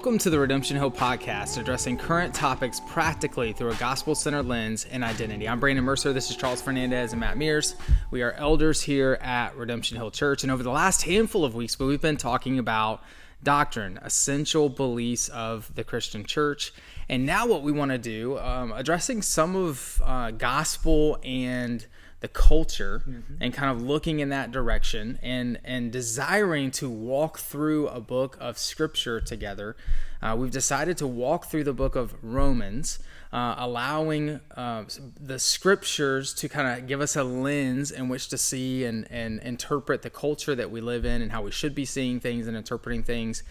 Welcome 0.00 0.16
to 0.20 0.30
the 0.30 0.38
Redemption 0.38 0.78
Hill 0.78 0.90
podcast, 0.90 1.60
addressing 1.60 1.98
current 1.98 2.34
topics 2.34 2.80
practically 2.80 3.52
through 3.52 3.72
a 3.72 3.74
gospel 3.74 4.14
centered 4.14 4.46
lens 4.46 4.86
and 4.90 5.04
identity. 5.04 5.46
I'm 5.46 5.60
Brandon 5.60 5.84
Mercer. 5.84 6.14
This 6.14 6.30
is 6.30 6.36
Charles 6.36 6.62
Fernandez 6.62 7.12
and 7.12 7.20
Matt 7.20 7.36
Mears. 7.36 7.74
We 8.10 8.22
are 8.22 8.32
elders 8.32 8.80
here 8.80 9.18
at 9.20 9.54
Redemption 9.54 9.98
Hill 9.98 10.10
Church. 10.10 10.42
And 10.42 10.50
over 10.50 10.62
the 10.62 10.70
last 10.70 11.02
handful 11.02 11.44
of 11.44 11.54
weeks, 11.54 11.78
we've 11.78 12.00
been 12.00 12.16
talking 12.16 12.58
about 12.58 13.02
doctrine, 13.42 13.98
essential 14.00 14.70
beliefs 14.70 15.28
of 15.28 15.70
the 15.74 15.84
Christian 15.84 16.24
church. 16.24 16.72
And 17.10 17.26
now, 17.26 17.46
what 17.46 17.62
we 17.62 17.70
want 17.70 17.90
to 17.90 17.98
do, 17.98 18.38
um, 18.38 18.72
addressing 18.72 19.20
some 19.20 19.54
of 19.54 20.00
uh, 20.02 20.30
gospel 20.30 21.18
and 21.22 21.84
the 22.20 22.28
culture 22.28 23.02
mm-hmm. 23.08 23.34
and 23.40 23.52
kind 23.52 23.70
of 23.70 23.82
looking 23.82 24.20
in 24.20 24.28
that 24.28 24.52
direction 24.52 25.18
and 25.22 25.58
and 25.64 25.90
desiring 25.90 26.70
to 26.70 26.88
walk 26.88 27.38
through 27.38 27.88
a 27.88 28.00
book 28.00 28.36
of 28.40 28.58
scripture 28.58 29.20
together 29.20 29.76
uh, 30.22 30.36
we've 30.38 30.50
decided 30.50 30.96
to 30.98 31.06
walk 31.06 31.46
through 31.46 31.64
the 31.64 31.72
book 31.72 31.96
of 31.96 32.14
romans 32.22 32.98
uh, 33.32 33.54
allowing 33.58 34.40
uh, 34.56 34.84
the 35.20 35.38
scriptures 35.38 36.34
to 36.34 36.48
kind 36.48 36.66
of 36.66 36.88
give 36.88 37.00
us 37.00 37.14
a 37.14 37.22
lens 37.22 37.92
in 37.92 38.08
which 38.08 38.28
to 38.28 38.36
see 38.36 38.84
and, 38.84 39.06
and 39.10 39.40
interpret 39.42 40.02
the 40.02 40.10
culture 40.10 40.54
that 40.54 40.70
we 40.70 40.80
live 40.80 41.04
in 41.04 41.22
and 41.22 41.30
how 41.30 41.42
we 41.42 41.50
should 41.50 41.74
be 41.74 41.84
seeing 41.84 42.18
things 42.18 42.48
and 42.48 42.56
interpreting 42.56 43.04
things 43.04 43.42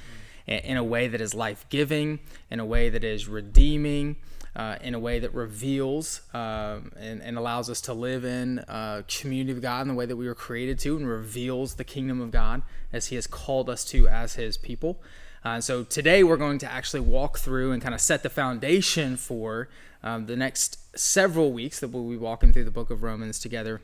mm-hmm. 0.47 0.65
in 0.65 0.77
a 0.77 0.83
way 0.83 1.07
that 1.07 1.21
is 1.21 1.33
life-giving 1.33 2.19
in 2.51 2.59
a 2.59 2.65
way 2.65 2.89
that 2.89 3.03
is 3.03 3.27
redeeming 3.27 4.17
uh, 4.55 4.77
in 4.81 4.93
a 4.93 4.99
way 4.99 5.19
that 5.19 5.33
reveals 5.33 6.21
um, 6.33 6.91
and, 6.99 7.21
and, 7.21 7.37
allows 7.37 7.69
us 7.69 7.81
to 7.81 7.93
live 7.93 8.25
in 8.25 8.59
a 8.67 9.03
community 9.07 9.51
of 9.51 9.61
God 9.61 9.83
in 9.83 9.87
the 9.89 9.93
way 9.93 10.05
that 10.05 10.15
we 10.15 10.27
were 10.27 10.35
created 10.35 10.79
to 10.79 10.97
and 10.97 11.07
reveals 11.07 11.75
the 11.75 11.83
kingdom 11.83 12.19
of 12.19 12.31
God 12.31 12.63
as 12.91 13.07
He 13.07 13.15
has 13.15 13.27
called 13.27 13.69
us 13.69 13.85
to 13.85 14.07
as 14.07 14.35
His 14.35 14.57
people. 14.57 15.01
Uh, 15.45 15.61
so 15.61 15.83
today 15.83 16.23
we're 16.23 16.37
going 16.37 16.57
to 16.59 16.71
actually 16.71 16.99
walk 16.99 17.37
through 17.37 17.71
and 17.71 17.81
kind 17.81 17.95
of 17.95 18.01
set 18.01 18.23
the 18.23 18.29
foundation 18.29 19.15
for 19.15 19.69
um, 20.03 20.25
the 20.25 20.35
next 20.35 20.97
several 20.97 21.51
weeks 21.53 21.79
that 21.79 21.89
we'll 21.89 22.09
be 22.09 22.17
walking 22.17 22.51
through 22.51 22.65
the 22.65 22.71
book 22.71 22.89
of 22.89 23.03
Romans 23.03 23.39
together. 23.39 23.81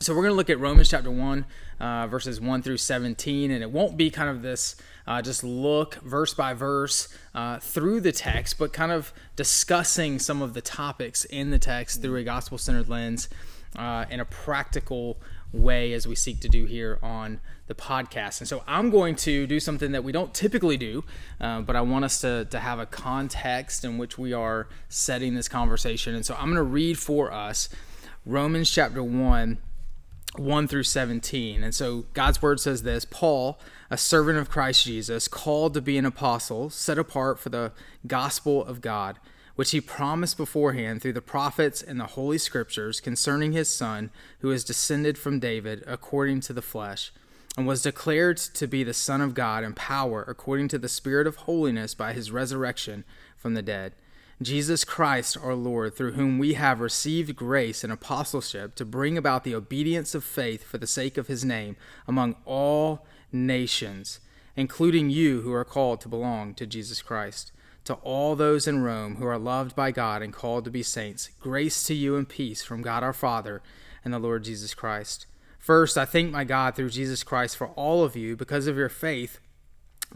So 0.00 0.14
we're 0.14 0.22
going 0.22 0.32
to 0.32 0.36
look 0.36 0.50
at 0.50 0.60
Romans 0.60 0.88
chapter 0.88 1.10
1, 1.10 1.44
uh, 1.80 2.06
verses 2.06 2.40
1 2.40 2.62
through 2.62 2.76
17, 2.76 3.50
and 3.50 3.62
it 3.64 3.70
won't 3.72 3.96
be 3.96 4.10
kind 4.10 4.30
of 4.30 4.42
this 4.42 4.76
uh, 5.08 5.22
just 5.22 5.42
look 5.42 5.94
verse 6.02 6.34
by 6.34 6.52
verse 6.52 7.08
uh, 7.34 7.58
through 7.58 7.98
the 7.98 8.12
text, 8.12 8.58
but 8.58 8.74
kind 8.74 8.92
of 8.92 9.12
discussing 9.36 10.18
some 10.18 10.42
of 10.42 10.52
the 10.52 10.60
topics 10.60 11.24
in 11.24 11.50
the 11.50 11.58
text 11.58 12.02
through 12.02 12.16
a 12.16 12.22
gospel 12.22 12.58
centered 12.58 12.90
lens 12.90 13.30
uh, 13.74 14.04
in 14.10 14.20
a 14.20 14.24
practical 14.26 15.18
way 15.50 15.94
as 15.94 16.06
we 16.06 16.14
seek 16.14 16.40
to 16.40 16.48
do 16.48 16.66
here 16.66 16.98
on 17.02 17.40
the 17.68 17.74
podcast. 17.74 18.40
And 18.40 18.48
so 18.48 18.62
I'm 18.66 18.90
going 18.90 19.16
to 19.16 19.46
do 19.46 19.58
something 19.60 19.92
that 19.92 20.04
we 20.04 20.12
don't 20.12 20.34
typically 20.34 20.76
do, 20.76 21.04
uh, 21.40 21.62
but 21.62 21.74
I 21.74 21.80
want 21.80 22.04
us 22.04 22.20
to, 22.20 22.44
to 22.44 22.60
have 22.60 22.78
a 22.78 22.84
context 22.84 23.86
in 23.86 23.96
which 23.96 24.18
we 24.18 24.34
are 24.34 24.68
setting 24.90 25.34
this 25.34 25.48
conversation. 25.48 26.14
And 26.14 26.26
so 26.26 26.34
I'm 26.34 26.46
going 26.52 26.56
to 26.56 26.62
read 26.62 26.98
for 26.98 27.32
us 27.32 27.70
Romans 28.26 28.70
chapter 28.70 29.02
1 29.02 29.56
1 30.36 30.68
through 30.68 30.82
17. 30.82 31.62
And 31.62 31.74
so 31.74 32.04
God's 32.14 32.42
word 32.42 32.60
says 32.60 32.82
this 32.82 33.04
Paul, 33.04 33.58
a 33.90 33.96
servant 33.96 34.38
of 34.38 34.50
Christ 34.50 34.84
Jesus, 34.84 35.28
called 35.28 35.74
to 35.74 35.80
be 35.80 35.98
an 35.98 36.06
apostle, 36.06 36.70
set 36.70 36.98
apart 36.98 37.38
for 37.38 37.48
the 37.48 37.72
gospel 38.06 38.64
of 38.64 38.80
God, 38.80 39.18
which 39.56 39.70
he 39.70 39.80
promised 39.80 40.36
beforehand 40.36 41.02
through 41.02 41.14
the 41.14 41.20
prophets 41.20 41.82
and 41.82 41.98
the 41.98 42.06
holy 42.06 42.38
scriptures 42.38 43.00
concerning 43.00 43.52
his 43.52 43.70
son, 43.70 44.10
who 44.40 44.50
is 44.50 44.64
descended 44.64 45.18
from 45.18 45.40
David 45.40 45.82
according 45.86 46.40
to 46.42 46.52
the 46.52 46.62
flesh, 46.62 47.12
and 47.56 47.66
was 47.66 47.82
declared 47.82 48.36
to 48.36 48.66
be 48.66 48.84
the 48.84 48.94
Son 48.94 49.20
of 49.20 49.34
God 49.34 49.64
in 49.64 49.72
power 49.72 50.24
according 50.28 50.68
to 50.68 50.78
the 50.78 50.88
Spirit 50.88 51.26
of 51.26 51.36
holiness 51.36 51.94
by 51.94 52.12
his 52.12 52.30
resurrection 52.30 53.04
from 53.36 53.54
the 53.54 53.62
dead 53.62 53.94
Jesus 54.40 54.84
Christ 54.84 55.36
our 55.42 55.54
Lord, 55.54 55.96
through 55.96 56.12
whom 56.12 56.38
we 56.38 56.54
have 56.54 56.80
received 56.80 57.34
grace 57.34 57.82
and 57.82 57.92
apostleship 57.92 58.76
to 58.76 58.84
bring 58.84 59.18
about 59.18 59.42
the 59.42 59.54
obedience 59.54 60.14
of 60.14 60.22
faith 60.22 60.62
for 60.62 60.78
the 60.78 60.86
sake 60.86 61.18
of 61.18 61.26
his 61.26 61.44
name 61.44 61.76
among 62.06 62.36
all 62.44 63.04
nations, 63.32 64.20
including 64.54 65.10
you 65.10 65.40
who 65.40 65.52
are 65.52 65.64
called 65.64 66.00
to 66.02 66.08
belong 66.08 66.54
to 66.54 66.66
Jesus 66.66 67.02
Christ. 67.02 67.50
To 67.86 67.94
all 67.94 68.36
those 68.36 68.68
in 68.68 68.82
Rome 68.82 69.16
who 69.16 69.26
are 69.26 69.38
loved 69.38 69.74
by 69.74 69.90
God 69.90 70.22
and 70.22 70.32
called 70.32 70.64
to 70.66 70.70
be 70.70 70.82
saints, 70.84 71.30
grace 71.40 71.82
to 71.84 71.94
you 71.94 72.16
and 72.16 72.28
peace 72.28 72.62
from 72.62 72.82
God 72.82 73.02
our 73.02 73.12
Father 73.12 73.60
and 74.04 74.14
the 74.14 74.18
Lord 74.20 74.44
Jesus 74.44 74.72
Christ. 74.72 75.26
First, 75.58 75.98
I 75.98 76.04
thank 76.04 76.30
my 76.30 76.44
God 76.44 76.76
through 76.76 76.90
Jesus 76.90 77.24
Christ 77.24 77.56
for 77.56 77.68
all 77.68 78.04
of 78.04 78.14
you 78.14 78.36
because 78.36 78.66
of 78.68 78.76
your 78.76 78.88
faith 78.88 79.40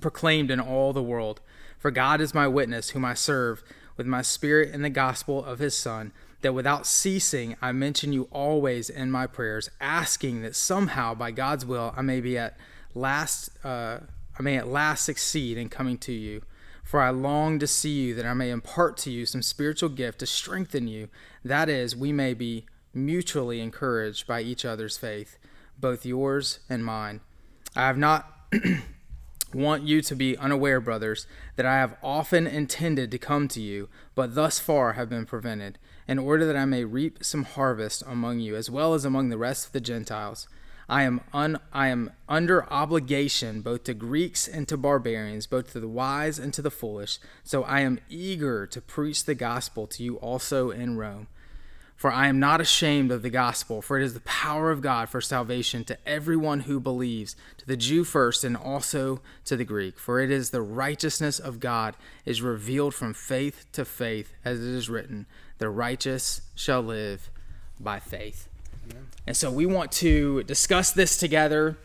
proclaimed 0.01 0.51
in 0.51 0.61
all 0.61 0.93
the 0.93 1.03
world. 1.03 1.41
For 1.79 1.91
God 1.91 2.21
is 2.21 2.35
my 2.35 2.47
witness, 2.47 2.91
whom 2.91 3.05
I 3.05 3.15
serve 3.15 3.65
with 3.97 4.07
my 4.07 4.23
spirit 4.23 4.75
in 4.75 4.83
the 4.83 4.91
gospel 4.91 5.45
of 5.45 5.59
his 5.59 5.77
Son, 5.77 6.13
that 6.41 6.55
without 6.55 6.87
ceasing 6.87 7.57
I 7.63 7.73
mention 7.73 8.13
you 8.13 8.29
always 8.31 8.91
in 8.91 9.11
my 9.11 9.27
prayers, 9.27 9.71
asking 9.81 10.43
that 10.43 10.57
somehow 10.57 11.15
by 11.15 11.31
God's 11.31 11.65
will 11.65 11.95
I 11.97 12.03
may 12.03 12.21
be 12.21 12.37
at 12.37 12.57
last 12.95 13.51
uh, 13.65 14.01
I 14.39 14.43
may 14.43 14.57
at 14.57 14.69
last 14.69 15.05
succeed 15.05 15.59
in 15.59 15.69
coming 15.69 15.99
to 15.99 16.13
you. 16.13 16.43
For 16.83 17.01
I 17.01 17.11
long 17.11 17.59
to 17.61 17.67
see 17.67 17.91
you, 17.91 18.15
that 18.15 18.27
I 18.27 18.35
may 18.35 18.51
impart 18.51 18.97
to 18.99 19.11
you 19.11 19.25
some 19.25 19.43
spiritual 19.43 19.89
gift 19.89 20.19
to 20.19 20.27
strengthen 20.27 20.89
you. 20.89 21.09
That 21.45 21.69
is, 21.69 21.95
we 21.95 22.13
may 22.13 22.35
be 22.35 22.67
mutually 22.93 23.61
encouraged 23.61 24.27
by 24.27 24.41
each 24.41 24.65
other's 24.65 24.97
faith, 24.97 25.39
both 25.79 26.05
yours 26.05 26.59
and 26.69 26.85
mine. 26.85 27.21
I 27.77 27.87
have 27.87 27.99
not 27.99 28.31
want 29.55 29.83
you 29.83 30.03
to 30.03 30.15
be 30.15 30.37
unaware, 30.37 30.81
brothers, 30.81 31.27
that 31.57 31.67
I 31.67 31.77
have 31.77 31.97
often 32.03 32.47
intended 32.47 33.11
to 33.11 33.19
come 33.19 33.49
to 33.49 33.61
you, 33.61 33.89
but 34.15 34.35
thus 34.35 34.59
far 34.59 34.93
have 34.95 35.09
been 35.09 35.27
prevented, 35.27 35.79
in 36.09 36.19
order 36.19 36.45
that 36.47 36.57
I 36.57 36.65
may 36.65 36.85
reap 36.85 37.25
some 37.25 37.45
harvest 37.45 38.03
among 38.07 38.41
you, 38.41 38.57
as 38.57 38.71
well 38.71 38.95
as 38.95 39.05
among 39.05 39.29
the 39.29 39.39
rest 39.39 39.67
of 39.67 39.73
the 39.73 39.81
Gentiles. 39.81 40.49
I 40.89 41.05
am 41.05 41.21
un, 41.33 41.59
I 41.73 41.89
am 41.89 42.11
under 42.29 42.71
obligation 42.71 43.63
both 43.63 43.85
to 43.85 43.95
Greeks 43.95 44.47
and 44.47 44.69
to 44.69 44.77
barbarians, 44.77 45.47
both 45.47 45.73
to 45.73 45.81
the 45.81 45.89
wise 45.89 46.39
and 46.39 46.53
to 46.55 46.63
the 46.63 46.71
foolish. 46.71 47.19
So 47.45 47.63
I 47.63 47.81
am 47.81 48.01
eager 48.11 48.67
to 48.67 48.81
preach 48.81 49.25
the 49.25 49.35
gospel 49.35 49.87
to 49.87 50.03
you 50.03 50.17
also 50.17 50.71
in 50.71 50.99
Rome. 50.99 51.29
For 52.03 52.11
I 52.11 52.27
am 52.27 52.41
not 52.41 52.61
ashamed 52.61 53.13
of 53.13 53.23
the 53.23 53.31
gospel, 53.31 53.81
for 53.81 53.97
it 53.97 54.03
is 54.03 54.13
the 54.13 54.19
power 54.23 54.73
of 54.73 54.81
God 54.81 55.09
for 55.09 55.21
salvation 55.21 55.85
to 55.85 55.97
everyone 56.05 56.59
who 56.63 56.81
believes, 56.81 57.37
to 57.59 57.65
the 57.65 57.77
Jew 57.77 58.03
first 58.03 58.43
and 58.43 58.57
also 58.57 59.21
to 59.45 59.57
the 59.57 59.65
Greek. 59.65 60.01
For 60.01 60.19
it 60.19 60.29
is 60.29 60.51
the 60.51 60.63
righteousness 60.63 61.39
of 61.39 61.61
God 61.61 61.95
is 62.27 62.43
revealed 62.43 62.93
from 62.93 63.15
faith 63.15 63.67
to 63.71 63.85
faith, 63.85 64.35
as 64.45 64.59
it 64.59 64.75
is 64.75 64.91
written, 64.91 65.27
the 65.59 65.69
righteous 65.69 66.41
shall 66.57 66.83
live 66.83 67.31
by 67.79 68.01
faith. 68.01 68.49
Amen. 68.91 69.07
And 69.25 69.37
so 69.37 69.53
we 69.53 69.65
want 69.65 69.93
to 69.93 70.43
discuss 70.43 70.91
this 70.91 71.17
together 71.17 71.79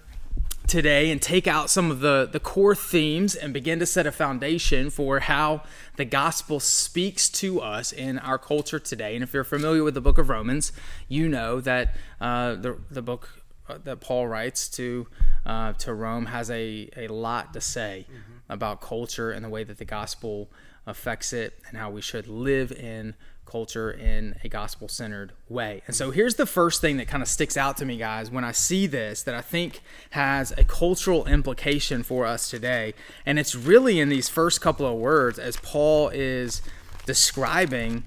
today 0.68 1.10
and 1.10 1.22
take 1.22 1.48
out 1.48 1.70
some 1.70 1.90
of 1.90 2.02
the, 2.02 2.28
the 2.30 2.40
core 2.40 2.76
themes 2.76 3.36
and 3.36 3.54
begin 3.54 3.80
to 3.80 3.86
set 3.86 4.06
a 4.06 4.12
foundation 4.12 4.90
for 4.90 5.22
how 5.22 5.64
the 5.96 6.06
gospel 6.06 6.60
speaks 6.60 7.30
to 7.30 7.62
us 7.62 7.92
in 7.94 8.20
our 8.20 8.38
culture 8.38 8.80
today. 8.80 9.16
And 9.16 9.24
if 9.24 9.34
you're 9.34 9.46
familiar 9.46 9.84
with 9.84 9.94
the 9.94 10.02
book 10.02 10.18
of 10.18 10.30
Romans, 10.30 10.74
you 11.08 11.30
know 11.30 11.62
that 11.62 11.96
uh, 12.20 12.56
the, 12.56 12.78
the 12.92 13.02
book 13.02 13.30
uh, 13.70 13.78
that 13.84 14.02
Paul 14.02 14.28
writes 14.28 14.68
to 14.70 15.08
uh, 15.46 15.74
to 15.74 15.94
Rome 15.94 16.28
has 16.28 16.50
a, 16.50 16.90
a 16.96 17.08
lot 17.08 17.54
to 17.54 17.62
say 17.62 18.06
mm-hmm. 18.10 18.54
about 18.54 18.82
culture 18.82 19.32
and 19.32 19.44
the 19.44 19.50
way 19.50 19.64
that 19.64 19.78
the 19.78 19.86
gospel 19.86 20.50
affects 20.86 21.34
it 21.34 21.60
and 21.68 21.78
how 21.78 21.90
we 21.90 22.02
should 22.02 22.28
live 22.28 22.72
in 22.72 23.16
culture 23.48 23.90
in 23.90 24.36
a 24.44 24.50
gospel 24.50 24.88
centered 24.88 25.34
way. 25.50 25.82
And 25.88 25.96
so 25.96 26.12
here's 26.12 26.36
the 26.36 26.46
first 26.46 26.82
thing 26.82 26.98
that 26.98 27.08
kind 27.08 27.24
of 27.24 27.30
sticks 27.30 27.58
out 27.58 27.78
to 27.78 27.86
me, 27.86 27.98
guys, 27.98 28.30
when 28.30 28.44
I 28.44 28.52
see 28.52 28.86
this 28.86 29.24
that 29.24 29.34
I 29.34 29.42
think 29.42 29.82
has 30.12 30.52
a 30.58 30.64
cultural 30.64 31.26
implication 31.26 32.04
for 32.04 32.26
us 32.26 32.50
today. 32.50 32.94
And 33.26 33.40
it's 33.40 33.56
really 33.56 34.00
in 34.00 34.10
these 34.10 34.30
first 34.30 34.62
couple 34.62 34.86
of 34.86 34.98
words 34.98 35.40
as 35.40 35.58
Paul 35.58 36.10
is 36.10 36.62
describing 37.06 38.04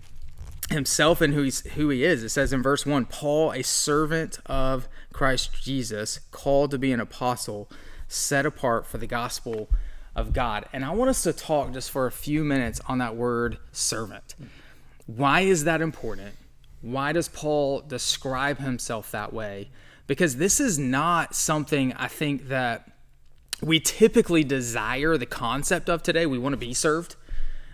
himself 0.70 1.20
and 1.20 1.34
who 1.34 1.42
he's 1.42 1.60
who 1.72 1.88
he 1.88 2.04
is. 2.04 2.22
It 2.22 2.28
says 2.28 2.52
in 2.52 2.62
verse 2.62 2.86
1, 2.86 3.06
Paul, 3.06 3.52
a 3.52 3.62
servant 3.62 4.38
of 4.46 4.88
Christ 5.12 5.62
Jesus, 5.62 6.20
called 6.30 6.70
to 6.70 6.78
be 6.78 6.92
an 6.92 7.00
apostle, 7.00 7.68
set 8.08 8.46
apart 8.46 8.86
for 8.86 8.98
the 8.98 9.06
gospel 9.06 9.68
of 10.14 10.32
God. 10.32 10.66
And 10.72 10.84
I 10.84 10.90
want 10.90 11.10
us 11.10 11.22
to 11.22 11.32
talk 11.32 11.72
just 11.72 11.90
for 11.90 12.06
a 12.06 12.12
few 12.12 12.44
minutes 12.44 12.80
on 12.86 12.98
that 12.98 13.16
word 13.16 13.58
servant. 13.72 14.34
Why 15.16 15.40
is 15.40 15.64
that 15.64 15.80
important? 15.80 16.34
Why 16.82 17.12
does 17.12 17.28
Paul 17.28 17.80
describe 17.80 18.58
himself 18.58 19.10
that 19.10 19.32
way? 19.32 19.70
Because 20.06 20.36
this 20.36 20.60
is 20.60 20.78
not 20.78 21.34
something 21.34 21.92
I 21.94 22.08
think 22.08 22.48
that 22.48 22.90
we 23.62 23.80
typically 23.80 24.44
desire 24.44 25.16
the 25.16 25.26
concept 25.26 25.88
of 25.90 26.02
today. 26.02 26.26
We 26.26 26.38
want 26.38 26.54
to 26.54 26.56
be 26.56 26.74
served. 26.74 27.16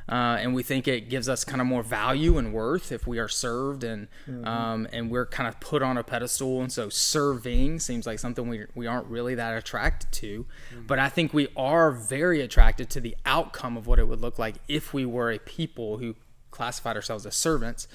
uh, 0.09 0.39
and 0.41 0.55
we 0.55 0.63
think 0.63 0.87
it 0.87 1.09
gives 1.09 1.29
us 1.29 1.45
kind 1.45 1.61
of 1.61 1.67
more 1.67 1.83
value 1.83 2.39
and 2.39 2.53
worth 2.53 2.93
if 2.93 3.07
we 3.07 3.19
are 3.19 3.29
served 3.29 3.83
and 3.83 4.07
mm-hmm. 4.29 4.47
um, 4.47 4.87
and 4.93 5.11
we're 5.11 5.27
kind 5.27 5.49
of 5.49 5.59
put 5.59 5.83
on 5.83 5.99
a 5.99 6.05
pedestal. 6.05 6.61
And 6.61 6.71
so 6.71 6.89
serving 6.89 7.81
seems 7.81 8.07
like 8.07 8.19
something 8.19 8.49
we 8.49 8.67
we 8.75 8.87
aren't 8.87 9.07
really 9.07 9.35
that 9.35 9.57
attracted 9.57 10.13
to, 10.13 10.47
mm-hmm. 10.71 10.87
but 10.87 10.99
I 10.99 11.09
think 11.09 11.35
we 11.35 11.49
are 11.57 11.91
very 11.91 12.41
attracted 12.41 12.89
to 12.91 13.01
the 13.01 13.17
outcome 13.27 13.77
of 13.77 13.87
what 13.87 13.99
it 13.99 14.07
would 14.07 14.21
look 14.21 14.39
like 14.39 14.57
if 14.69 14.95
we 14.95 15.05
were 15.05 15.33
a 15.33 15.39
people 15.39 15.99
who 15.99 16.15
classified 16.51 16.97
ourselves 16.97 17.27
as 17.27 17.35
servants. 17.35 17.89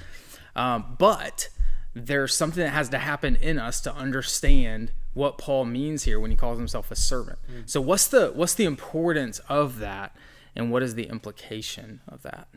Um, 0.56 0.96
but 0.98 1.50
there's 1.94 2.34
something 2.34 2.64
that 2.64 2.70
has 2.72 2.90
to 2.90 2.98
happen 2.98 3.36
in 3.36 3.60
us 3.60 3.82
to 3.82 3.94
understand 3.94 4.92
what 5.14 5.38
Paul 5.38 5.66
means 5.66 6.04
here 6.04 6.20
when 6.20 6.32
he 6.32 6.38
calls 6.38 6.58
himself 6.58 6.90
a 6.92 6.96
servant. 6.96 7.40
Mm. 7.52 7.70
So 7.70 7.82
what's 7.82 8.08
the 8.08 8.30
what's 8.30 8.54
the 8.54 8.66
importance 8.66 9.40
of 9.50 9.80
that 9.80 10.16
and 10.56 10.72
what 10.72 10.84
is 10.84 10.96
the 10.96 11.04
implication 11.04 12.02
of 12.08 12.22
that? 12.24 12.48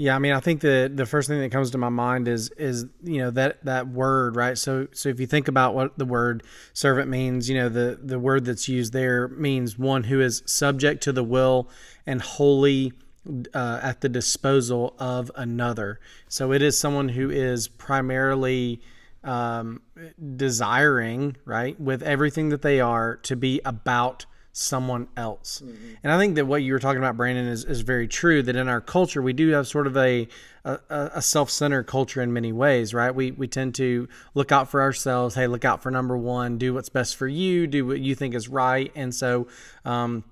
Yeah, 0.00 0.16
I 0.16 0.18
mean, 0.18 0.32
I 0.32 0.40
think 0.40 0.62
the 0.62 0.90
the 0.90 1.04
first 1.04 1.28
thing 1.28 1.40
that 1.40 1.52
comes 1.52 1.72
to 1.72 1.78
my 1.78 1.90
mind 1.90 2.26
is 2.26 2.48
is 2.56 2.86
you 3.02 3.18
know 3.18 3.30
that 3.32 3.62
that 3.66 3.88
word, 3.88 4.34
right? 4.34 4.56
So 4.56 4.88
so 4.92 5.10
if 5.10 5.20
you 5.20 5.26
think 5.26 5.46
about 5.46 5.74
what 5.74 5.98
the 5.98 6.06
word 6.06 6.42
servant 6.72 7.10
means, 7.10 7.50
you 7.50 7.58
know 7.58 7.68
the 7.68 8.00
the 8.02 8.18
word 8.18 8.46
that's 8.46 8.66
used 8.66 8.94
there 8.94 9.28
means 9.28 9.78
one 9.78 10.04
who 10.04 10.22
is 10.22 10.42
subject 10.46 11.02
to 11.02 11.12
the 11.12 11.22
will 11.22 11.68
and 12.06 12.22
wholly 12.22 12.94
uh, 13.52 13.80
at 13.82 14.00
the 14.00 14.08
disposal 14.08 14.94
of 14.98 15.30
another. 15.34 16.00
So 16.28 16.50
it 16.52 16.62
is 16.62 16.80
someone 16.80 17.10
who 17.10 17.28
is 17.28 17.68
primarily 17.68 18.80
um, 19.22 19.82
desiring, 20.34 21.36
right, 21.44 21.78
with 21.78 22.02
everything 22.02 22.48
that 22.48 22.62
they 22.62 22.80
are, 22.80 23.16
to 23.16 23.36
be 23.36 23.60
about 23.66 24.24
someone 24.60 25.08
else. 25.16 25.62
Mm-hmm. 25.64 25.94
And 26.02 26.12
I 26.12 26.18
think 26.18 26.34
that 26.34 26.46
what 26.46 26.62
you 26.62 26.72
were 26.72 26.78
talking 26.78 26.98
about, 26.98 27.16
Brandon, 27.16 27.46
is, 27.46 27.64
is 27.64 27.80
very 27.80 28.06
true. 28.06 28.42
That 28.42 28.56
in 28.56 28.68
our 28.68 28.80
culture, 28.80 29.22
we 29.22 29.32
do 29.32 29.48
have 29.50 29.66
sort 29.66 29.86
of 29.86 29.96
a 29.96 30.28
a, 30.64 30.78
a 30.90 31.22
self 31.22 31.50
centered 31.50 31.84
culture 31.84 32.20
in 32.20 32.32
many 32.32 32.52
ways, 32.52 32.92
right? 32.92 33.14
We 33.14 33.30
we 33.32 33.48
tend 33.48 33.74
to 33.76 34.08
look 34.34 34.52
out 34.52 34.70
for 34.70 34.82
ourselves. 34.82 35.34
Hey, 35.34 35.46
look 35.46 35.64
out 35.64 35.82
for 35.82 35.90
number 35.90 36.16
one. 36.16 36.58
Do 36.58 36.74
what's 36.74 36.90
best 36.90 37.16
for 37.16 37.26
you. 37.26 37.66
Do 37.66 37.86
what 37.86 38.00
you 38.00 38.14
think 38.14 38.34
is 38.34 38.48
right. 38.48 38.92
And 38.94 39.14
so. 39.14 39.48
Um, 39.84 40.24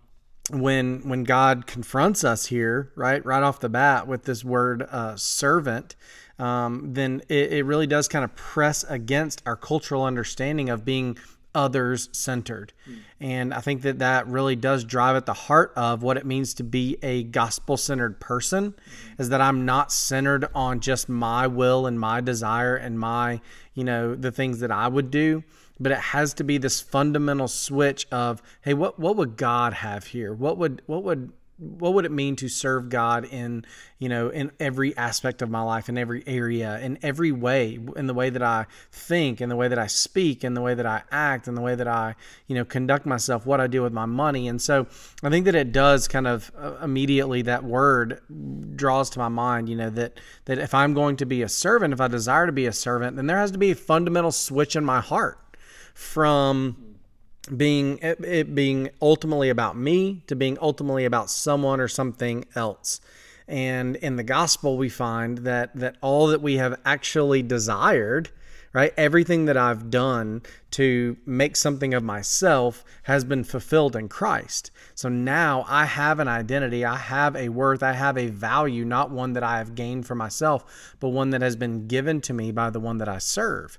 when 0.51 1.07
when 1.07 1.25
God 1.25 1.67
confronts 1.67 2.25
us 2.25 2.47
here, 2.47 2.91
right, 2.97 3.23
right 3.23 3.43
off 3.43 3.61
the 3.61 3.69
bat 3.69 4.09
with 4.09 4.25
this 4.25 4.43
word 4.43 4.83
uh, 4.91 5.15
servant, 5.15 5.95
um, 6.39 6.95
then 6.95 7.21
it, 7.29 7.53
it 7.53 7.65
really 7.67 7.87
does 7.87 8.09
kind 8.09 8.25
of 8.25 8.35
press 8.35 8.83
against 8.89 9.43
our 9.45 9.57
cultural 9.57 10.05
understanding 10.05 10.71
of 10.71 10.87
being 10.87 11.19
others 11.59 12.09
centered. 12.13 12.73
Mm. 12.89 12.99
And 13.21 13.55
I 13.55 13.61
think 13.61 13.83
that 13.83 13.99
that 13.99 14.29
really 14.29 14.55
does 14.55 14.85
drive 14.85 15.17
at 15.17 15.27
the 15.27 15.35
heart 15.35 15.73
of 15.75 16.05
what 16.05 16.17
it 16.17 16.25
means 16.25 16.55
to 16.55 16.63
be 16.63 16.97
a 17.03 17.25
gospel 17.25 17.77
centered 17.77 18.21
person 18.21 18.73
mm. 18.73 19.21
is 19.21 19.31
that 19.31 19.41
I'm 19.41 19.67
not 19.67 19.91
centered 19.91 20.47
on 20.55 20.79
just 20.79 21.09
my 21.09 21.49
will 21.49 21.89
and 21.89 21.99
my 21.99 22.21
desire 22.21 22.77
and 22.77 22.97
my, 22.99 23.41
you 23.75 23.83
know, 23.83 24.15
the 24.15 24.31
things 24.31 24.61
that 24.61 24.71
I 24.71 24.87
would 24.87 25.11
do, 25.11 25.43
but 25.81 25.91
it 25.91 25.99
has 25.99 26.33
to 26.35 26.45
be 26.45 26.59
this 26.59 26.81
fundamental 26.81 27.49
switch 27.49 28.07
of 28.13 28.41
hey 28.63 28.75
what 28.75 28.99
what 28.99 29.15
would 29.15 29.37
god 29.37 29.73
have 29.73 30.07
here 30.07 30.35
what 30.35 30.59
would 30.59 30.83
what 30.87 31.05
would 31.05 31.33
what 31.59 31.95
would 31.95 32.05
it 32.05 32.13
mean 32.13 32.37
to 32.37 32.49
serve 32.49 32.89
God 32.89 33.25
in 33.25 33.65
you 33.99 34.09
know 34.09 34.29
in 34.29 34.53
every 34.61 34.97
aspect 34.97 35.43
of 35.43 35.51
my 35.51 35.61
life 35.61 35.89
in 35.89 35.99
every 35.99 36.23
area 36.27 36.79
in 36.79 36.99
every 37.03 37.33
way 37.33 37.79
in 37.97 38.07
the 38.07 38.15
way 38.15 38.31
that 38.31 38.43
I 38.43 38.67
think 38.93 39.41
in 39.41 39.49
the 39.49 39.57
way 39.57 39.67
that 39.67 39.79
I 39.79 39.89
speak 39.89 40.45
in 40.45 40.55
the 40.55 40.61
way 40.61 40.75
that 40.75 40.87
I 40.87 41.03
act 41.11 41.49
in 41.49 41.55
the 41.55 41.61
way 41.61 41.75
that 41.75 41.89
I 41.89 42.15
you 42.47 42.55
know 42.55 42.65
conduct 42.65 43.07
myself 43.07 43.45
what 43.45 43.61
I 43.61 43.67
do 43.67 43.83
with 43.83 43.93
my 43.93 44.07
money? 44.07 44.47
And 44.47 44.63
so 44.63 44.87
I 45.23 45.31
think 45.31 45.47
that 45.47 45.57
it 45.57 45.73
does 45.73 46.07
kind 46.07 46.29
of 46.29 46.51
uh, 46.57 46.77
immediately 46.83 47.43
that 47.43 47.65
word 47.65 48.21
draws 48.77 49.11
to 49.11 49.19
my 49.19 49.29
mind 49.29 49.69
you 49.69 49.77
know 49.77 49.91
that 49.91 50.21
that 50.45 50.59
if 50.59 50.75
I'm 50.75 50.95
going 50.95 51.17
to 51.17 51.27
be 51.27 51.43
a 51.43 51.49
servant 51.49 51.93
if 51.93 52.01
I 52.01 52.09
desire 52.09 52.47
to 52.47 52.53
be 52.53 52.67
a 52.67 52.73
servant 52.73 53.17
then 53.17 53.27
there 53.27 53.39
has 53.39 53.51
to 53.51 53.59
be 53.59 53.73
a 53.73 53.77
fundamental 53.77 54.33
switch 54.33 54.77
in 54.77 54.85
my 54.85 55.01
heart 55.01 55.39
from 55.95 56.88
being 57.57 57.99
it, 58.03 58.55
being 58.55 58.91
ultimately 59.01 59.49
about 59.49 59.77
me 59.77 60.23
to 60.27 60.37
being 60.37 60.59
ultimately 60.61 61.05
about 61.05 61.31
someone 61.31 61.81
or 61.81 61.89
something 61.89 62.45
else. 62.55 63.01
And 63.47 63.97
in 63.97 64.17
the 64.17 64.23
gospel 64.23 64.77
we 64.77 64.89
find 64.89 65.39
that 65.39 65.75
that 65.77 65.97
all 66.01 66.27
that 66.29 66.43
we 66.43 66.57
have 66.57 66.81
actually 66.85 67.43
desired, 67.43 68.31
right? 68.73 68.93
Everything 68.97 69.47
that 69.47 69.57
I've 69.57 69.91
done 69.91 70.43
to 70.73 71.17
make 71.25 71.57
something 71.57 71.95
of 71.95 72.03
myself 72.03 72.85
has 73.05 73.25
been 73.25 73.45
fulfilled 73.45 73.97
in 73.97 74.09
Christ. 74.09 74.71
So 74.95 75.09
now 75.09 75.65
I 75.67 75.87
have 75.87 76.21
an 76.21 76.29
identity, 76.29 76.85
I 76.85 76.97
have 76.97 77.35
a 77.35 77.49
worth, 77.49 77.83
I 77.83 77.93
have 77.93 78.19
a 78.19 78.29
value, 78.29 78.85
not 78.85 79.11
one 79.11 79.33
that 79.33 79.43
I 79.43 79.59
have 79.59 79.75
gained 79.75 80.07
for 80.07 80.15
myself, 80.15 80.97
but 81.01 81.09
one 81.09 81.31
that 81.31 81.43
has 81.43 81.57
been 81.57 81.87
given 81.87 82.21
to 82.23 82.35
me 82.35 82.53
by 82.53 82.69
the 82.71 82.81
one 82.81 82.99
that 82.99 83.09
I 83.09 83.19
serve. 83.19 83.79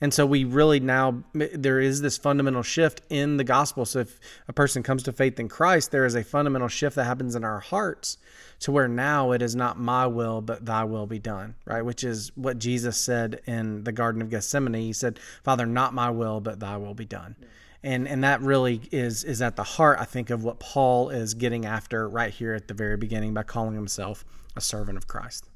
And 0.00 0.14
so 0.14 0.24
we 0.24 0.44
really 0.44 0.80
now, 0.80 1.22
there 1.34 1.78
is 1.78 2.00
this 2.00 2.16
fundamental 2.16 2.62
shift 2.62 3.02
in 3.10 3.36
the 3.36 3.44
gospel. 3.44 3.84
So 3.84 4.00
if 4.00 4.18
a 4.48 4.52
person 4.52 4.82
comes 4.82 5.02
to 5.02 5.12
faith 5.12 5.38
in 5.38 5.48
Christ, 5.48 5.90
there 5.90 6.06
is 6.06 6.14
a 6.14 6.24
fundamental 6.24 6.68
shift 6.68 6.96
that 6.96 7.04
happens 7.04 7.34
in 7.34 7.44
our 7.44 7.60
hearts 7.60 8.16
to 8.60 8.72
where 8.72 8.88
now 8.88 9.32
it 9.32 9.42
is 9.42 9.54
not 9.54 9.78
my 9.78 10.06
will, 10.06 10.40
but 10.40 10.64
thy 10.64 10.84
will 10.84 11.06
be 11.06 11.18
done, 11.18 11.54
right? 11.66 11.82
Which 11.82 12.02
is 12.02 12.32
what 12.34 12.58
Jesus 12.58 12.96
said 12.96 13.40
in 13.46 13.84
the 13.84 13.92
Garden 13.92 14.22
of 14.22 14.30
Gethsemane. 14.30 14.74
He 14.74 14.92
said, 14.92 15.18
Father, 15.42 15.66
not 15.66 15.92
my 15.92 16.10
will, 16.10 16.40
but 16.40 16.60
thy 16.60 16.78
will 16.78 16.94
be 16.94 17.06
done. 17.06 17.36
And, 17.82 18.06
and 18.08 18.24
that 18.24 18.42
really 18.42 18.82
is 18.92 19.24
is 19.24 19.40
at 19.40 19.56
the 19.56 19.62
heart, 19.62 19.98
I 19.98 20.04
think, 20.04 20.28
of 20.28 20.44
what 20.44 20.60
Paul 20.60 21.08
is 21.08 21.32
getting 21.32 21.64
after 21.64 22.08
right 22.08 22.32
here 22.32 22.54
at 22.54 22.68
the 22.68 22.74
very 22.74 22.98
beginning 22.98 23.32
by 23.32 23.42
calling 23.42 23.74
himself 23.74 24.24
a 24.54 24.60
servant 24.60 24.98
of 24.98 25.06
Christ. 25.06 25.49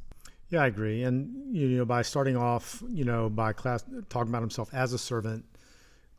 Yeah, 0.54 0.62
I 0.62 0.66
agree. 0.68 1.02
And 1.02 1.52
you 1.52 1.66
know, 1.70 1.84
by 1.84 2.02
starting 2.02 2.36
off, 2.36 2.80
you 2.88 3.04
know, 3.04 3.28
by 3.28 3.52
class 3.52 3.84
talking 4.08 4.28
about 4.28 4.40
himself 4.42 4.72
as 4.72 4.92
a 4.92 4.98
servant, 4.98 5.44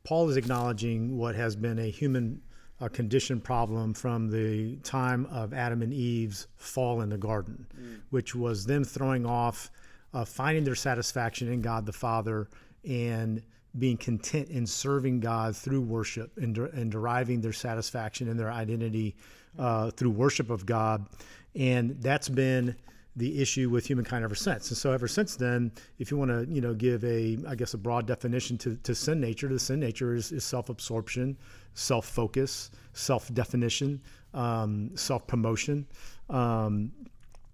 Paul 0.03 0.29
is 0.29 0.35
acknowledging 0.35 1.17
what 1.17 1.35
has 1.35 1.55
been 1.55 1.79
a 1.79 1.89
human 1.89 2.41
uh, 2.81 2.89
condition 2.89 3.39
problem 3.39 3.93
from 3.93 4.29
the 4.29 4.75
time 4.83 5.25
of 5.27 5.53
Adam 5.53 5.81
and 5.81 5.93
Eve's 5.93 6.47
fall 6.57 6.99
in 6.99 7.07
the 7.07 7.17
garden, 7.17 7.65
mm. 7.79 8.01
which 8.09 8.35
was 8.35 8.65
them 8.65 8.83
throwing 8.83 9.25
off, 9.25 9.71
uh, 10.13 10.25
finding 10.25 10.65
their 10.65 10.75
satisfaction 10.75 11.49
in 11.49 11.61
God 11.61 11.85
the 11.85 11.93
Father, 11.93 12.49
and 12.83 13.41
being 13.79 13.95
content 13.95 14.49
in 14.49 14.67
serving 14.67 15.21
God 15.21 15.55
through 15.55 15.79
worship 15.79 16.33
and, 16.35 16.57
and 16.57 16.91
deriving 16.91 17.39
their 17.39 17.53
satisfaction 17.53 18.27
and 18.27 18.37
their 18.37 18.51
identity 18.51 19.15
uh, 19.57 19.91
through 19.91 20.11
worship 20.11 20.49
of 20.49 20.65
God. 20.65 21.07
And 21.55 22.01
that's 22.01 22.27
been 22.27 22.75
the 23.15 23.41
issue 23.41 23.69
with 23.69 23.85
humankind 23.85 24.23
ever 24.23 24.35
since. 24.35 24.69
And 24.69 24.77
so 24.77 24.91
ever 24.91 25.07
since 25.07 25.35
then, 25.35 25.71
if 25.99 26.11
you 26.11 26.17
want 26.17 26.31
to, 26.31 26.45
you 26.53 26.59
know, 26.59 26.73
give 26.73 27.03
a, 27.05 27.37
I 27.47 27.55
guess, 27.55 27.73
a 27.73 27.77
broad 27.77 28.05
definition 28.05 28.57
to, 28.59 28.75
to 28.83 28.93
sin 28.93 29.21
nature, 29.21 29.47
the 29.47 29.59
sin 29.59 29.79
nature 29.79 30.13
is, 30.13 30.31
is 30.31 30.43
self-absorption, 30.43 31.37
self-focus, 31.73 32.71
self-definition, 32.93 34.01
um, 34.33 34.91
self-promotion, 34.95 35.87
um, 36.29 36.91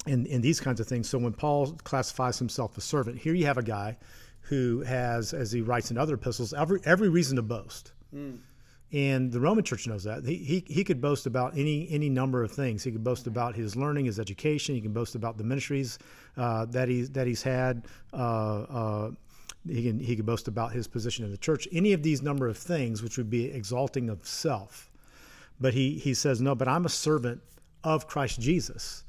and, 0.07 0.25
and 0.25 0.43
these 0.43 0.59
kinds 0.59 0.79
of 0.79 0.87
things. 0.87 1.07
So 1.07 1.19
when 1.19 1.33
Paul 1.33 1.73
classifies 1.83 2.39
himself 2.39 2.77
a 2.77 2.81
servant, 2.81 3.19
here 3.19 3.35
you 3.35 3.45
have 3.45 3.59
a 3.59 3.63
guy 3.63 3.97
who 4.41 4.81
has, 4.81 5.33
as 5.33 5.51
he 5.51 5.61
writes 5.61 5.91
in 5.91 5.97
other 5.97 6.15
epistles, 6.15 6.53
every, 6.53 6.79
every 6.85 7.09
reason 7.09 7.35
to 7.35 7.43
boast. 7.43 7.91
Mm. 8.13 8.39
And 8.93 9.31
the 9.31 9.39
Roman 9.39 9.63
Church 9.63 9.87
knows 9.87 10.03
that. 10.03 10.25
He, 10.25 10.35
he, 10.35 10.63
he 10.67 10.83
could 10.83 10.99
boast 10.99 11.25
about 11.25 11.57
any 11.57 11.87
any 11.89 12.09
number 12.09 12.43
of 12.43 12.51
things. 12.51 12.83
He 12.83 12.91
could 12.91 13.03
boast 13.03 13.25
about 13.25 13.55
his 13.55 13.75
learning, 13.75 14.05
his 14.05 14.19
education. 14.19 14.75
He 14.75 14.81
can 14.81 14.91
boast 14.91 15.15
about 15.15 15.37
the 15.37 15.45
ministries 15.45 15.97
uh, 16.35 16.65
that 16.65 16.89
he's 16.89 17.09
that 17.11 17.25
he's 17.25 17.41
had. 17.41 17.85
Uh, 18.11 18.61
uh, 18.61 19.11
he 19.67 19.83
can 19.83 19.99
he 19.99 20.15
could 20.15 20.25
boast 20.25 20.47
about 20.47 20.73
his 20.73 20.87
position 20.87 21.23
in 21.23 21.31
the 21.31 21.37
church. 21.37 21.67
Any 21.71 21.93
of 21.93 22.03
these 22.03 22.21
number 22.21 22.47
of 22.47 22.57
things, 22.57 23.01
which 23.01 23.17
would 23.17 23.29
be 23.29 23.45
exalting 23.45 24.09
of 24.09 24.25
self. 24.27 24.91
But 25.59 25.73
he 25.73 25.97
he 25.97 26.13
says 26.13 26.41
no. 26.41 26.53
But 26.53 26.67
I'm 26.67 26.85
a 26.85 26.89
servant 26.89 27.41
of 27.83 28.07
Christ 28.07 28.41
Jesus. 28.41 29.05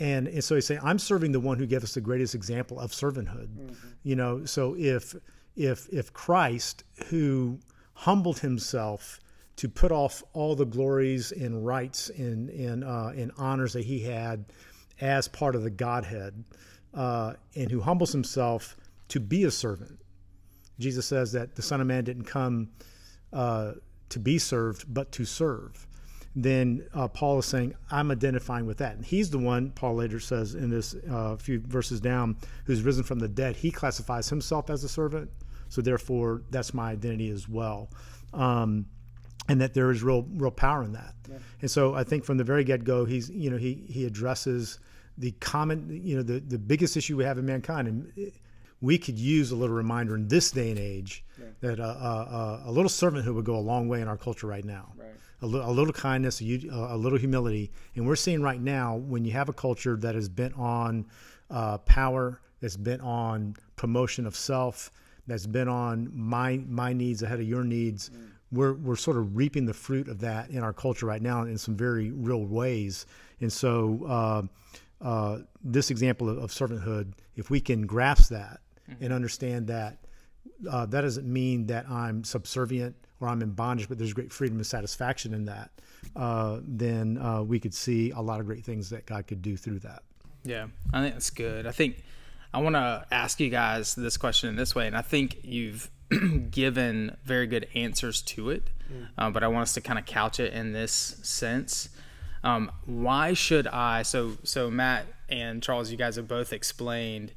And, 0.00 0.26
and 0.26 0.42
so 0.42 0.56
he's 0.56 0.66
saying, 0.66 0.80
I'm 0.82 0.98
serving 0.98 1.30
the 1.30 1.38
one 1.38 1.56
who 1.56 1.66
gave 1.66 1.84
us 1.84 1.94
the 1.94 2.00
greatest 2.00 2.34
example 2.34 2.80
of 2.80 2.90
servanthood. 2.90 3.46
Mm-hmm. 3.46 3.88
You 4.02 4.16
know, 4.16 4.44
so 4.44 4.74
if 4.76 5.14
if 5.56 5.88
if 5.92 6.12
Christ, 6.12 6.82
who 7.06 7.60
humbled 7.94 8.40
himself 8.40 9.20
to 9.56 9.68
put 9.68 9.92
off 9.92 10.22
all 10.32 10.56
the 10.56 10.66
glories 10.66 11.32
and 11.32 11.64
rights 11.64 12.10
and 12.10 12.50
and, 12.50 12.84
uh, 12.84 13.12
and 13.16 13.32
honors 13.38 13.72
that 13.72 13.84
he 13.84 14.00
had 14.00 14.46
as 15.00 15.28
part 15.28 15.54
of 15.54 15.62
the 15.62 15.70
Godhead, 15.70 16.44
uh, 16.92 17.34
and 17.56 17.70
who 17.70 17.80
humbles 17.80 18.12
himself 18.12 18.76
to 19.08 19.20
be 19.20 19.44
a 19.44 19.50
servant. 19.50 19.98
Jesus 20.78 21.06
says 21.06 21.32
that 21.32 21.54
the 21.56 21.62
Son 21.62 21.80
of 21.80 21.86
Man 21.86 22.04
didn't 22.04 22.24
come 22.24 22.70
uh, 23.32 23.72
to 24.08 24.18
be 24.18 24.38
served, 24.38 24.92
but 24.92 25.12
to 25.12 25.24
serve. 25.24 25.86
Then 26.36 26.86
uh, 26.94 27.06
Paul 27.08 27.38
is 27.38 27.46
saying, 27.46 27.74
I'm 27.90 28.10
identifying 28.10 28.66
with 28.66 28.78
that. 28.78 28.96
And 28.96 29.04
he's 29.04 29.30
the 29.30 29.38
one, 29.38 29.70
Paul 29.70 29.94
later 29.94 30.18
says 30.18 30.54
in 30.54 30.68
this 30.68 30.96
uh, 31.08 31.36
few 31.36 31.60
verses 31.60 32.00
down, 32.00 32.36
who's 32.64 32.82
risen 32.82 33.04
from 33.04 33.20
the 33.20 33.28
dead. 33.28 33.56
He 33.56 33.70
classifies 33.70 34.28
himself 34.28 34.68
as 34.68 34.82
a 34.82 34.88
servant 34.88 35.30
so 35.74 35.82
therefore, 35.82 36.42
that's 36.50 36.72
my 36.72 36.92
identity 36.92 37.30
as 37.30 37.48
well. 37.48 37.90
Um, 38.32 38.86
and 39.48 39.60
that 39.60 39.74
there 39.74 39.90
is 39.90 40.04
real 40.04 40.24
real 40.36 40.52
power 40.52 40.84
in 40.84 40.92
that. 40.92 41.14
Yeah. 41.28 41.38
And 41.62 41.70
so 41.70 41.96
I 41.96 42.04
think 42.04 42.24
from 42.24 42.36
the 42.36 42.44
very 42.44 42.62
get 42.62 42.84
go, 42.84 43.04
he's 43.04 43.28
you 43.28 43.50
know 43.50 43.56
he 43.56 43.84
he 43.88 44.04
addresses 44.04 44.78
the 45.18 45.32
common 45.32 46.00
you 46.04 46.14
know 46.14 46.22
the 46.22 46.38
the 46.38 46.58
biggest 46.58 46.96
issue 46.96 47.16
we 47.16 47.24
have 47.24 47.38
in 47.38 47.44
mankind, 47.44 47.88
and 47.88 48.32
we 48.80 48.98
could 48.98 49.18
use 49.18 49.50
a 49.50 49.56
little 49.56 49.74
reminder 49.74 50.14
in 50.14 50.28
this 50.28 50.52
day 50.52 50.70
and 50.70 50.78
age 50.78 51.24
yeah. 51.40 51.46
that 51.60 51.80
uh, 51.80 51.82
uh, 51.82 51.86
uh, 51.86 52.62
a 52.66 52.70
little 52.70 52.88
servanthood 52.88 53.34
would 53.34 53.44
go 53.44 53.56
a 53.56 53.66
long 53.72 53.88
way 53.88 54.00
in 54.00 54.06
our 54.06 54.16
culture 54.16 54.46
right 54.46 54.64
now. 54.64 54.92
Right. 54.96 55.08
A, 55.42 55.46
li- 55.46 55.60
a, 55.60 55.70
little 55.70 55.92
kindness, 55.92 56.40
a, 56.40 56.44
a, 56.70 56.96
little 56.96 57.18
humility, 57.18 57.72
and 57.96 58.06
we're 58.06 58.14
seeing 58.14 58.40
right 58.40 58.60
now 58.60 58.96
when 58.96 59.24
you 59.24 59.32
have 59.32 59.48
a 59.48 59.52
culture 59.52 59.96
that 59.96 60.14
is 60.14 60.28
bent 60.28 60.54
on 60.56 61.06
uh, 61.50 61.78
power, 61.78 62.40
that's 62.60 62.76
bent 62.76 63.02
on 63.02 63.56
promotion 63.76 64.26
of 64.26 64.36
self, 64.36 64.90
that's 65.26 65.46
been 65.46 65.68
on 65.68 66.10
my 66.12 66.60
my 66.68 66.92
needs 66.92 67.22
ahead 67.22 67.40
of 67.40 67.46
your 67.46 67.64
needs. 67.64 68.10
Mm. 68.10 68.30
We're 68.52 68.74
we're 68.74 68.96
sort 68.96 69.16
of 69.16 69.36
reaping 69.36 69.66
the 69.66 69.74
fruit 69.74 70.08
of 70.08 70.20
that 70.20 70.50
in 70.50 70.62
our 70.62 70.72
culture 70.72 71.06
right 71.06 71.22
now 71.22 71.42
in 71.42 71.58
some 71.58 71.76
very 71.76 72.10
real 72.10 72.44
ways. 72.44 73.06
And 73.40 73.52
so 73.52 74.00
uh, 74.06 74.42
uh, 75.04 75.38
this 75.62 75.90
example 75.90 76.28
of, 76.28 76.38
of, 76.38 76.50
servanthood, 76.50 77.12
if 77.36 77.50
we 77.50 77.60
can 77.60 77.86
grasp 77.86 78.30
that 78.30 78.60
mm-hmm. 78.90 79.04
and 79.04 79.12
understand 79.12 79.66
that, 79.66 79.98
uh, 80.70 80.86
that 80.86 81.02
doesn't 81.02 81.30
mean 81.30 81.66
that 81.66 81.88
I'm 81.90 82.24
subservient 82.24 82.96
or 83.20 83.28
I'm 83.28 83.42
in 83.42 83.50
bondage, 83.50 83.88
but 83.88 83.98
there's 83.98 84.12
great 84.12 84.32
freedom 84.32 84.56
and 84.56 84.66
satisfaction 84.66 85.34
in 85.34 85.44
that. 85.46 85.70
Uh, 86.14 86.60
then 86.62 87.18
uh, 87.18 87.42
we 87.42 87.58
could 87.58 87.74
see 87.74 88.10
a 88.12 88.20
lot 88.20 88.40
of 88.40 88.46
great 88.46 88.64
things 88.64 88.90
that 88.90 89.04
God 89.06 89.26
could 89.26 89.42
do 89.42 89.56
through 89.56 89.80
that. 89.80 90.02
Yeah, 90.44 90.66
I 90.92 91.00
think 91.00 91.14
that's 91.14 91.30
good. 91.30 91.66
I 91.66 91.72
think 91.72 92.02
I 92.54 92.58
want 92.58 92.76
to 92.76 93.04
ask 93.10 93.40
you 93.40 93.50
guys 93.50 93.96
this 93.96 94.16
question 94.16 94.48
in 94.48 94.54
this 94.54 94.76
way, 94.76 94.86
and 94.86 94.96
I 94.96 95.02
think 95.02 95.38
you've 95.42 95.90
given 96.52 97.16
very 97.24 97.48
good 97.48 97.66
answers 97.74 98.22
to 98.22 98.50
it, 98.50 98.70
mm. 98.92 99.08
um, 99.18 99.32
but 99.32 99.42
I 99.42 99.48
want 99.48 99.62
us 99.62 99.74
to 99.74 99.80
kind 99.80 99.98
of 99.98 100.06
couch 100.06 100.38
it 100.38 100.52
in 100.52 100.72
this 100.72 100.92
sense. 100.92 101.88
Um, 102.44 102.70
why 102.84 103.32
should 103.32 103.66
I? 103.66 104.02
So, 104.02 104.36
so 104.44 104.70
Matt 104.70 105.06
and 105.28 105.64
Charles, 105.64 105.90
you 105.90 105.96
guys 105.96 106.14
have 106.14 106.28
both 106.28 106.52
explained 106.52 107.32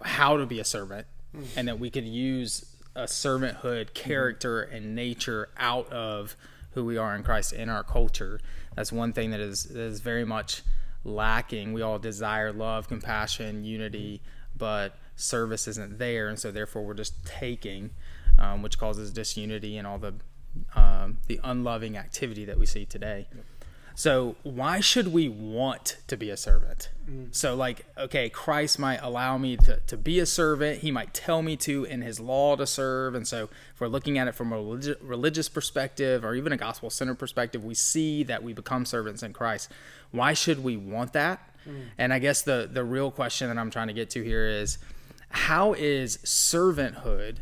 how 0.00 0.38
to 0.38 0.46
be 0.46 0.60
a 0.60 0.64
servant, 0.64 1.06
mm. 1.36 1.44
and 1.54 1.68
that 1.68 1.78
we 1.78 1.90
could 1.90 2.06
use 2.06 2.74
a 2.94 3.02
servanthood 3.02 3.92
character 3.92 4.66
mm. 4.66 4.76
and 4.76 4.94
nature 4.94 5.50
out 5.58 5.92
of 5.92 6.36
who 6.70 6.86
we 6.86 6.96
are 6.96 7.14
in 7.14 7.22
Christ 7.22 7.52
in 7.52 7.68
our 7.68 7.84
culture. 7.84 8.40
That's 8.76 8.90
one 8.90 9.12
thing 9.12 9.30
that 9.32 9.40
is 9.40 9.64
that 9.64 9.78
is 9.78 10.00
very 10.00 10.24
much 10.24 10.62
lacking. 11.06 11.72
We 11.72 11.82
all 11.82 11.98
desire 11.98 12.52
love, 12.52 12.88
compassion, 12.88 13.64
unity, 13.64 14.22
but 14.56 14.96
service 15.16 15.66
isn't 15.68 15.98
there, 15.98 16.28
and 16.28 16.38
so 16.38 16.50
therefore 16.50 16.84
we're 16.84 16.94
just 16.94 17.24
taking, 17.24 17.90
um, 18.38 18.62
which 18.62 18.78
causes 18.78 19.12
disunity 19.12 19.76
and 19.76 19.86
all 19.86 19.98
the 19.98 20.14
um, 20.74 21.18
the 21.26 21.38
unloving 21.44 21.96
activity 21.96 22.44
that 22.46 22.58
we 22.58 22.66
see 22.66 22.86
today. 22.86 23.28
Yep. 23.34 23.44
So 23.96 24.36
why 24.42 24.80
should 24.80 25.08
we 25.08 25.26
want 25.26 25.96
to 26.08 26.18
be 26.18 26.28
a 26.28 26.36
servant? 26.36 26.90
Mm. 27.08 27.34
So 27.34 27.56
like, 27.56 27.86
okay, 27.96 28.28
Christ 28.28 28.78
might 28.78 29.00
allow 29.02 29.38
me 29.38 29.56
to, 29.56 29.80
to 29.86 29.96
be 29.96 30.18
a 30.18 30.26
servant. 30.26 30.80
He 30.80 30.90
might 30.90 31.14
tell 31.14 31.40
me 31.40 31.56
to 31.56 31.84
in 31.84 32.02
his 32.02 32.20
law 32.20 32.56
to 32.56 32.66
serve. 32.66 33.14
And 33.14 33.26
so 33.26 33.48
if 33.72 33.80
we're 33.80 33.88
looking 33.88 34.18
at 34.18 34.28
it 34.28 34.34
from 34.34 34.52
a 34.52 34.56
religi- 34.56 34.98
religious 35.00 35.48
perspective 35.48 36.26
or 36.26 36.34
even 36.34 36.52
a 36.52 36.58
gospel 36.58 36.90
centered 36.90 37.18
perspective, 37.18 37.64
we 37.64 37.72
see 37.72 38.22
that 38.24 38.42
we 38.42 38.52
become 38.52 38.84
servants 38.84 39.22
in 39.22 39.32
Christ. 39.32 39.72
Why 40.10 40.34
should 40.34 40.62
we 40.62 40.76
want 40.76 41.14
that? 41.14 41.40
Mm. 41.66 41.84
And 41.96 42.12
I 42.12 42.18
guess 42.18 42.42
the, 42.42 42.68
the 42.70 42.84
real 42.84 43.10
question 43.10 43.48
that 43.48 43.56
I'm 43.56 43.70
trying 43.70 43.88
to 43.88 43.94
get 43.94 44.10
to 44.10 44.22
here 44.22 44.46
is 44.46 44.76
how 45.30 45.72
is 45.72 46.18
servanthood 46.18 47.38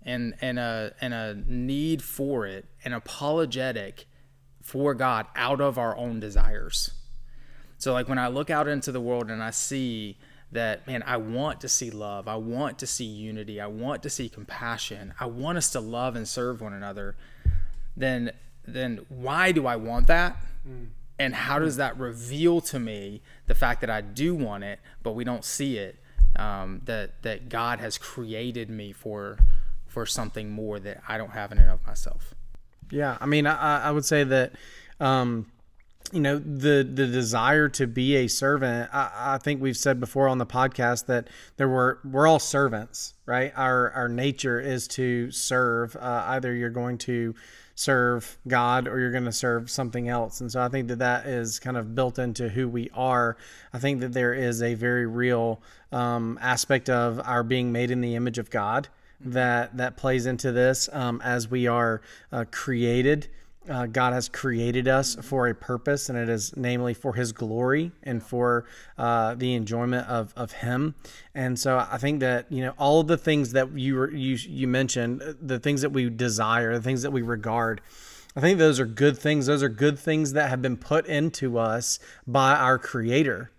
and, 0.00 0.34
and, 0.40 0.58
a, 0.58 0.94
and 1.02 1.12
a 1.12 1.34
need 1.46 2.02
for 2.02 2.46
it 2.46 2.64
an 2.86 2.94
apologetic 2.94 4.06
for 4.64 4.94
God 4.94 5.26
out 5.36 5.60
of 5.60 5.78
our 5.78 5.96
own 5.96 6.18
desires. 6.18 6.90
So, 7.76 7.92
like 7.92 8.08
when 8.08 8.18
I 8.18 8.28
look 8.28 8.48
out 8.48 8.66
into 8.66 8.90
the 8.90 9.00
world 9.00 9.30
and 9.30 9.42
I 9.42 9.50
see 9.50 10.16
that, 10.52 10.86
man, 10.86 11.04
I 11.06 11.18
want 11.18 11.60
to 11.60 11.68
see 11.68 11.90
love, 11.90 12.26
I 12.26 12.36
want 12.36 12.78
to 12.78 12.86
see 12.86 13.04
unity, 13.04 13.60
I 13.60 13.66
want 13.66 14.02
to 14.04 14.10
see 14.10 14.28
compassion, 14.28 15.12
I 15.20 15.26
want 15.26 15.58
us 15.58 15.70
to 15.70 15.80
love 15.80 16.16
and 16.16 16.26
serve 16.26 16.62
one 16.62 16.72
another, 16.72 17.14
then, 17.94 18.32
then 18.66 19.04
why 19.10 19.52
do 19.52 19.66
I 19.66 19.76
want 19.76 20.06
that? 20.06 20.38
Mm. 20.66 20.88
And 21.18 21.34
how 21.34 21.58
does 21.58 21.76
that 21.76 21.98
reveal 21.98 22.60
to 22.62 22.80
me 22.80 23.20
the 23.46 23.54
fact 23.54 23.82
that 23.82 23.90
I 23.90 24.00
do 24.00 24.34
want 24.34 24.64
it, 24.64 24.80
but 25.02 25.12
we 25.12 25.24
don't 25.24 25.44
see 25.44 25.76
it? 25.76 25.96
Um, 26.36 26.80
that 26.86 27.22
that 27.22 27.48
God 27.48 27.78
has 27.78 27.96
created 27.96 28.68
me 28.68 28.92
for 28.92 29.38
for 29.86 30.04
something 30.04 30.50
more 30.50 30.80
that 30.80 31.00
I 31.06 31.16
don't 31.16 31.30
have 31.30 31.52
in 31.52 31.58
and 31.58 31.70
of 31.70 31.86
myself. 31.86 32.33
Yeah, 32.90 33.16
I 33.20 33.26
mean, 33.26 33.46
I, 33.46 33.84
I 33.84 33.90
would 33.90 34.04
say 34.04 34.24
that, 34.24 34.52
um, 35.00 35.46
you 36.12 36.20
know, 36.20 36.38
the 36.38 36.88
the 36.88 37.06
desire 37.06 37.68
to 37.70 37.86
be 37.86 38.16
a 38.16 38.28
servant. 38.28 38.90
I, 38.92 39.10
I, 39.34 39.38
think 39.38 39.60
we've 39.60 39.76
said 39.76 39.98
before 39.98 40.28
on 40.28 40.38
the 40.38 40.46
podcast 40.46 41.06
that 41.06 41.28
there 41.56 41.68
were 41.68 41.98
we're 42.04 42.28
all 42.28 42.38
servants, 42.38 43.14
right? 43.26 43.52
Our 43.56 43.90
our 43.92 44.08
nature 44.08 44.60
is 44.60 44.86
to 44.88 45.30
serve. 45.30 45.96
Uh, 45.96 46.24
either 46.28 46.54
you're 46.54 46.70
going 46.70 46.98
to 46.98 47.34
serve 47.74 48.38
God 48.46 48.86
or 48.86 49.00
you're 49.00 49.10
going 49.10 49.24
to 49.24 49.32
serve 49.32 49.68
something 49.68 50.08
else. 50.08 50.40
And 50.40 50.50
so 50.50 50.62
I 50.62 50.68
think 50.68 50.88
that 50.88 51.00
that 51.00 51.26
is 51.26 51.58
kind 51.58 51.76
of 51.76 51.94
built 51.94 52.18
into 52.18 52.48
who 52.48 52.68
we 52.68 52.90
are. 52.94 53.36
I 53.72 53.78
think 53.78 54.00
that 54.00 54.12
there 54.12 54.32
is 54.32 54.62
a 54.62 54.74
very 54.74 55.06
real 55.06 55.60
um, 55.90 56.38
aspect 56.40 56.88
of 56.88 57.20
our 57.24 57.42
being 57.42 57.72
made 57.72 57.90
in 57.90 58.00
the 58.00 58.14
image 58.14 58.38
of 58.38 58.50
God 58.50 58.88
that 59.20 59.76
that 59.76 59.96
plays 59.96 60.26
into 60.26 60.52
this 60.52 60.88
um, 60.92 61.20
as 61.24 61.50
we 61.50 61.66
are 61.66 62.02
uh, 62.32 62.44
created. 62.50 63.28
Uh, 63.68 63.86
God 63.86 64.12
has 64.12 64.28
created 64.28 64.88
us 64.88 65.16
for 65.22 65.48
a 65.48 65.54
purpose, 65.54 66.10
and 66.10 66.18
it 66.18 66.28
is 66.28 66.54
namely 66.54 66.92
for 66.92 67.14
His 67.14 67.32
glory 67.32 67.92
and 68.02 68.22
for 68.22 68.66
uh, 68.98 69.34
the 69.34 69.54
enjoyment 69.54 70.06
of, 70.06 70.34
of 70.36 70.52
Him. 70.52 70.94
And 71.34 71.58
so, 71.58 71.78
I 71.78 71.96
think 71.96 72.20
that 72.20 72.52
you 72.52 72.62
know 72.62 72.74
all 72.78 73.00
of 73.00 73.06
the 73.06 73.16
things 73.16 73.52
that 73.52 73.76
you 73.78 73.94
were, 73.94 74.10
you 74.10 74.36
you 74.36 74.68
mentioned, 74.68 75.22
the 75.40 75.58
things 75.58 75.80
that 75.80 75.90
we 75.90 76.10
desire, 76.10 76.74
the 76.74 76.82
things 76.82 77.02
that 77.02 77.10
we 77.10 77.22
regard. 77.22 77.80
I 78.36 78.40
think 78.40 78.58
those 78.58 78.80
are 78.80 78.86
good 78.86 79.16
things. 79.16 79.46
Those 79.46 79.62
are 79.62 79.68
good 79.68 79.98
things 79.98 80.32
that 80.32 80.50
have 80.50 80.60
been 80.60 80.76
put 80.76 81.06
into 81.06 81.56
us 81.56 82.00
by 82.26 82.56
our 82.56 82.78
Creator 82.78 83.50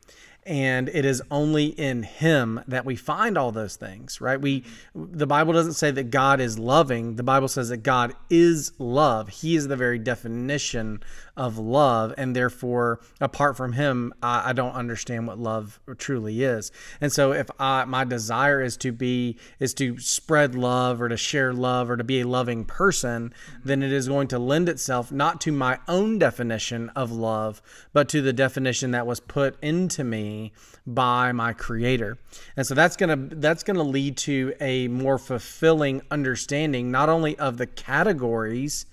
and 0.46 0.90
it 0.90 1.06
is 1.06 1.22
only 1.32 1.66
in 1.66 2.04
him 2.04 2.62
that 2.68 2.86
we 2.86 2.96
find 2.96 3.38
all 3.38 3.52
those 3.52 3.76
things 3.76 4.22
right? 4.22 4.40
We 4.40 4.64
the 4.94 5.28
bible 5.28 5.54
doesn't 5.54 5.74
say 5.74 5.92
that 5.92 6.12
god 6.12 6.40
is 6.40 6.60
loving. 6.60 7.16
The 7.16 7.24
bible 7.24 7.48
says 7.48 7.70
that 7.70 7.78
god 7.78 8.14
is 8.30 8.72
love. 8.78 9.30
He 9.30 9.56
is 9.56 9.68
the 9.68 9.76
very 9.76 10.00
definition 10.00 11.02
of 11.38 11.58
love 11.58 12.14
and 12.18 12.36
therefore 12.36 13.00
apart 13.20 13.58
from 13.58 13.74
him 13.74 14.14
I, 14.24 14.50
I, 14.50 14.54
don't 14.54 14.74
understand 14.74 15.28
what 15.28 15.38
love 15.38 15.80
truly 15.98 16.44
is. 16.44 16.72
And 17.02 17.12
so 17.12 17.34
if 17.34 17.50
I, 17.60 17.86
my 17.86 18.04
desire 18.04 18.62
is 18.62 18.78
to 18.78 18.92
be 18.92 19.38
is 19.60 19.74
to 19.76 20.00
spread 20.00 20.56
love 20.56 21.02
or 21.02 21.10
to 21.10 21.18
share 21.18 21.54
love 21.54 21.90
or 21.90 21.98
to 21.98 22.04
be 22.04 22.22
a 22.22 22.28
loving 22.28 22.66
person 22.66 23.34
then 23.64 23.84
it 23.84 23.92
is 23.92 24.08
going 24.08 24.28
to 24.30 24.40
lend 24.40 24.70
itself 24.70 25.12
not 25.12 25.42
to 25.42 25.52
my 25.52 25.80
own 25.88 26.20
definition 26.20 26.90
of 26.90 27.12
love 27.12 27.62
but 27.92 28.08
to 28.10 28.22
the 28.22 28.34
definition 28.34 28.92
that 28.92 29.08
was 29.08 29.20
put 29.20 29.58
into 29.62 30.04
me 30.04 30.54
by 30.88 31.32
my 31.32 31.54
creator. 31.54 32.18
And 32.56 32.66
so 32.66 32.76
that's 32.76 32.96
going 32.96 33.30
to 33.30 33.36
that's 33.36 33.64
going 33.64 33.78
to 33.78 33.84
lead 33.84 34.18
to 34.18 34.54
a 34.60 34.88
more 34.88 35.18
fulfilling 35.18 36.02
understanding 36.12 36.92
not 36.92 37.10
only 37.10 37.38
of 37.38 37.58
the 37.58 37.68
categories 37.68 38.86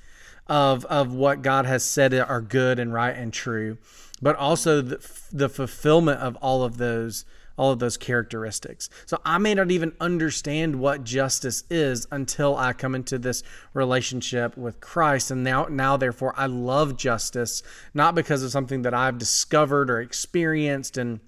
of 0.46 0.84
of 0.86 1.12
what 1.12 1.42
God 1.42 1.66
has 1.66 1.84
said 1.84 2.12
are 2.14 2.40
good 2.40 2.78
and 2.78 2.92
right 2.92 3.16
and 3.16 3.32
true, 3.32 3.78
but 4.20 4.36
also 4.36 4.80
the, 4.80 5.20
the 5.32 5.48
fulfillment 5.48 6.20
of 6.20 6.36
all 6.36 6.62
of 6.62 6.78
those 6.78 7.24
all 7.56 7.70
of 7.70 7.78
those 7.78 7.96
characteristics. 7.96 8.88
So 9.06 9.20
I 9.24 9.38
may 9.38 9.54
not 9.54 9.70
even 9.70 9.92
understand 10.00 10.76
what 10.76 11.04
justice 11.04 11.64
is 11.70 12.06
until 12.10 12.56
I 12.56 12.72
come 12.72 12.94
into 12.94 13.18
this 13.18 13.42
relationship 13.74 14.56
with 14.56 14.80
Christ 14.80 15.30
and 15.30 15.44
now 15.44 15.66
now 15.70 15.96
therefore 15.96 16.34
I 16.36 16.46
love 16.46 16.96
justice 16.96 17.62
not 17.94 18.14
because 18.14 18.42
of 18.42 18.50
something 18.50 18.82
that 18.82 18.94
I've 18.94 19.18
discovered 19.18 19.90
or 19.90 20.00
experienced 20.00 20.96
and 20.96 21.20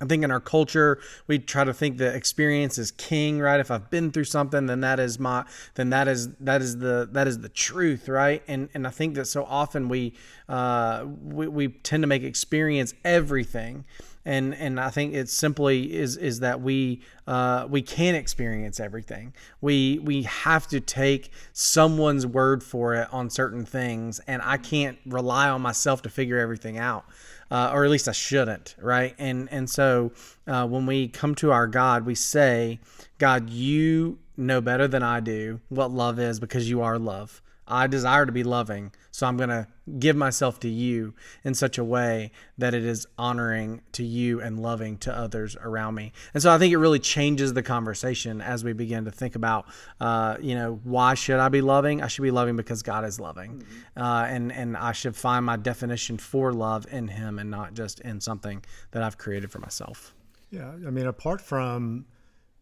I 0.00 0.06
think 0.06 0.24
in 0.24 0.30
our 0.32 0.40
culture 0.40 0.98
we 1.28 1.38
try 1.38 1.62
to 1.62 1.72
think 1.72 1.98
that 1.98 2.16
experience 2.16 2.78
is 2.78 2.90
king, 2.90 3.38
right? 3.38 3.60
If 3.60 3.70
I've 3.70 3.90
been 3.90 4.10
through 4.10 4.24
something, 4.24 4.66
then 4.66 4.80
that 4.80 4.98
is 4.98 5.20
my 5.20 5.44
then 5.74 5.90
that 5.90 6.08
is 6.08 6.34
that 6.36 6.60
is 6.60 6.78
the 6.78 7.08
that 7.12 7.28
is 7.28 7.38
the 7.38 7.48
truth, 7.48 8.08
right? 8.08 8.42
And 8.48 8.68
and 8.74 8.86
I 8.88 8.90
think 8.90 9.14
that 9.14 9.26
so 9.26 9.44
often 9.44 9.88
we 9.88 10.14
uh, 10.48 11.06
we, 11.22 11.46
we 11.46 11.68
tend 11.68 12.02
to 12.02 12.08
make 12.08 12.24
experience 12.24 12.92
everything, 13.04 13.84
and 14.24 14.52
and 14.56 14.80
I 14.80 14.90
think 14.90 15.14
it 15.14 15.28
simply 15.28 15.94
is 15.94 16.16
is 16.16 16.40
that 16.40 16.60
we 16.60 17.00
uh, 17.28 17.68
we 17.70 17.80
can't 17.80 18.16
experience 18.16 18.80
everything. 18.80 19.32
We 19.60 20.00
we 20.00 20.24
have 20.24 20.66
to 20.68 20.80
take 20.80 21.30
someone's 21.52 22.26
word 22.26 22.64
for 22.64 22.96
it 22.96 23.06
on 23.12 23.30
certain 23.30 23.64
things, 23.64 24.20
and 24.26 24.42
I 24.44 24.56
can't 24.56 24.98
rely 25.06 25.48
on 25.48 25.62
myself 25.62 26.02
to 26.02 26.08
figure 26.08 26.40
everything 26.40 26.78
out 26.78 27.04
uh, 27.50 27.70
or 27.72 27.84
at 27.84 27.90
least 27.90 28.08
I 28.08 28.12
shouldn't, 28.12 28.76
right? 28.80 29.14
And 29.18 29.48
and 29.50 29.68
so 29.68 30.12
uh, 30.46 30.66
when 30.66 30.86
we 30.86 31.08
come 31.08 31.34
to 31.36 31.52
our 31.52 31.66
God, 31.66 32.06
we 32.06 32.14
say, 32.14 32.80
God, 33.18 33.50
you 33.50 34.18
know 34.36 34.60
better 34.60 34.88
than 34.88 35.02
I 35.02 35.20
do 35.20 35.60
what 35.68 35.90
love 35.90 36.18
is 36.18 36.40
because 36.40 36.68
you 36.68 36.82
are 36.82 36.98
love. 36.98 37.40
I 37.66 37.86
desire 37.86 38.26
to 38.26 38.32
be 38.32 38.44
loving, 38.44 38.92
so 39.10 39.26
I'm 39.26 39.36
going 39.36 39.48
to 39.48 39.66
give 39.98 40.16
myself 40.16 40.60
to 40.60 40.68
you 40.68 41.14
in 41.44 41.54
such 41.54 41.78
a 41.78 41.84
way 41.84 42.30
that 42.58 42.74
it 42.74 42.84
is 42.84 43.06
honoring 43.16 43.80
to 43.92 44.04
you 44.04 44.40
and 44.40 44.60
loving 44.60 44.98
to 44.98 45.16
others 45.16 45.56
around 45.60 45.94
me. 45.94 46.12
And 46.34 46.42
so 46.42 46.52
I 46.52 46.58
think 46.58 46.72
it 46.72 46.78
really 46.78 46.98
changes 46.98 47.52
the 47.54 47.62
conversation 47.62 48.40
as 48.40 48.64
we 48.64 48.72
begin 48.72 49.04
to 49.06 49.10
think 49.10 49.34
about, 49.34 49.66
uh, 50.00 50.36
you 50.40 50.54
know, 50.54 50.80
why 50.84 51.14
should 51.14 51.38
I 51.38 51.48
be 51.48 51.60
loving? 51.60 52.02
I 52.02 52.08
should 52.08 52.22
be 52.22 52.30
loving 52.30 52.56
because 52.56 52.82
God 52.82 53.04
is 53.04 53.18
loving, 53.18 53.62
mm-hmm. 53.62 54.02
uh, 54.02 54.24
and 54.24 54.52
and 54.52 54.76
I 54.76 54.92
should 54.92 55.16
find 55.16 55.44
my 55.44 55.56
definition 55.56 56.18
for 56.18 56.52
love 56.52 56.86
in 56.90 57.08
Him 57.08 57.38
and 57.38 57.50
not 57.50 57.74
just 57.74 58.00
in 58.00 58.20
something 58.20 58.64
that 58.90 59.02
I've 59.02 59.18
created 59.18 59.50
for 59.50 59.58
myself. 59.58 60.14
Yeah, 60.50 60.68
I 60.68 60.90
mean, 60.90 61.06
apart 61.06 61.40
from 61.40 62.06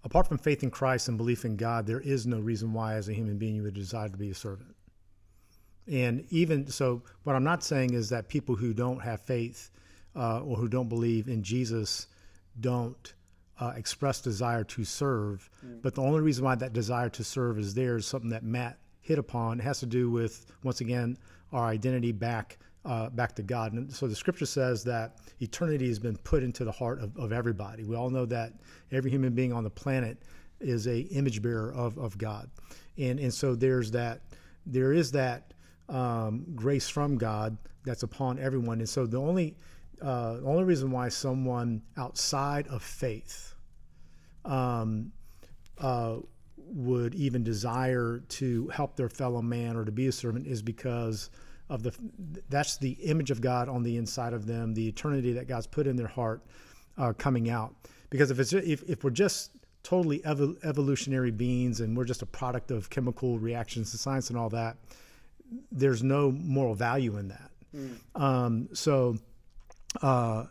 apart 0.05 0.27
from 0.27 0.39
faith 0.39 0.63
in 0.63 0.71
Christ 0.71 1.09
and 1.09 1.17
belief 1.17 1.45
in 1.45 1.57
God, 1.57 1.87
there 1.87 2.01
is 2.01 2.27
no 2.27 2.41
reason 2.41 2.73
why, 2.73 2.95
as 2.95 3.09
a 3.09 3.13
human 3.13 3.39
being, 3.39 3.55
you 3.55 3.63
would 3.63 3.75
desire 3.75 4.09
to 4.09 4.17
be 4.17 4.31
a 4.31 4.35
servant. 4.35 4.72
And 5.91 6.25
even 6.31 6.69
so, 6.69 7.03
what 7.25 7.35
I'm 7.35 7.45
not 7.45 7.65
saying 7.65 7.95
is 7.95 8.09
that 8.11 8.29
people 8.29 8.55
who 8.55 8.73
don't 8.73 9.01
have 9.01 9.21
faith 9.21 9.71
uh, 10.15 10.41
or 10.41 10.57
who 10.57 10.69
don't 10.69 10.89
believe 10.89 11.29
in 11.29 11.43
Jesus 11.43 12.07
don't 12.61 13.15
uh, 13.61 13.73
express 13.77 14.21
desire 14.21 14.65
to 14.65 14.85
serve. 14.85 15.49
Mm. 15.65 15.83
But 15.83 15.95
the 15.95 16.03
only 16.03 16.21
reason 16.21 16.45
why 16.45 16.55
that 16.55 16.73
desire 16.73 17.09
to 17.11 17.25
serve 17.25 17.59
is 17.59 17.75
there 17.75 17.97
is 17.97 18.07
something 18.07 18.31
that 18.31 18.45
Matt 18.45 18.79
hit 19.01 19.19
upon. 19.19 19.61
It 19.61 19.65
has 19.65 19.81
to 19.81 19.87
do 19.87 20.11
with, 20.11 20.47
once 20.63 20.81
again, 20.81 21.19
our 21.53 21.67
identity 21.67 22.13
back 22.13 22.59
uh, 22.85 23.09
back 23.11 23.35
to 23.37 23.43
God. 23.43 23.73
And 23.73 23.93
so 23.93 24.09
the 24.09 24.15
scripture 24.15 24.47
says 24.47 24.83
that 24.85 25.19
eternity 25.41 25.87
has 25.89 25.99
been 25.99 26.17
put 26.17 26.43
into 26.43 26.65
the 26.65 26.73
heart 26.73 27.01
of, 27.01 27.17
of 27.17 27.33
everybody. 27.33 27.85
We 27.85 27.97
all 27.97 28.11
know 28.11 28.27
that 28.27 28.55
every 28.91 29.11
human 29.11 29.35
being 29.35 29.53
on 29.53 29.63
the 29.63 29.71
planet 29.71 30.19
is 30.61 30.87
a 30.87 31.01
image 31.01 31.43
bearer 31.43 31.73
of, 31.73 31.97
of 31.99 32.19
God. 32.19 32.51
And, 32.99 33.21
and 33.21 33.33
so 33.33 33.55
there's 33.55 33.91
that, 33.93 34.23
there 34.67 34.93
is 34.93 35.13
that 35.13 35.55
um, 35.93 36.45
grace 36.55 36.89
from 36.89 37.19
God 37.19 37.57
that's 37.85 38.03
upon 38.03 38.39
everyone. 38.39 38.79
And 38.79 38.89
so 38.89 39.07
the 39.07 39.21
only 39.21 39.57
uh, 40.01 40.39
only 40.45 40.65
reason 40.65 40.91
why 40.91 41.09
someone 41.09 41.83
outside 41.97 42.67
of 42.69 42.83
faith 42.83 43.55
um, 44.45 45.13
uh, 45.79 46.17
would 46.57 47.15
even 47.15 47.45
desire 47.45 48.21
to 48.29 48.67
help 48.69 48.97
their 48.97 49.09
fellow 49.09 49.41
man 49.43 49.77
or 49.77 49.85
to 49.85 49.93
be 49.93 50.09
a 50.09 50.13
servant 50.13 50.47
is 50.47 50.63
because 50.63 51.31
of 51.69 51.83
the 51.83 51.93
that's 52.49 52.79
the 52.79 52.93
image 52.93 53.31
of 53.31 53.41
God 53.41 53.69
on 53.69 53.83
the 53.83 53.97
inside 53.97 54.33
of 54.33 54.47
them, 54.47 54.75
the 54.75 54.89
eternity 54.89 55.33
that 55.35 55.47
God's 55.47 55.67
put 55.67 55.87
in 55.87 55.97
their 55.97 56.09
heart 56.09 56.43
uh, 56.99 57.13
coming 57.13 57.51
out. 57.51 57.75
Because 58.11 58.31
if 58.31 58.41
it's 58.41 58.53
if, 58.53 58.83
if 58.89 59.05
we're 59.05 59.11
just 59.11 59.53
totally 59.83 60.21
evo- 60.21 60.57
evolutionary 60.65 61.31
beings 61.31 61.81
and 61.81 61.97
we're 61.97 62.05
just 62.05 62.23
a 62.23 62.27
product 62.27 62.71
of 62.71 62.89
chemical 62.91 63.39
reactions 63.39 63.91
to 63.91 63.99
science 63.99 64.31
and 64.31 64.39
all 64.39 64.49
that, 64.49 64.77
there's 65.71 66.03
no 66.03 66.31
moral 66.31 66.75
value 66.75 67.17
in 67.17 67.29
that. 67.29 67.51
Mm. 67.75 67.99
Um, 68.15 68.69
so, 68.73 69.17
uh, 70.03 70.47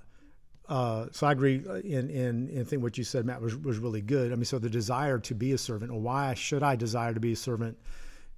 uh, 0.70 1.08
so 1.12 1.27
I 1.27 1.31
agree 1.31 1.55
in, 1.84 2.10
in, 2.10 2.50
in 2.50 2.65
think 2.65 2.81
what 2.81 2.98
you 2.98 3.03
said, 3.03 3.25
Matt, 3.25 3.41
was, 3.41 3.55
was 3.58 3.77
really 3.77 4.01
good. 4.01 4.31
I 4.31 4.36
mean, 4.36 4.46
so 4.46 4.60
the 4.60 4.70
desire 4.70 5.20
to 5.20 5.36
be 5.36 5.51
a 5.51 5.58
servant, 5.58 5.91
or 5.91 6.00
why 6.00 6.34
should 6.34 6.63
I 6.63 6.75
desire 6.75 7.13
to 7.13 7.20
be 7.20 7.34
a 7.34 7.36
servant, 7.36 7.77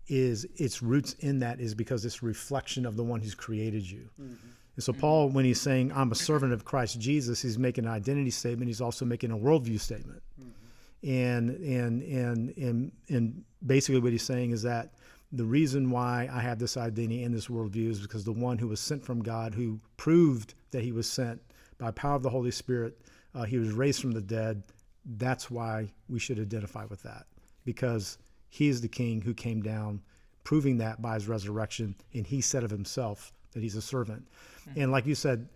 is 0.08 0.46
its 0.56 0.82
roots 0.82 1.14
in 1.20 1.40
that 1.40 1.60
is 1.60 1.76
because 1.76 2.04
it's 2.06 2.22
reflection 2.24 2.86
of 2.86 2.98
the 2.98 3.04
one 3.04 3.22
who's 3.22 3.36
created 3.36 3.90
you. 3.90 4.10
Mm-hmm. 4.20 4.48
And 4.76 4.84
so 4.84 4.92
Paul, 4.92 5.30
when 5.30 5.46
he's 5.46 5.62
saying 5.62 5.92
I'm 5.94 6.12
a 6.12 6.16
servant 6.16 6.52
of 6.52 6.66
Christ 6.66 7.00
Jesus, 7.00 7.42
he's 7.42 7.60
making 7.60 7.86
an 7.86 7.92
identity 7.92 8.32
statement. 8.32 8.68
He's 8.68 8.82
also 8.82 9.06
making 9.06 9.32
a 9.32 9.38
worldview 9.38 9.80
statement. 9.80 10.24
Mm-hmm. 10.42 11.10
And 11.10 11.50
and 11.50 12.02
and 12.02 12.58
and 12.58 12.92
and 13.10 13.44
basically 13.66 14.00
what 14.00 14.14
he's 14.14 14.24
saying 14.24 14.52
is 14.52 14.64
that 14.64 14.94
the 15.34 15.44
reason 15.44 15.90
why 15.90 16.30
I 16.32 16.42
have 16.42 16.60
this 16.60 16.78
identity 16.78 17.24
and 17.24 17.34
this 17.34 17.48
worldview 17.48 17.90
is 17.90 18.00
because 18.00 18.24
the 18.24 18.32
one 18.32 18.60
who 18.60 18.68
was 18.68 18.80
sent 18.80 19.04
from 19.04 19.24
God, 19.24 19.56
who 19.56 19.80
proved 19.98 20.54
that 20.70 20.84
he 20.84 20.92
was 20.92 21.10
sent 21.10 21.42
by 21.80 21.90
power 21.90 22.16
of 22.16 22.22
the 22.22 22.30
Holy 22.30 22.52
Spirit, 22.52 23.02
uh, 23.34 23.44
he 23.44 23.58
was 23.58 23.72
raised 23.72 24.00
from 24.00 24.12
the 24.12 24.22
dead. 24.22 24.64
That's 25.06 25.50
why 25.50 25.92
we 26.08 26.20
should 26.20 26.40
identify 26.40 26.86
with 26.86 27.02
that 27.02 27.26
because 27.66 28.20
he 28.50 28.68
is 28.68 28.80
the 28.80 28.88
king 28.88 29.22
who 29.22 29.34
came 29.34 29.64
down, 29.64 30.02
proving 30.44 30.78
that 30.78 31.02
by 31.02 31.16
his 31.16 31.28
resurrection. 31.28 31.96
And 32.14 32.28
he 32.28 32.40
said 32.40 32.64
of 32.64 32.70
himself 32.70 33.34
that 33.54 33.64
he's 33.64 33.76
a 33.76 33.82
servant. 33.82 34.28
Mm-hmm. 34.70 34.82
And 34.82 34.92
like 34.92 35.08
you 35.08 35.16
said, 35.16 35.50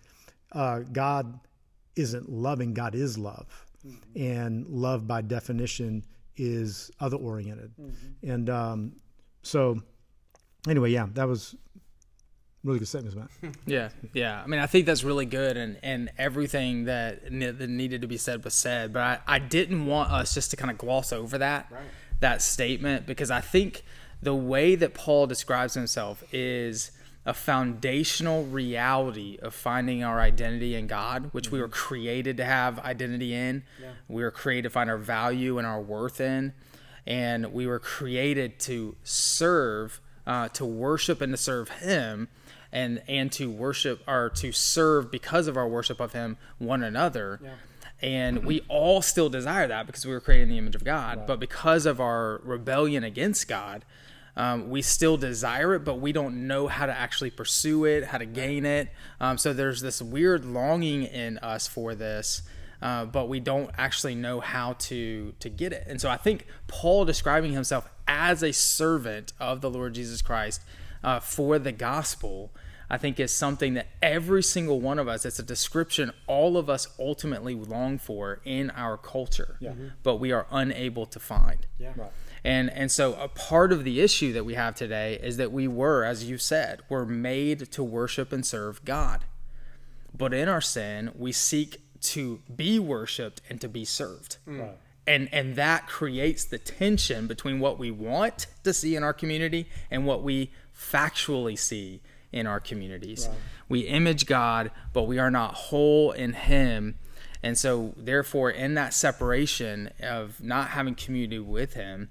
uh, 0.54 0.80
God 0.92 1.40
isn't 1.96 2.30
loving, 2.30 2.74
God 2.74 2.96
is 2.96 3.16
love. 3.16 3.66
Mm-hmm. 3.86 4.22
And 4.22 4.68
love, 4.68 5.08
by 5.08 5.22
definition, 5.22 6.04
is 6.36 6.90
other 7.00 7.18
oriented. 7.18 7.72
Mm-hmm. 7.80 8.32
And 8.32 8.50
um, 8.50 8.92
so, 9.48 9.82
anyway, 10.68 10.92
yeah, 10.92 11.08
that 11.14 11.28
was 11.28 11.56
really 12.64 12.80
good 12.80 12.88
statements, 12.88 13.16
Matt. 13.16 13.56
yeah, 13.66 13.90
yeah. 14.14 14.42
I 14.44 14.48
mean, 14.48 14.60
I 14.60 14.66
think 14.66 14.86
that's 14.86 15.04
really 15.04 15.26
good, 15.26 15.56
and 15.56 15.80
and 15.82 16.12
everything 16.18 16.86
that, 16.86 17.32
ne- 17.32 17.52
that 17.52 17.70
needed 17.70 18.02
to 18.02 18.08
be 18.08 18.18
said 18.18 18.44
was 18.44 18.54
said. 18.54 18.92
But 18.92 19.02
I, 19.02 19.20
I 19.36 19.40
didn't 19.40 19.86
want 19.86 20.12
us 20.12 20.34
just 20.34 20.52
to 20.52 20.58
kind 20.58 20.70
of 20.70 20.78
gloss 20.78 21.14
over 21.14 21.38
that 21.38 21.68
right. 21.72 21.82
that 22.20 22.42
statement 22.42 23.06
because 23.06 23.32
I 23.32 23.40
think 23.40 23.84
the 24.22 24.36
way 24.36 24.76
that 24.76 24.94
Paul 24.94 25.28
describes 25.28 25.76
himself 25.76 26.24
is 26.34 26.92
a 27.26 27.34
foundational 27.34 28.46
reality 28.46 29.38
of 29.42 29.54
finding 29.54 30.04
our 30.04 30.20
identity 30.20 30.76
in 30.76 30.88
God, 30.88 31.30
which 31.34 31.46
mm-hmm. 31.46 31.56
we 31.56 31.62
were 31.62 31.70
created 31.70 32.38
to 32.38 32.46
have 32.46 32.80
identity 32.80 33.34
in. 33.34 33.64
Yeah. 33.82 33.92
We 34.08 34.24
were 34.24 34.32
created 34.32 34.64
to 34.64 34.70
find 34.70 34.90
our 34.90 34.98
value 34.98 35.58
and 35.58 35.68
our 35.68 35.82
worth 35.82 36.20
in 36.20 36.54
and 37.08 37.54
we 37.54 37.66
were 37.66 37.80
created 37.80 38.60
to 38.60 38.96
serve, 39.04 40.02
uh, 40.28 40.50
to 40.50 40.66
worship 40.66 41.22
and 41.22 41.34
to 41.34 41.38
serve 41.38 41.70
Him, 41.70 42.28
and 42.72 43.02
and 43.08 43.32
to 43.32 43.50
worship 43.50 44.04
or 44.08 44.30
to 44.36 44.52
serve 44.52 45.10
because 45.10 45.48
of 45.48 45.56
our 45.56 45.68
worship 45.68 46.00
of 46.00 46.14
Him 46.14 46.38
one 46.60 46.84
another. 46.84 47.40
Yeah. 47.42 47.54
And 48.00 48.46
we 48.46 48.62
all 48.68 49.02
still 49.02 49.30
desire 49.30 49.68
that 49.70 49.88
because 49.88 50.06
we 50.06 50.12
were 50.12 50.20
created 50.20 50.44
in 50.44 50.50
the 50.50 50.58
image 50.60 50.76
of 50.76 50.84
God. 50.84 51.18
Right. 51.18 51.28
But 51.28 51.40
because 51.40 51.88
of 51.88 52.00
our 52.00 52.42
rebellion 52.44 53.04
against 53.04 53.48
God, 53.48 53.86
um, 54.36 54.70
we 54.70 54.84
still 54.84 55.18
desire 55.18 55.74
it, 55.74 55.84
but 55.84 55.96
we 55.96 56.12
don't 56.12 56.46
know 56.46 56.68
how 56.68 56.86
to 56.86 56.96
actually 56.96 57.32
pursue 57.32 57.86
it, 57.86 58.04
how 58.04 58.20
to 58.20 58.26
gain 58.26 58.68
it. 58.68 58.90
Um, 59.20 59.40
so 59.40 59.52
there's 59.52 59.82
this 59.82 60.00
weird 60.00 60.46
longing 60.46 61.04
in 61.04 61.40
us 61.40 61.68
for 61.68 61.96
this 61.96 62.44
uh, 62.82 63.06
but 63.06 63.28
we 63.28 63.40
don't 63.40 63.72
actually 63.78 64.16
know 64.16 64.40
how 64.40 64.74
to 64.74 65.34
to 65.40 65.50
get 65.50 65.74
it. 65.74 65.84
And 65.88 66.00
so 66.00 66.10
I 66.10 66.18
think 66.18 66.46
Paul 66.68 67.06
describing 67.06 67.54
himself 67.54 67.90
as 68.08 68.44
a 68.44 68.52
servant 68.52 69.34
of 69.40 69.62
the 69.62 69.70
Lord 69.70 69.94
Jesus 69.94 70.22
Christ 70.22 70.62
uh, 71.04 71.20
for 71.20 71.60
the 71.60 71.72
gospel, 71.72 72.52
I 72.90 72.98
think 72.98 73.20
is 73.20 73.32
something 73.32 73.74
that 73.74 73.88
every 74.02 74.44
single 74.44 74.80
one 74.80 75.00
of 75.00 75.08
us, 75.08 75.26
it's 75.26 75.40
a 75.40 75.44
description 75.44 76.12
all 76.26 76.58
of 76.58 76.70
us 76.70 76.88
ultimately 77.00 77.54
long 77.56 77.98
for 77.98 78.40
in 78.46 78.70
our 78.72 78.98
culture, 78.98 79.58
yeah. 79.60 79.72
mm-hmm. 79.72 79.88
but 80.04 80.18
we 80.18 80.32
are 80.32 80.48
unable 80.52 81.06
to 81.08 81.20
find. 81.20 81.68
Yeah. 81.78 81.94
Right. 81.96 82.12
And, 82.44 82.70
and 82.70 82.92
so 82.92 83.14
a 83.16 83.28
part 83.28 83.74
of 83.74 83.84
the 83.84 84.00
issue 84.00 84.32
that 84.34 84.46
we 84.46 84.54
have 84.54 84.76
today 84.76 85.20
is 85.22 85.38
that 85.38 85.52
we 85.52 85.68
were, 85.68 86.06
as 86.06 86.30
you 86.30 86.38
said, 86.38 86.82
were 86.88 87.06
made 87.06 87.72
to 87.72 87.84
worship 87.84 88.32
and 88.32 88.46
serve 88.46 88.86
God. 88.86 89.26
But 90.18 90.34
in 90.34 90.48
our 90.48 90.62
sin, 90.62 91.12
we 91.16 91.32
seek 91.32 91.82
to 92.02 92.42
be 92.54 92.80
worshiped 92.80 93.42
and 93.50 93.60
to 93.62 93.68
be 93.68 93.86
served. 93.86 94.38
Mm. 94.48 94.62
Right. 94.62 94.78
And 95.06 95.30
and 95.32 95.56
that 95.56 95.88
creates 95.88 96.44
the 96.44 96.58
tension 96.58 97.28
between 97.28 97.60
what 97.60 97.80
we 97.80 97.92
want 97.92 98.48
to 98.64 98.74
see 98.74 98.96
in 98.96 99.04
our 99.04 99.14
community 99.14 99.68
and 99.90 100.06
what 100.06 100.22
we 100.22 100.52
factually 100.78 101.58
see 101.58 102.02
in 102.32 102.46
our 102.46 102.60
communities. 102.60 103.28
Right. 103.28 103.38
We 103.70 103.80
image 103.82 104.26
God, 104.26 104.72
but 104.94 105.04
we 105.04 105.18
are 105.18 105.32
not 105.32 105.54
whole 105.54 106.12
in 106.12 106.34
him. 106.34 107.00
And 107.42 107.58
so 107.58 107.94
therefore 107.96 108.50
in 108.52 108.74
that 108.74 108.94
separation 108.94 109.92
of 110.02 110.42
not 110.44 110.70
having 110.70 110.96
community 110.96 111.40
with 111.40 111.74
him, 111.74 112.10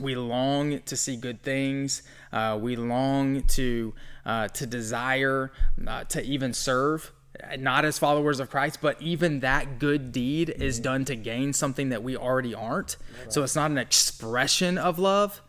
we 0.00 0.14
long 0.14 0.80
to 0.80 0.96
see 0.96 1.16
good 1.16 1.42
things. 1.42 2.02
Uh, 2.32 2.58
we 2.60 2.76
long 2.76 3.42
to 3.42 3.94
uh, 4.24 4.48
to 4.48 4.66
desire 4.66 5.52
uh, 5.86 6.04
to 6.04 6.22
even 6.22 6.52
serve 6.52 7.12
not 7.58 7.84
as 7.84 7.98
followers 7.98 8.40
of 8.40 8.50
Christ, 8.50 8.80
but 8.80 9.00
even 9.00 9.40
that 9.40 9.78
good 9.78 10.12
deed 10.12 10.50
is 10.50 10.76
mm-hmm. 10.76 10.84
done 10.84 11.04
to 11.06 11.16
gain 11.16 11.52
something 11.52 11.88
that 11.90 12.02
we 12.02 12.16
already 12.16 12.54
aren't. 12.54 12.96
Right. 13.20 13.32
So 13.32 13.42
it's 13.42 13.56
not 13.56 13.70
an 13.70 13.78
expression 13.78 14.78
of 14.78 14.98
love. 14.98 15.40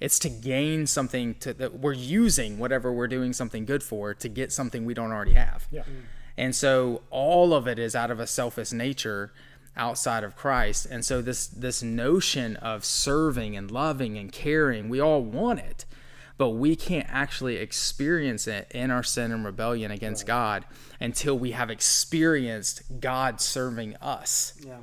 It's 0.00 0.18
to 0.20 0.28
gain 0.28 0.86
something 0.86 1.34
to, 1.36 1.54
that 1.54 1.78
we're 1.78 1.92
using 1.94 2.58
whatever 2.58 2.92
we're 2.92 3.08
doing 3.08 3.32
something 3.32 3.64
good 3.64 3.82
for 3.82 4.14
to 4.14 4.28
get 4.28 4.52
something 4.52 4.84
we 4.84 4.94
don't 4.94 5.12
already 5.12 5.32
have. 5.32 5.66
Yeah. 5.70 5.82
Mm. 5.82 6.02
And 6.36 6.54
so 6.54 7.02
all 7.10 7.54
of 7.54 7.66
it 7.66 7.78
is 7.78 7.96
out 7.96 8.10
of 8.10 8.20
a 8.20 8.26
selfish 8.26 8.72
nature 8.72 9.32
outside 9.76 10.24
of 10.24 10.36
Christ. 10.36 10.86
And 10.86 11.04
so 11.04 11.22
this 11.22 11.46
this 11.46 11.82
notion 11.82 12.56
of 12.56 12.84
serving 12.84 13.56
and 13.56 13.70
loving 13.70 14.18
and 14.18 14.30
caring, 14.30 14.88
we 14.88 15.00
all 15.00 15.22
want 15.22 15.60
it 15.60 15.86
but 16.38 16.50
we 16.50 16.76
can't 16.76 17.06
actually 17.10 17.56
experience 17.56 18.46
it 18.46 18.70
in 18.70 18.90
our 18.90 19.02
sin 19.02 19.32
and 19.32 19.44
rebellion 19.44 19.90
against 19.90 20.22
right. 20.22 20.28
God 20.28 20.64
until 21.00 21.38
we 21.38 21.52
have 21.52 21.70
experienced 21.70 23.00
God 23.00 23.40
serving 23.40 23.96
us. 23.96 24.54
Yeah. 24.64 24.78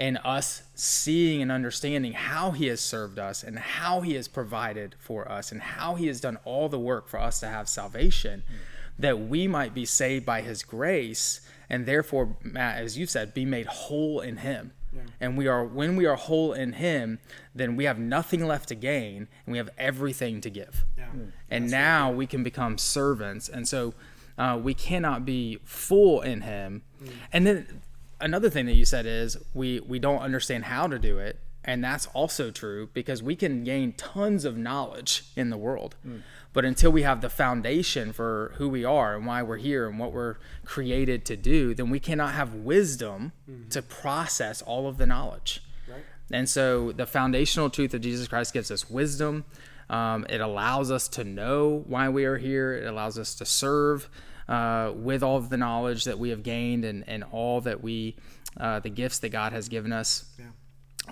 and 0.00 0.18
us 0.24 0.62
seeing 0.74 1.42
and 1.42 1.50
understanding 1.50 2.12
how 2.12 2.52
he 2.52 2.68
has 2.68 2.80
served 2.80 3.18
us 3.18 3.42
and 3.42 3.58
how 3.58 4.00
he 4.00 4.14
has 4.14 4.28
provided 4.28 4.94
for 5.00 5.28
us 5.30 5.50
and 5.50 5.60
how 5.60 5.96
he 5.96 6.06
has 6.06 6.20
done 6.20 6.38
all 6.44 6.68
the 6.68 6.78
work 6.78 7.08
for 7.08 7.18
us 7.18 7.40
to 7.40 7.48
have 7.48 7.68
salvation 7.68 8.44
mm. 8.48 8.54
that 8.96 9.18
we 9.18 9.48
might 9.48 9.74
be 9.74 9.84
saved 9.84 10.24
by 10.24 10.40
his 10.40 10.62
grace 10.62 11.40
and 11.68 11.84
therefore 11.84 12.36
Matt 12.44 12.80
as 12.80 12.96
you 12.96 13.06
said 13.06 13.34
be 13.34 13.44
made 13.44 13.66
whole 13.66 14.20
in 14.20 14.36
him 14.36 14.72
yeah. 14.92 15.02
and 15.20 15.36
we 15.36 15.46
are 15.46 15.64
when 15.64 15.96
we 15.96 16.06
are 16.06 16.16
whole 16.16 16.52
in 16.52 16.74
him 16.74 17.18
then 17.54 17.76
we 17.76 17.84
have 17.84 17.98
nothing 17.98 18.46
left 18.46 18.68
to 18.68 18.74
gain 18.74 19.28
and 19.44 19.52
we 19.52 19.58
have 19.58 19.70
everything 19.78 20.40
to 20.40 20.50
give 20.50 20.84
yeah. 20.96 21.06
mm. 21.14 21.30
and 21.50 21.70
now 21.70 22.10
we 22.10 22.26
can 22.26 22.42
become 22.42 22.78
servants 22.78 23.48
and 23.48 23.66
so 23.68 23.94
uh, 24.38 24.58
we 24.62 24.72
cannot 24.72 25.24
be 25.24 25.58
full 25.64 26.20
in 26.20 26.42
him 26.42 26.82
mm. 27.02 27.10
and 27.32 27.46
then 27.46 27.80
another 28.20 28.50
thing 28.50 28.66
that 28.66 28.74
you 28.74 28.84
said 28.84 29.06
is 29.06 29.36
we 29.54 29.80
we 29.80 29.98
don't 29.98 30.20
understand 30.20 30.64
how 30.64 30.86
to 30.86 30.98
do 30.98 31.18
it 31.18 31.38
and 31.64 31.84
that's 31.84 32.06
also 32.06 32.50
true 32.50 32.88
because 32.94 33.22
we 33.22 33.36
can 33.36 33.62
gain 33.64 33.92
tons 33.92 34.44
of 34.44 34.56
knowledge 34.56 35.24
in 35.36 35.50
the 35.50 35.56
world 35.56 35.96
mm. 36.06 36.22
But 36.52 36.64
until 36.64 36.90
we 36.90 37.02
have 37.02 37.20
the 37.20 37.28
foundation 37.28 38.12
for 38.12 38.52
who 38.56 38.68
we 38.68 38.84
are 38.84 39.16
and 39.16 39.26
why 39.26 39.42
we're 39.42 39.58
here 39.58 39.88
and 39.88 39.98
what 39.98 40.12
we're 40.12 40.36
created 40.64 41.24
to 41.24 41.36
do 41.36 41.74
then 41.74 41.90
we 41.90 42.00
cannot 42.00 42.34
have 42.34 42.54
wisdom 42.54 43.32
mm-hmm. 43.48 43.68
to 43.68 43.82
process 43.82 44.62
all 44.62 44.88
of 44.88 44.98
the 44.98 45.06
knowledge 45.06 45.62
right. 45.88 46.04
and 46.30 46.48
so 46.48 46.92
the 46.92 47.06
foundational 47.06 47.70
truth 47.70 47.94
of 47.94 48.00
jesus 48.00 48.28
christ 48.28 48.52
gives 48.52 48.70
us 48.70 48.88
wisdom 48.90 49.44
um, 49.90 50.26
it 50.28 50.42
allows 50.42 50.90
us 50.90 51.08
to 51.08 51.24
know 51.24 51.82
why 51.86 52.08
we 52.08 52.24
are 52.24 52.36
here 52.36 52.74
it 52.74 52.86
allows 52.86 53.18
us 53.18 53.34
to 53.34 53.46
serve 53.46 54.08
uh, 54.48 54.92
with 54.94 55.22
all 55.22 55.36
of 55.36 55.50
the 55.50 55.56
knowledge 55.56 56.04
that 56.04 56.18
we 56.18 56.30
have 56.30 56.42
gained 56.42 56.84
and, 56.84 57.04
and 57.06 57.22
all 57.30 57.60
that 57.60 57.82
we, 57.82 58.16
uh, 58.56 58.80
the 58.80 58.88
gifts 58.88 59.18
that 59.18 59.28
God 59.28 59.52
has 59.52 59.68
given 59.68 59.92
us 59.92 60.24
yeah. 60.38 60.46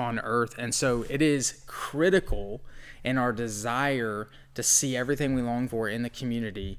on 0.03 0.19
earth. 0.21 0.55
And 0.59 0.75
so 0.75 1.05
it 1.11 1.21
is 1.21 1.63
critical 1.67 2.63
in 3.05 3.19
our 3.19 3.33
desire 3.33 4.29
to 4.57 4.63
see 4.63 4.97
everything 4.97 5.35
we 5.35 5.43
long 5.43 5.69
for 5.69 5.89
in 5.89 6.03
the 6.03 6.11
community 6.11 6.79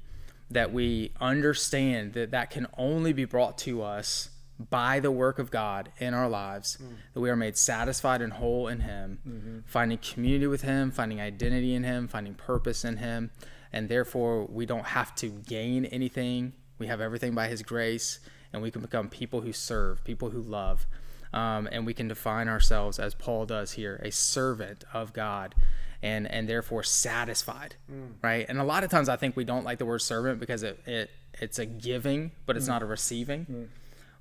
that 0.50 0.72
we 0.72 1.12
understand 1.20 2.12
that 2.14 2.30
that 2.30 2.50
can 2.50 2.66
only 2.76 3.12
be 3.12 3.24
brought 3.24 3.58
to 3.58 3.82
us 3.82 4.30
by 4.58 4.98
the 4.98 5.10
work 5.10 5.38
of 5.38 5.50
God 5.50 5.92
in 5.98 6.14
our 6.14 6.28
lives, 6.28 6.78
mm. 6.82 6.96
that 7.14 7.20
we 7.20 7.30
are 7.30 7.36
made 7.36 7.56
satisfied 7.56 8.20
and 8.20 8.32
whole 8.32 8.66
in 8.66 8.80
Him, 8.80 9.18
mm-hmm. 9.26 9.58
finding 9.66 9.98
community 9.98 10.46
with 10.46 10.62
Him, 10.62 10.90
finding 10.90 11.20
identity 11.20 11.74
in 11.74 11.84
Him, 11.84 12.08
finding 12.08 12.34
purpose 12.34 12.84
in 12.84 12.96
Him, 12.96 13.30
and 13.72 13.88
therefore 13.88 14.46
we 14.46 14.66
don't 14.66 14.86
have 14.86 15.14
to 15.16 15.28
gain 15.28 15.84
anything. 15.86 16.54
We 16.78 16.88
have 16.88 17.00
everything 17.00 17.34
by 17.34 17.48
His 17.48 17.62
grace, 17.62 18.18
and 18.52 18.60
we 18.60 18.70
can 18.70 18.82
become 18.82 19.08
people 19.08 19.42
who 19.42 19.52
serve, 19.52 20.02
people 20.02 20.30
who 20.30 20.42
love, 20.42 20.86
um, 21.32 21.68
and 21.70 21.86
we 21.86 21.94
can 21.94 22.08
define 22.08 22.48
ourselves 22.48 22.98
as 22.98 23.14
Paul 23.14 23.46
does 23.46 23.72
here, 23.72 24.00
a 24.02 24.10
servant 24.10 24.82
of 24.92 25.12
God. 25.12 25.54
And, 26.00 26.30
and 26.30 26.48
therefore 26.48 26.84
satisfied, 26.84 27.74
mm. 27.92 28.12
right? 28.22 28.46
And 28.48 28.60
a 28.60 28.64
lot 28.64 28.84
of 28.84 28.90
times 28.90 29.08
I 29.08 29.16
think 29.16 29.36
we 29.36 29.42
don't 29.42 29.64
like 29.64 29.78
the 29.78 29.84
word 29.84 29.98
servant 29.98 30.38
because 30.38 30.62
it, 30.62 30.78
it 30.86 31.10
it's 31.40 31.58
a 31.58 31.66
giving, 31.66 32.30
but 32.46 32.56
it's 32.56 32.66
mm. 32.66 32.68
not 32.68 32.82
a 32.82 32.86
receiving. 32.86 33.46
Mm. 33.46 33.66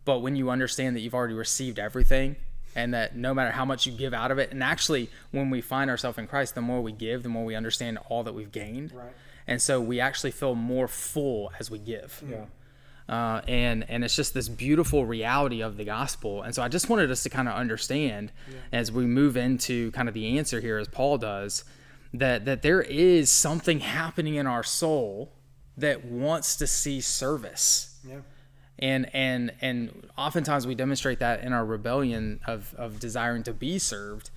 But 0.04 0.20
when 0.22 0.36
you 0.36 0.50
understand 0.50 0.96
that 0.96 1.02
you've 1.02 1.14
already 1.14 1.36
received 1.36 1.78
everything 1.78 2.36
and 2.76 2.96
that 2.96 3.16
no 3.16 3.32
matter 3.32 3.52
how 3.52 3.64
much 3.64 3.86
you 3.86 3.92
give 3.92 4.12
out 4.12 4.32
of 4.32 4.40
it, 4.40 4.52
and 4.52 4.64
actually 4.64 5.12
when 5.30 5.52
we 5.52 5.62
find 5.62 5.92
ourselves 5.92 6.18
in 6.18 6.26
Christ, 6.26 6.56
the 6.56 6.62
more 6.62 6.82
we 6.82 6.94
give, 6.94 7.22
the 7.22 7.30
more 7.30 7.46
we 7.46 7.54
understand 7.54 8.00
all 8.10 8.24
that 8.24 8.34
we've 8.34 8.52
gained. 8.52 8.92
Right 8.92 9.14
and 9.48 9.62
so 9.62 9.80
we 9.80 10.00
actually 10.00 10.32
feel 10.32 10.56
more 10.56 10.88
full 10.88 11.52
as 11.60 11.72
we 11.72 11.80
give. 11.80 12.22
Yeah. 12.30 12.46
Uh, 13.10 13.42
and 13.48 13.90
and 13.90 14.04
it's 14.04 14.16
just 14.16 14.34
this 14.34 14.50
beautiful 14.50 15.06
reality 15.06 15.62
of 15.62 15.78
the 15.78 15.86
gospel. 15.86 16.42
And 16.42 16.54
so 16.54 16.62
I 16.62 16.68
just 16.68 16.90
wanted 16.90 17.10
us 17.10 17.24
to 17.24 17.30
kind 17.30 17.48
of 17.48 17.56
understand 17.56 18.32
yeah. 18.50 18.58
as 18.72 18.92
we 18.92 19.06
move 19.06 19.38
into 19.38 19.92
kind 19.92 20.08
of 20.08 20.14
the 20.14 20.38
answer 20.38 20.60
here, 20.60 20.78
as 20.78 20.88
Paul 20.88 21.18
does, 21.18 21.64
that 22.14 22.46
that 22.46 22.62
there 22.62 22.82
is 22.82 23.30
something 23.30 23.80
happening 23.80 24.36
in 24.36 24.46
our 24.46 24.64
soul 24.64 25.32
that 25.78 26.06
wants 26.06 26.58
to 26.58 26.68
see 26.68 27.00
service. 27.00 27.98
Yeah. 28.08 28.18
And 28.80 29.10
and 29.16 29.54
and 29.62 30.10
oftentimes 30.18 30.68
we 30.68 30.76
demonstrate 30.76 31.20
that 31.20 31.42
in 31.42 31.54
our 31.54 31.66
rebellion 31.66 32.42
of 32.46 32.76
of 32.78 33.00
desiring 33.00 33.44
to 33.44 33.54
be 33.54 33.80
served, 33.80 34.32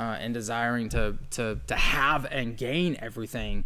uh, 0.00 0.16
and 0.18 0.32
desiring 0.32 0.88
to 0.90 1.18
to 1.32 1.60
to 1.66 1.74
have 1.74 2.26
and 2.30 2.56
gain 2.56 2.96
everything 3.00 3.64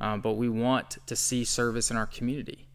um, 0.00 0.20
but 0.20 0.32
we 0.32 0.48
want 0.48 0.98
to 1.06 1.16
see 1.16 1.44
service 1.44 1.90
in 1.90 1.96
our 1.96 2.06
community. 2.06 2.66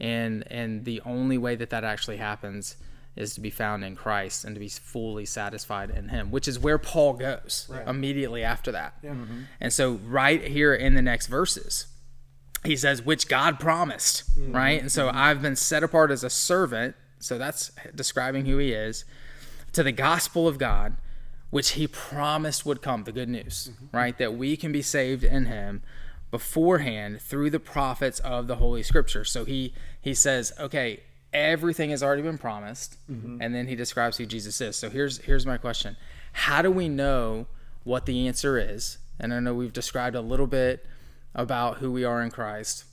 And 0.00 0.44
and 0.50 0.84
the 0.84 1.00
only 1.04 1.38
way 1.38 1.56
that 1.56 1.70
that 1.70 1.84
actually 1.84 2.16
happens 2.16 2.76
is 3.16 3.34
to 3.34 3.40
be 3.40 3.50
found 3.50 3.84
in 3.84 3.94
Christ 3.94 4.44
and 4.44 4.54
to 4.56 4.60
be 4.60 4.68
fully 4.68 5.24
satisfied 5.24 5.90
in 5.90 6.08
Him, 6.08 6.30
which 6.30 6.48
is 6.48 6.58
where 6.58 6.78
Paul 6.78 7.14
goes 7.14 7.68
right. 7.70 7.86
immediately 7.86 8.42
after 8.42 8.72
that. 8.72 8.94
Yeah. 9.02 9.10
Mm-hmm. 9.10 9.42
And 9.60 9.72
so, 9.72 10.00
right 10.04 10.42
here 10.42 10.74
in 10.74 10.94
the 10.94 11.02
next 11.02 11.28
verses, 11.28 11.86
he 12.64 12.76
says, 12.76 13.02
which 13.02 13.28
God 13.28 13.60
promised, 13.60 14.38
mm-hmm. 14.38 14.52
right? 14.52 14.80
And 14.80 14.90
so, 14.90 15.06
mm-hmm. 15.06 15.16
I've 15.16 15.42
been 15.42 15.56
set 15.56 15.82
apart 15.82 16.10
as 16.10 16.24
a 16.24 16.30
servant. 16.30 16.96
So, 17.20 17.38
that's 17.38 17.70
describing 17.94 18.46
who 18.46 18.58
He 18.58 18.72
is 18.72 19.04
to 19.72 19.82
the 19.82 19.92
gospel 19.92 20.48
of 20.48 20.58
God, 20.58 20.96
which 21.50 21.72
He 21.72 21.86
promised 21.86 22.66
would 22.66 22.82
come, 22.82 23.04
the 23.04 23.12
good 23.12 23.28
news, 23.28 23.70
mm-hmm. 23.72 23.96
right? 23.96 24.18
That 24.18 24.34
we 24.34 24.56
can 24.56 24.72
be 24.72 24.82
saved 24.82 25.22
in 25.22 25.46
Him 25.46 25.82
beforehand 26.30 27.20
through 27.20 27.50
the 27.50 27.60
prophets 27.60 28.20
of 28.20 28.46
the 28.46 28.56
Holy 28.56 28.82
Scripture. 28.82 29.24
So 29.24 29.44
he 29.44 29.72
he 30.00 30.14
says, 30.14 30.52
okay, 30.58 31.00
everything 31.34 31.90
has 31.90 32.02
already 32.02 32.22
been 32.22 32.38
promised, 32.38 32.96
mm-hmm. 33.10 33.42
and 33.42 33.54
then 33.54 33.66
he 33.66 33.74
describes 33.74 34.16
who 34.16 34.24
Jesus 34.24 34.60
is. 34.60 34.76
So 34.76 34.88
here's 34.88 35.18
here's 35.18 35.44
my 35.44 35.58
question: 35.58 35.96
How 36.32 36.62
do 36.62 36.70
we 36.70 36.88
know 36.88 37.46
what 37.82 38.06
the 38.06 38.26
answer 38.26 38.58
is? 38.58 38.98
And 39.18 39.34
I 39.34 39.40
know 39.40 39.54
we've 39.54 39.72
described 39.72 40.16
a 40.16 40.20
little 40.20 40.46
bit 40.46 40.86
about 41.34 41.78
who 41.78 41.90
we 41.90 42.04
are 42.04 42.22
in 42.22 42.30
Christ, 42.30 42.84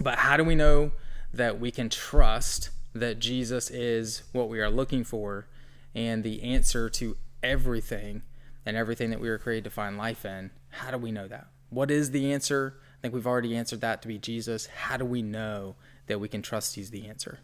but 0.00 0.20
how 0.20 0.36
do 0.36 0.44
we 0.44 0.54
know 0.54 0.92
that 1.32 1.58
we 1.58 1.70
can 1.70 1.88
trust 1.88 2.70
that 2.94 3.18
Jesus 3.18 3.70
is 3.70 4.22
what 4.32 4.48
we 4.48 4.60
are 4.60 4.70
looking 4.70 5.02
for 5.02 5.48
and 5.94 6.22
the 6.22 6.42
answer 6.42 6.88
to 6.88 7.16
everything 7.42 8.22
and 8.64 8.76
everything 8.76 9.10
that 9.10 9.20
we 9.20 9.28
were 9.28 9.38
created 9.38 9.64
to 9.64 9.70
find 9.70 9.98
life 9.98 10.24
in? 10.24 10.50
How 10.70 10.90
do 10.90 10.98
we 10.98 11.10
know 11.10 11.28
that? 11.28 11.48
What 11.74 11.90
is 11.90 12.12
the 12.12 12.32
answer? 12.32 12.78
I 12.98 13.02
think 13.02 13.14
we've 13.14 13.26
already 13.26 13.56
answered 13.56 13.80
that 13.80 14.00
to 14.02 14.08
be 14.08 14.18
Jesus. 14.18 14.66
How 14.66 14.96
do 14.96 15.04
we 15.04 15.22
know 15.22 15.76
that 16.06 16.20
we 16.20 16.28
can 16.28 16.40
trust 16.40 16.76
He's 16.76 16.90
the 16.90 17.08
answer? 17.08 17.40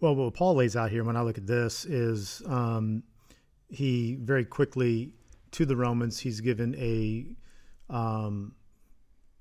Well, 0.00 0.16
what 0.16 0.34
Paul 0.34 0.56
lays 0.56 0.76
out 0.76 0.90
here 0.90 1.04
when 1.04 1.16
I 1.16 1.22
look 1.22 1.38
at 1.38 1.46
this 1.46 1.84
is 1.84 2.42
um, 2.46 3.04
he 3.68 4.16
very 4.20 4.44
quickly 4.44 5.12
to 5.52 5.64
the 5.64 5.76
Romans 5.76 6.18
he's 6.18 6.40
given 6.40 6.74
a 6.74 7.26
um, 7.88 8.54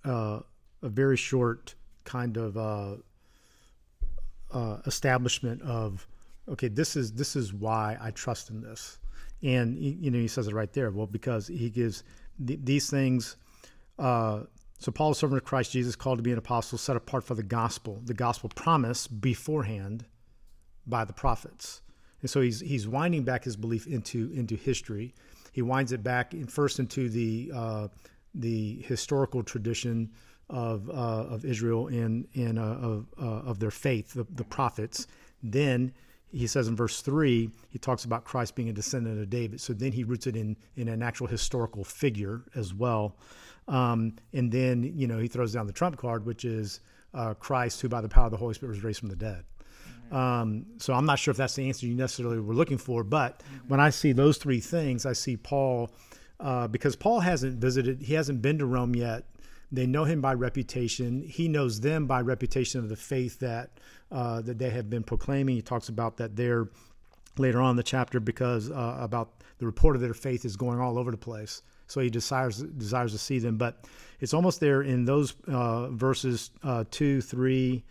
uh, 0.06 0.40
a 0.82 0.90
very 0.90 1.18
short 1.18 1.74
kind 2.04 2.38
of 2.38 2.56
uh, 2.56 2.96
uh, 4.52 4.78
establishment 4.86 5.62
of 5.64 6.08
okay 6.48 6.68
this 6.68 6.96
is 6.96 7.14
this 7.14 7.36
is 7.36 7.54
why 7.54 7.98
I 8.00 8.12
trust 8.12 8.52
in 8.52 8.62
this 8.62 9.00
and 9.42 9.78
you 9.78 10.12
know 10.12 10.20
he 10.20 10.28
says 10.28 10.48
it 10.48 10.54
right 10.54 10.72
there 10.72 10.92
well 10.92 11.08
because 11.08 11.48
he 11.48 11.70
gives 11.70 12.04
th- 12.46 12.60
these 12.64 12.90
things. 12.90 13.36
Uh, 13.98 14.42
so 14.80 14.92
Paul, 14.92 15.12
a 15.12 15.16
servant 15.16 15.42
of 15.42 15.46
Christ 15.46 15.72
Jesus, 15.72 15.96
called 15.96 16.20
to 16.20 16.24
be 16.24 16.32
an 16.32 16.38
apostle, 16.38 16.78
set 16.78 16.96
apart 16.96 17.24
for 17.24 17.36
the 17.36 17.44
gospel, 17.44 18.02
the 18.04 18.14
gospel 18.14 18.50
promised 18.54 19.22
beforehand 19.22 20.06
by 20.86 21.06
the 21.06 21.14
prophets. 21.14 21.82
And 22.22 22.30
so 22.30 22.42
he's 22.42 22.60
he's 22.60 22.88
winding 22.88 23.24
back 23.24 23.44
his 23.44 23.56
belief 23.56 23.88
into 23.88 24.32
into 24.34 24.56
history. 24.56 25.14
He 25.52 25.62
winds 25.62 25.92
it 25.92 26.04
back 26.04 26.34
in, 26.34 26.48
first 26.48 26.80
into 26.80 27.10
the 27.10 27.52
uh, 27.54 27.88
the 28.34 28.82
historical 28.88 29.44
tradition 29.44 30.12
of 30.50 30.90
uh, 30.90 30.94
of 30.94 31.46
Israel 31.46 31.88
and 31.88 32.28
and 32.34 32.58
uh, 32.58 32.62
of 32.62 33.08
uh, 33.22 33.26
of 33.50 33.60
their 33.60 33.72
faith, 33.72 34.14
the, 34.14 34.26
the 34.32 34.44
prophets. 34.44 35.08
Then 35.42 35.94
he 36.34 36.48
says 36.48 36.68
in 36.68 36.76
verse 36.76 37.02
3 37.02 37.50
he 37.70 37.80
talks 37.80 38.06
about 38.06 38.26
christ 38.26 38.56
being 38.56 38.70
a 38.70 38.74
descendant 38.74 39.20
of 39.20 39.30
david 39.30 39.62
so 39.62 39.74
then 39.74 39.92
he 39.92 40.04
roots 40.04 40.28
it 40.28 40.36
in 40.36 40.58
in 40.76 40.88
an 40.88 41.02
actual 41.02 41.28
historical 41.28 41.84
figure 41.84 42.44
as 42.56 42.74
well 42.74 43.16
um, 43.68 44.14
and 44.34 44.52
then 44.52 44.84
you 44.84 45.08
know 45.08 45.20
he 45.20 45.28
throws 45.28 45.54
down 45.54 45.68
the 45.68 45.74
trump 45.74 45.98
card 45.98 46.26
which 46.26 46.44
is 46.44 46.82
uh, 47.14 47.34
christ 47.36 47.80
who 47.82 47.88
by 47.88 48.02
the 48.02 48.10
power 48.10 48.26
of 48.26 48.32
the 48.32 48.38
holy 48.38 48.54
spirit 48.54 48.72
was 48.72 48.84
raised 48.84 49.00
from 49.00 49.10
the 49.10 49.16
dead 49.16 49.44
mm-hmm. 50.08 50.16
um, 50.16 50.66
so 50.78 50.94
i'm 50.94 51.06
not 51.06 51.20
sure 51.20 51.32
if 51.32 51.38
that's 51.38 51.56
the 51.56 51.68
answer 51.68 51.86
you 51.86 51.96
necessarily 51.96 52.40
were 52.40 52.56
looking 52.56 52.78
for 52.78 53.04
but 53.04 53.40
mm-hmm. 53.40 53.68
when 53.68 53.80
i 53.80 53.90
see 53.90 54.12
those 54.12 54.38
three 54.38 54.60
things 54.60 55.06
i 55.06 55.14
see 55.14 55.38
paul 55.38 55.92
uh, 56.40 56.68
because 56.68 56.96
paul 56.96 57.20
hasn't 57.20 57.60
visited 57.60 58.02
he 58.02 58.16
hasn't 58.16 58.42
been 58.42 58.58
to 58.58 58.66
rome 58.66 58.96
yet 58.96 59.26
they 59.74 59.88
know 59.88 60.04
him 60.04 60.22
by 60.22 60.36
reputation. 60.36 61.24
He 61.24 61.48
knows 61.48 61.82
them 61.82 62.06
by 62.06 62.22
reputation 62.22 62.80
of 62.80 62.90
the 62.90 62.96
faith 62.96 63.40
that 63.40 63.72
uh, 64.12 64.42
that 64.42 64.60
they 64.60 64.70
have 64.70 64.90
been 64.90 65.04
proclaiming. 65.04 65.56
He 65.56 65.62
talks 65.64 65.90
about 65.90 66.18
that 66.18 66.36
there 66.36 66.70
later 67.40 67.60
on 67.60 67.72
in 67.72 67.76
the 67.76 67.84
chapter 67.84 68.20
because 68.20 68.70
uh, 68.70 68.98
about 69.00 69.44
the 69.58 69.66
report 69.66 69.96
of 69.96 70.02
their 70.02 70.14
faith 70.14 70.46
is 70.46 70.56
going 70.56 70.80
all 70.80 71.00
over 71.00 71.10
the 71.10 71.18
place. 71.18 71.64
So 71.88 72.02
he 72.02 72.12
desires 72.12 72.60
desires 72.60 73.14
to 73.14 73.18
see 73.18 73.40
them, 73.40 73.58
but 73.58 73.86
it's 74.20 74.34
almost 74.34 74.60
there 74.60 74.84
in 74.84 75.06
those 75.06 75.34
uh, 75.48 75.90
verses 75.90 76.52
uh, 76.64 76.84
two, 76.92 77.22
three, 77.22 77.84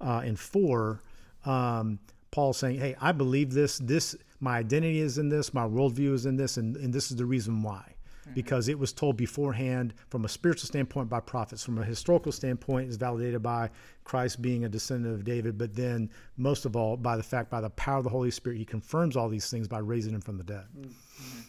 uh, 0.00 0.22
and 0.24 0.38
four. 0.38 1.02
Um, 1.44 1.98
Paul 2.30 2.54
saying, 2.54 2.78
"Hey, 2.78 2.96
I 2.98 3.12
believe 3.12 3.52
this. 3.52 3.78
This 3.78 4.16
my 4.40 4.56
identity 4.58 5.00
is 5.00 5.18
in 5.18 5.28
this, 5.28 5.52
my 5.52 5.64
worldview 5.64 6.14
is 6.14 6.26
in 6.26 6.36
this, 6.36 6.56
and, 6.56 6.76
and 6.76 6.92
this 6.92 7.10
is 7.10 7.16
the 7.16 7.26
reason 7.26 7.62
why. 7.62 7.95
Mm-hmm. 8.26 8.34
Because 8.34 8.68
it 8.68 8.78
was 8.78 8.92
told 8.92 9.16
beforehand 9.16 9.94
from 10.08 10.24
a 10.24 10.28
spiritual 10.28 10.66
standpoint 10.66 11.08
by 11.08 11.20
prophets, 11.20 11.62
from 11.62 11.78
a 11.78 11.84
historical 11.84 12.32
standpoint, 12.32 12.90
is 12.90 12.96
validated 12.96 13.42
by 13.42 13.70
Christ 14.04 14.42
being 14.42 14.64
a 14.64 14.68
descendant 14.68 15.14
of 15.14 15.24
David, 15.24 15.56
but 15.56 15.74
then 15.74 16.10
most 16.36 16.64
of 16.64 16.76
all 16.76 16.96
by 16.96 17.16
the 17.16 17.22
fact, 17.22 17.50
by 17.50 17.60
the 17.60 17.70
power 17.70 17.98
of 17.98 18.04
the 18.04 18.10
Holy 18.10 18.30
Spirit, 18.30 18.58
he 18.58 18.64
confirms 18.64 19.16
all 19.16 19.28
these 19.28 19.50
things 19.50 19.68
by 19.68 19.78
raising 19.78 20.14
him 20.14 20.20
from 20.20 20.38
the 20.38 20.44
dead. 20.44 20.64
Mm-hmm. 20.78 21.40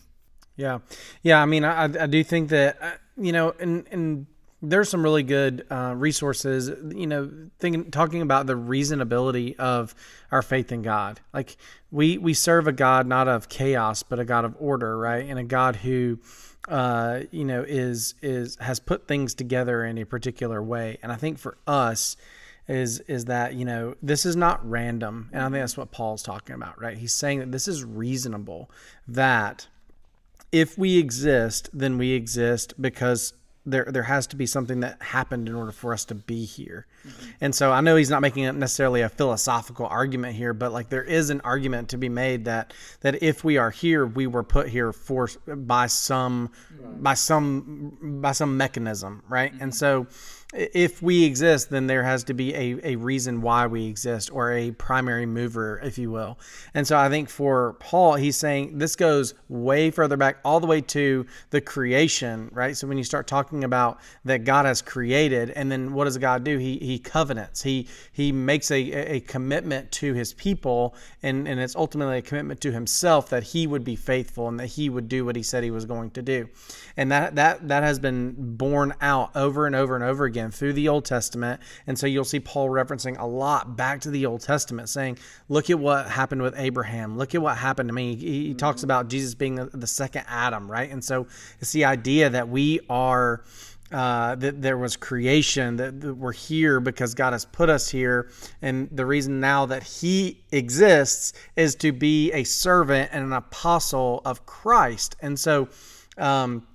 Yeah. 0.55 0.79
Yeah. 1.21 1.41
I 1.41 1.45
mean, 1.45 1.63
I, 1.63 1.83
I 1.83 2.07
do 2.07 2.23
think 2.23 2.49
that, 2.49 2.77
uh, 2.81 2.91
you 3.15 3.31
know, 3.31 3.53
and, 3.59 3.87
and, 3.91 4.27
there's 4.61 4.89
some 4.89 5.03
really 5.03 5.23
good 5.23 5.67
uh, 5.69 5.93
resources, 5.95 6.71
you 6.91 7.05
know, 7.05 7.31
thinking 7.59 7.91
talking 7.91 8.23
about 8.23 8.47
the 8.47 8.55
reasonability 8.55 9.55
of 9.57 9.93
our 10.31 10.41
faith 10.41 10.71
in 10.71 10.81
God. 10.81 11.19
Like 11.31 11.57
we 11.91 12.17
we 12.17 12.33
serve 12.33 12.67
a 12.67 12.71
God 12.71 13.05
not 13.05 13.27
of 13.27 13.49
chaos, 13.49 14.01
but 14.01 14.19
a 14.19 14.25
God 14.25 14.45
of 14.45 14.55
order, 14.59 14.97
right? 14.97 15.25
And 15.29 15.37
a 15.37 15.43
God 15.43 15.75
who, 15.75 16.19
uh, 16.67 17.21
you 17.31 17.45
know, 17.45 17.63
is 17.67 18.15
is 18.21 18.57
has 18.57 18.79
put 18.79 19.07
things 19.07 19.33
together 19.33 19.85
in 19.85 19.97
a 19.97 20.05
particular 20.05 20.61
way. 20.61 20.97
And 21.01 21.11
I 21.11 21.15
think 21.15 21.39
for 21.39 21.57
us, 21.65 22.17
is 22.67 22.99
is 23.01 23.25
that 23.25 23.53
you 23.53 23.65
know 23.65 23.95
this 24.01 24.25
is 24.25 24.35
not 24.35 24.67
random, 24.69 25.29
and 25.31 25.41
I 25.41 25.45
think 25.45 25.61
that's 25.61 25.77
what 25.77 25.91
Paul's 25.91 26.23
talking 26.23 26.55
about, 26.55 26.79
right? 26.81 26.97
He's 26.97 27.13
saying 27.13 27.39
that 27.39 27.51
this 27.51 27.67
is 27.67 27.83
reasonable. 27.83 28.69
That 29.07 29.67
if 30.51 30.77
we 30.77 30.97
exist, 30.97 31.69
then 31.73 31.97
we 31.97 32.11
exist 32.11 32.73
because 32.81 33.33
there 33.67 33.85
there 33.89 34.03
has 34.03 34.25
to 34.27 34.35
be 34.35 34.45
something 34.45 34.79
that 34.79 35.01
happened 35.01 35.47
in 35.47 35.53
order 35.53 35.71
for 35.71 35.93
us 35.93 36.05
to 36.05 36.15
be 36.15 36.45
here. 36.45 36.87
Mm-hmm. 37.05 37.29
And 37.41 37.55
so 37.55 37.71
I 37.71 37.81
know 37.81 37.95
he's 37.95 38.09
not 38.09 38.21
making 38.21 38.43
necessarily 38.57 39.01
a 39.01 39.09
philosophical 39.09 39.85
argument 39.85 40.35
here, 40.35 40.53
but 40.53 40.71
like 40.71 40.89
there 40.89 41.03
is 41.03 41.29
an 41.29 41.41
argument 41.41 41.89
to 41.89 41.97
be 41.97 42.09
made 42.09 42.45
that 42.45 42.73
that 43.01 43.21
if 43.21 43.43
we 43.43 43.57
are 43.57 43.69
here, 43.69 44.05
we 44.05 44.25
were 44.25 44.43
put 44.43 44.69
here 44.69 44.93
for 44.93 45.29
by 45.45 45.87
some 45.87 46.49
right. 46.79 47.03
by 47.03 47.13
some 47.13 48.19
by 48.21 48.31
some 48.31 48.57
mechanism, 48.57 49.21
right? 49.27 49.51
Mm-hmm. 49.51 49.63
And 49.63 49.75
so 49.75 50.07
if 50.53 51.01
we 51.01 51.25
exist, 51.25 51.69
then 51.69 51.87
there 51.87 52.03
has 52.03 52.23
to 52.23 52.33
be 52.33 52.55
a, 52.55 52.79
a 52.93 52.95
reason 52.95 53.41
why 53.41 53.67
we 53.67 53.85
exist 53.87 54.31
or 54.31 54.53
a 54.53 54.71
primary 54.71 55.25
mover, 55.25 55.81
if 55.83 55.97
you 55.97 56.09
will. 56.09 56.39
And 56.73 56.87
so 56.87 56.97
I 56.97 57.09
think 57.09 57.27
for 57.27 57.73
Paul, 57.81 58.15
he's 58.15 58.37
saying 58.37 58.77
this 58.77 58.95
goes 58.95 59.33
way 59.49 59.91
further 59.91 60.15
back, 60.15 60.37
all 60.45 60.61
the 60.61 60.67
way 60.67 60.79
to 60.81 61.25
the 61.49 61.59
creation, 61.59 62.49
right? 62.53 62.77
So 62.77 62.87
when 62.87 62.97
you 62.97 63.03
start 63.03 63.27
talking 63.27 63.65
about 63.65 63.99
that 64.23 64.45
God 64.45 64.65
has 64.65 64.81
created, 64.81 65.49
and 65.49 65.69
then 65.69 65.91
what 65.91 66.05
does 66.05 66.17
God 66.17 66.45
do? 66.45 66.57
He 66.57 66.77
he 66.77 66.97
covenants. 66.97 67.61
He 67.61 67.89
he 68.13 68.31
makes 68.31 68.71
a, 68.71 68.79
a 69.15 69.19
commitment 69.21 69.91
to 69.93 70.13
his 70.13 70.33
people, 70.33 70.95
and, 71.23 71.45
and 71.45 71.59
it's 71.59 71.75
ultimately 71.75 72.19
a 72.19 72.21
commitment 72.21 72.61
to 72.61 72.71
himself 72.71 73.29
that 73.31 73.43
he 73.43 73.67
would 73.67 73.83
be 73.83 73.97
faithful 73.97 74.47
and 74.47 74.57
that 74.61 74.67
he 74.67 74.89
would 74.89 75.09
do 75.09 75.25
what 75.25 75.35
he 75.35 75.43
said 75.43 75.65
he 75.65 75.71
was 75.71 75.85
going 75.85 76.11
to 76.11 76.21
do. 76.21 76.47
And 76.95 77.11
that 77.11 77.35
that 77.35 77.67
that 77.67 77.83
has 77.83 77.99
been 77.99 78.55
borne 78.55 78.93
out 79.01 79.35
over 79.35 79.67
and 79.67 79.75
over 79.75 79.93
and 79.95 80.05
over 80.05 80.23
again 80.23 80.36
again 80.37 80.51
through 80.51 80.73
the 80.73 80.87
Old 80.87 81.05
Testament. 81.05 81.61
And 81.87 81.97
so 81.97 82.05
you'll 82.05 82.23
see 82.23 82.39
Paul 82.39 82.69
referencing 82.69 83.19
a 83.19 83.25
lot 83.25 83.75
back 83.75 84.01
to 84.01 84.11
the 84.11 84.25
Old 84.25 84.41
Testament, 84.41 84.89
saying, 84.89 85.17
Look 85.49 85.69
at 85.69 85.79
what 85.79 86.07
happened 86.07 86.41
with 86.41 86.53
Abraham. 86.57 87.17
Look 87.17 87.33
at 87.33 87.41
what 87.41 87.57
happened 87.57 87.89
to 87.89 87.93
me. 87.93 88.15
He, 88.15 88.47
he 88.47 88.53
talks 88.53 88.83
about 88.83 89.07
Jesus 89.07 89.33
being 89.33 89.55
the, 89.55 89.65
the 89.65 89.87
second 89.87 90.25
Adam, 90.27 90.69
right? 90.69 90.89
And 90.89 91.03
so 91.03 91.27
it's 91.59 91.71
the 91.71 91.85
idea 91.85 92.29
that 92.29 92.49
we 92.49 92.79
are. 92.89 93.43
Uh, 93.89 94.35
that 94.35 94.61
there 94.61 94.77
was 94.77 94.97
creation, 94.97 95.77
that, 95.77 96.01
that, 96.01 96.13
we're 96.13 96.33
here 96.33 96.81
because 96.81 97.13
God 97.13 97.31
has 97.31 97.45
put 97.45 97.69
us 97.69 97.87
here. 97.87 98.29
And 98.61 98.89
the 98.91 99.05
reason 99.05 99.39
now 99.39 99.65
that 99.67 99.81
He 99.81 100.43
exists 100.51 101.31
is 101.55 101.73
to 101.75 101.93
be 101.93 102.29
a 102.33 102.43
servant 102.43 103.11
and 103.13 103.23
an 103.23 103.31
apostle 103.31 104.21
of 104.25 104.45
Christ. 104.45 105.15
And 105.21 105.39
so, 105.39 105.69
um, 106.17 106.67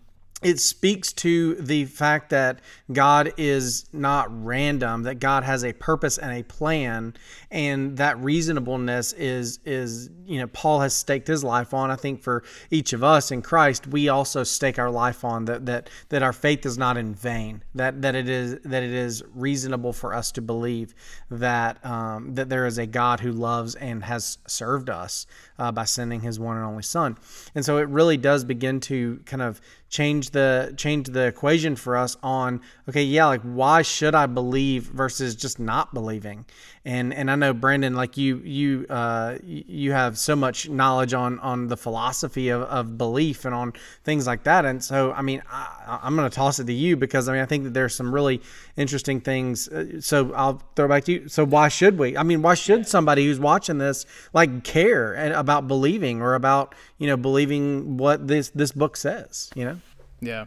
it 0.42 0.58
speaks 0.58 1.12
to 1.12 1.54
the 1.54 1.84
fact 1.84 2.30
that 2.30 2.60
God 2.92 3.32
is 3.36 3.86
not 3.92 4.26
random, 4.44 5.04
that 5.04 5.20
God 5.20 5.44
has 5.44 5.64
a 5.64 5.72
purpose 5.72 6.18
and 6.18 6.32
a 6.32 6.42
plan, 6.42 7.14
and 7.50 7.96
that 7.96 8.18
reasonableness 8.18 9.12
is 9.12 9.60
is 9.64 10.10
you 10.26 10.40
know 10.40 10.46
Paul 10.48 10.80
has 10.80 10.94
staked 10.94 11.28
his 11.28 11.44
life 11.44 11.72
on. 11.72 11.90
I 11.90 11.96
think 11.96 12.22
for 12.22 12.42
each 12.70 12.92
of 12.92 13.04
us 13.04 13.30
in 13.30 13.42
Christ, 13.42 13.86
we 13.86 14.08
also 14.08 14.42
stake 14.42 14.78
our 14.78 14.90
life 14.90 15.24
on 15.24 15.44
that 15.46 15.66
that 15.66 15.90
that 16.08 16.22
our 16.22 16.32
faith 16.32 16.66
is 16.66 16.76
not 16.76 16.96
in 16.96 17.14
vain, 17.14 17.62
that 17.74 18.02
that 18.02 18.14
it 18.14 18.28
is 18.28 18.58
that 18.64 18.82
it 18.82 18.92
is 18.92 19.22
reasonable 19.34 19.92
for 19.92 20.12
us 20.12 20.32
to 20.32 20.42
believe 20.42 20.94
that 21.30 21.84
um, 21.84 22.34
that 22.34 22.48
there 22.48 22.66
is 22.66 22.78
a 22.78 22.86
God 22.86 23.20
who 23.20 23.32
loves 23.32 23.74
and 23.76 24.04
has 24.04 24.38
served 24.46 24.90
us 24.90 25.26
uh, 25.58 25.70
by 25.70 25.84
sending 25.84 26.20
His 26.20 26.40
one 26.40 26.56
and 26.56 26.66
only 26.66 26.82
Son, 26.82 27.16
and 27.54 27.64
so 27.64 27.78
it 27.78 27.88
really 27.88 28.16
does 28.16 28.44
begin 28.44 28.80
to 28.80 29.20
kind 29.24 29.42
of 29.42 29.60
change 29.92 30.30
the 30.30 30.72
change 30.78 31.06
the 31.08 31.26
equation 31.26 31.76
for 31.76 31.96
us 31.96 32.16
on 32.22 32.60
okay 32.88 33.02
yeah 33.04 33.26
like 33.26 33.42
why 33.42 33.82
should 33.82 34.14
i 34.14 34.24
believe 34.26 34.84
versus 34.84 35.36
just 35.36 35.60
not 35.60 35.92
believing 35.92 36.46
and 36.84 37.14
and 37.14 37.30
i 37.30 37.34
know 37.34 37.52
brandon 37.52 37.94
like 37.94 38.16
you 38.16 38.38
you 38.38 38.86
uh 38.90 39.38
you 39.44 39.92
have 39.92 40.18
so 40.18 40.34
much 40.34 40.68
knowledge 40.68 41.14
on 41.14 41.38
on 41.40 41.68
the 41.68 41.76
philosophy 41.76 42.48
of, 42.48 42.62
of 42.62 42.98
belief 42.98 43.44
and 43.44 43.54
on 43.54 43.72
things 44.04 44.26
like 44.26 44.42
that 44.42 44.64
and 44.64 44.82
so 44.82 45.12
i 45.12 45.22
mean 45.22 45.42
I, 45.50 46.00
i'm 46.02 46.16
going 46.16 46.28
to 46.28 46.34
toss 46.34 46.58
it 46.58 46.64
to 46.64 46.72
you 46.72 46.96
because 46.96 47.28
i 47.28 47.32
mean 47.32 47.42
i 47.42 47.46
think 47.46 47.64
that 47.64 47.74
there's 47.74 47.94
some 47.94 48.12
really 48.12 48.42
interesting 48.76 49.20
things 49.20 49.68
uh, 49.68 50.00
so 50.00 50.32
i'll 50.34 50.62
throw 50.74 50.88
back 50.88 51.04
to 51.04 51.12
you 51.12 51.28
so 51.28 51.44
why 51.44 51.68
should 51.68 51.98
we 51.98 52.16
i 52.16 52.22
mean 52.22 52.42
why 52.42 52.54
should 52.54 52.86
somebody 52.86 53.26
who's 53.26 53.38
watching 53.38 53.78
this 53.78 54.04
like 54.32 54.64
care 54.64 55.14
about 55.32 55.68
believing 55.68 56.20
or 56.20 56.34
about 56.34 56.74
you 56.98 57.06
know 57.06 57.16
believing 57.16 57.96
what 57.96 58.26
this 58.26 58.50
this 58.50 58.72
book 58.72 58.96
says 58.96 59.50
you 59.54 59.64
know 59.64 59.78
yeah. 60.22 60.46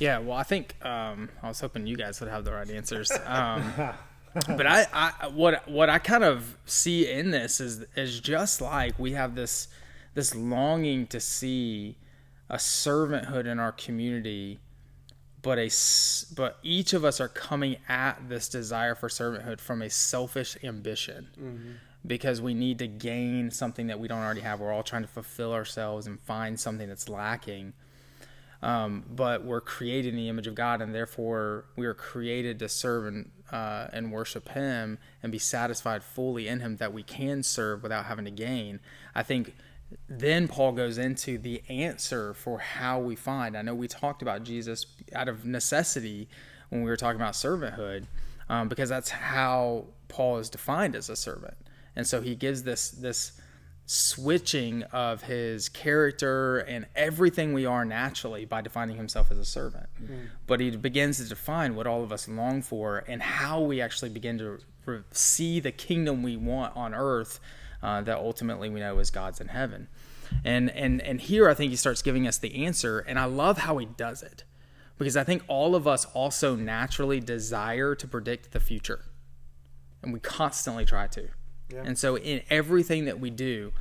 Yeah. 0.00 0.18
Well, 0.18 0.36
I 0.36 0.42
think 0.42 0.74
um, 0.84 1.28
I 1.42 1.48
was 1.48 1.60
hoping 1.60 1.86
you 1.86 1.96
guys 1.96 2.18
would 2.20 2.30
have 2.30 2.44
the 2.44 2.52
right 2.52 2.68
answers. 2.68 3.12
Um, 3.24 3.62
but 4.46 4.66
I, 4.66 4.86
I, 4.92 5.28
what, 5.28 5.68
what 5.68 5.90
I 5.90 5.98
kind 5.98 6.24
of 6.24 6.56
see 6.64 7.10
in 7.10 7.30
this 7.30 7.60
is, 7.60 7.84
is 7.96 8.20
just 8.20 8.60
like 8.60 8.98
we 8.98 9.12
have 9.12 9.34
this, 9.34 9.68
this 10.14 10.34
longing 10.34 11.06
to 11.08 11.20
see 11.20 11.96
a 12.48 12.56
servanthood 12.56 13.46
in 13.46 13.58
our 13.58 13.72
community, 13.72 14.60
but 15.42 15.58
a, 15.58 15.70
but 16.34 16.58
each 16.62 16.92
of 16.92 17.04
us 17.04 17.20
are 17.20 17.28
coming 17.28 17.76
at 17.88 18.28
this 18.28 18.48
desire 18.48 18.94
for 18.94 19.08
servanthood 19.08 19.60
from 19.60 19.82
a 19.82 19.90
selfish 19.90 20.56
ambition. 20.62 21.28
Mm-hmm 21.38 21.72
because 22.06 22.40
we 22.40 22.54
need 22.54 22.78
to 22.78 22.86
gain 22.86 23.50
something 23.50 23.86
that 23.86 23.98
we 23.98 24.08
don't 24.08 24.18
already 24.18 24.40
have. 24.40 24.60
We're 24.60 24.72
all 24.72 24.82
trying 24.82 25.02
to 25.02 25.08
fulfill 25.08 25.52
ourselves 25.52 26.06
and 26.06 26.20
find 26.20 26.58
something 26.58 26.88
that's 26.88 27.08
lacking. 27.08 27.74
Um, 28.62 29.04
but 29.08 29.44
we're 29.44 29.60
created 29.60 30.10
in 30.10 30.16
the 30.16 30.28
image 30.28 30.46
of 30.46 30.54
God, 30.54 30.80
and 30.80 30.94
therefore 30.94 31.64
we 31.76 31.86
are 31.86 31.94
created 31.94 32.58
to 32.60 32.68
serve 32.68 33.06
and, 33.06 33.30
uh, 33.52 33.88
and 33.92 34.10
worship 34.10 34.48
Him 34.48 34.98
and 35.22 35.30
be 35.30 35.38
satisfied 35.38 36.02
fully 36.02 36.48
in 36.48 36.60
Him 36.60 36.78
that 36.78 36.92
we 36.92 37.02
can 37.02 37.42
serve 37.42 37.82
without 37.82 38.06
having 38.06 38.24
to 38.24 38.30
gain. 38.30 38.80
I 39.14 39.22
think 39.22 39.54
then 40.08 40.48
Paul 40.48 40.72
goes 40.72 40.98
into 40.98 41.38
the 41.38 41.62
answer 41.68 42.32
for 42.34 42.58
how 42.58 42.98
we 42.98 43.14
find. 43.14 43.56
I 43.56 43.62
know 43.62 43.74
we 43.74 43.88
talked 43.88 44.22
about 44.22 44.42
Jesus 44.42 44.86
out 45.14 45.28
of 45.28 45.44
necessity 45.44 46.28
when 46.70 46.82
we 46.82 46.88
were 46.88 46.96
talking 46.96 47.20
about 47.20 47.34
servanthood, 47.34 48.06
um, 48.48 48.68
because 48.68 48.88
that's 48.88 49.10
how 49.10 49.84
Paul 50.08 50.38
is 50.38 50.48
defined 50.48 50.96
as 50.96 51.10
a 51.10 51.16
servant, 51.16 51.56
and 51.94 52.06
so 52.06 52.22
he 52.22 52.34
gives 52.34 52.62
this 52.62 52.90
this 52.90 53.40
switching 53.92 54.82
of 54.84 55.24
his 55.24 55.68
character 55.68 56.60
and 56.60 56.86
everything 56.96 57.52
we 57.52 57.66
are 57.66 57.84
naturally 57.84 58.46
by 58.46 58.62
defining 58.62 58.96
himself 58.96 59.30
as 59.30 59.36
a 59.36 59.44
servant. 59.44 59.86
Mm-hmm. 60.02 60.14
But 60.46 60.60
he 60.60 60.70
begins 60.70 61.18
to 61.18 61.28
define 61.28 61.74
what 61.74 61.86
all 61.86 62.02
of 62.02 62.10
us 62.10 62.26
long 62.26 62.62
for 62.62 63.04
and 63.06 63.20
how 63.20 63.60
we 63.60 63.82
actually 63.82 64.08
begin 64.08 64.38
to 64.38 64.58
see 65.10 65.60
the 65.60 65.72
kingdom 65.72 66.22
we 66.22 66.38
want 66.38 66.74
on 66.74 66.94
earth 66.94 67.38
uh, 67.82 68.00
that 68.00 68.16
ultimately 68.16 68.70
we 68.70 68.80
know 68.80 68.98
is 68.98 69.10
God's 69.10 69.42
in 69.42 69.48
heaven. 69.48 69.88
And, 70.42 70.70
and, 70.70 71.02
and 71.02 71.20
here 71.20 71.50
I 71.50 71.52
think 71.52 71.68
he 71.68 71.76
starts 71.76 72.00
giving 72.00 72.26
us 72.26 72.38
the 72.38 72.64
answer, 72.64 73.00
and 73.00 73.18
I 73.18 73.26
love 73.26 73.58
how 73.58 73.76
he 73.76 73.84
does 73.84 74.22
it 74.22 74.44
because 74.96 75.18
I 75.18 75.24
think 75.24 75.42
all 75.48 75.74
of 75.74 75.86
us 75.86 76.06
also 76.14 76.56
naturally 76.56 77.20
desire 77.20 77.94
to 77.94 78.08
predict 78.08 78.52
the 78.52 78.60
future, 78.60 79.04
and 80.02 80.14
we 80.14 80.20
constantly 80.20 80.86
try 80.86 81.08
to. 81.08 81.28
And 81.80 81.98
so 81.98 82.16
in 82.16 82.42
everything 82.50 83.04
that 83.06 83.20
we 83.20 83.30
do, 83.30 83.72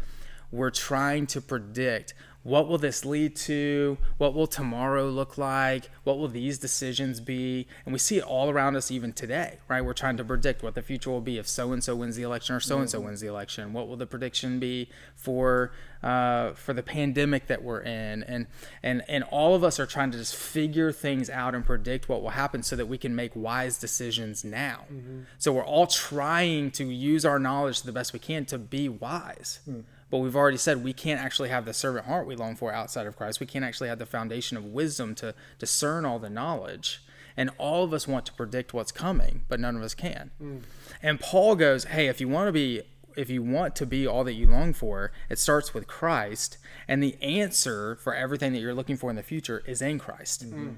we're 0.52 0.72
trying 0.72 1.28
to 1.28 1.42
predict 1.42 2.14
what 2.44 2.68
will 2.68 2.80
this 2.80 3.06
lead 3.06 3.36
to? 3.36 3.98
What 4.18 4.34
will 4.34 4.48
tomorrow 4.48 5.08
look 5.10 5.38
like? 5.38 5.90
What 6.04 6.18
will 6.18 6.28
these 6.28 6.58
decisions 6.58 7.20
be? 7.20 7.68
And 7.86 7.94
we 7.94 8.00
see 8.00 8.18
it 8.18 8.24
all 8.24 8.50
around 8.50 8.76
us 8.76 8.90
even 8.90 9.14
today, 9.14 9.60
right? 9.68 9.86
We're 9.86 9.94
trying 9.94 10.18
to 10.18 10.24
predict 10.24 10.64
what 10.64 10.74
the 10.74 10.82
future 10.82 11.12
will 11.12 11.22
be 11.22 11.38
if 11.38 11.48
so 11.48 11.72
and 11.72 11.84
so 11.84 11.96
wins 11.96 12.16
the 12.16 12.24
election 12.24 12.56
or 12.56 12.60
so 12.60 12.80
and 12.80 12.90
so 12.90 13.00
wins 13.00 13.22
the 13.22 13.28
election. 13.28 13.74
What 13.74 13.88
will 13.88 13.96
the 13.96 14.08
prediction 14.08 14.60
be 14.60 14.90
for 15.16 15.72
uh, 16.02 16.54
for 16.54 16.74
the 16.74 16.82
pandemic 16.82 17.46
that 17.46 17.64
we're 17.64 17.82
in? 17.82 18.24
And 18.24 18.48
and 18.82 19.04
and 19.08 19.24
all 19.26 19.54
of 19.54 19.64
us 19.64 19.80
are 19.80 19.86
trying 19.86 20.10
to 20.12 20.18
just 20.18 20.36
figure 20.36 20.92
things 20.92 21.30
out 21.30 21.54
and 21.54 21.64
predict 21.64 22.10
what 22.10 22.24
will 22.24 22.30
happen 22.30 22.64
so 22.64 22.76
that 22.76 22.88
we 22.88 22.98
can 22.98 23.16
make 23.16 23.36
wise 23.36 23.78
decisions 23.78 24.44
now. 24.44 24.86
Mm-hmm. 24.92 25.22
So 25.38 25.54
we're 25.54 25.66
all 25.66 25.86
trying 25.86 26.72
to 26.72 26.86
use 26.86 27.24
our 27.24 27.38
knowledge 27.38 27.84
the 27.84 27.92
best 27.92 28.14
we 28.14 28.20
can 28.20 28.46
to 28.46 28.58
be 28.58 28.90
wise. 28.90 29.60
Mm. 29.70 29.84
But 30.12 30.18
we've 30.20 30.36
already 30.36 30.58
said 30.58 30.84
we 30.84 30.94
can't 30.94 31.22
actually 31.22 31.50
have 31.50 31.66
the 31.66 31.74
servant 31.74 32.06
heart 32.06 32.28
we 32.28 32.36
long 32.36 32.56
for 32.56 32.72
outside 32.72 33.08
of 33.08 33.16
Christ. 33.16 33.40
We 33.40 33.48
can't 33.48 33.66
actually 33.66 33.88
have 33.88 33.98
the 33.98 34.06
foundation 34.06 34.58
of 34.58 34.66
wisdom 34.66 35.16
to 35.16 35.34
discern 35.58 36.06
all 36.06 36.20
the 36.20 36.30
knowledge. 36.30 37.02
And 37.38 37.50
all 37.58 37.86
of 37.86 37.94
us 37.94 38.10
want 38.10 38.26
to 38.26 38.34
predict 38.34 38.74
what's 38.74 38.92
coming, 38.92 39.44
but 39.48 39.58
none 39.58 39.78
of 39.78 39.82
us 39.82 39.94
can. 39.94 40.32
Mm. 40.44 40.64
And 41.02 41.20
Paul 41.20 41.56
goes, 41.56 41.86
"Hey, 41.86 42.08
if 42.08 42.20
you 42.20 42.28
want 42.28 42.50
to 42.50 42.52
be 42.52 42.82
if 43.16 43.30
you 43.30 43.42
want 43.42 43.76
to 43.76 43.86
be 43.86 44.08
all 44.08 44.24
that 44.24 44.34
you 44.34 44.48
long 44.48 44.74
for, 44.74 45.12
it 45.30 45.38
starts 45.38 45.74
with 45.74 45.86
Christ, 45.88 46.58
and 46.88 47.02
the 47.02 47.22
answer 47.22 47.96
for 47.98 48.14
everything 48.14 48.54
that 48.54 48.60
you're 48.60 48.74
looking 48.74 48.96
for 48.96 49.10
in 49.10 49.16
the 49.16 49.24
future 49.24 49.64
is 49.66 49.82
in 49.82 49.98
Christ." 49.98 50.46
Mm-hmm. 50.46 50.72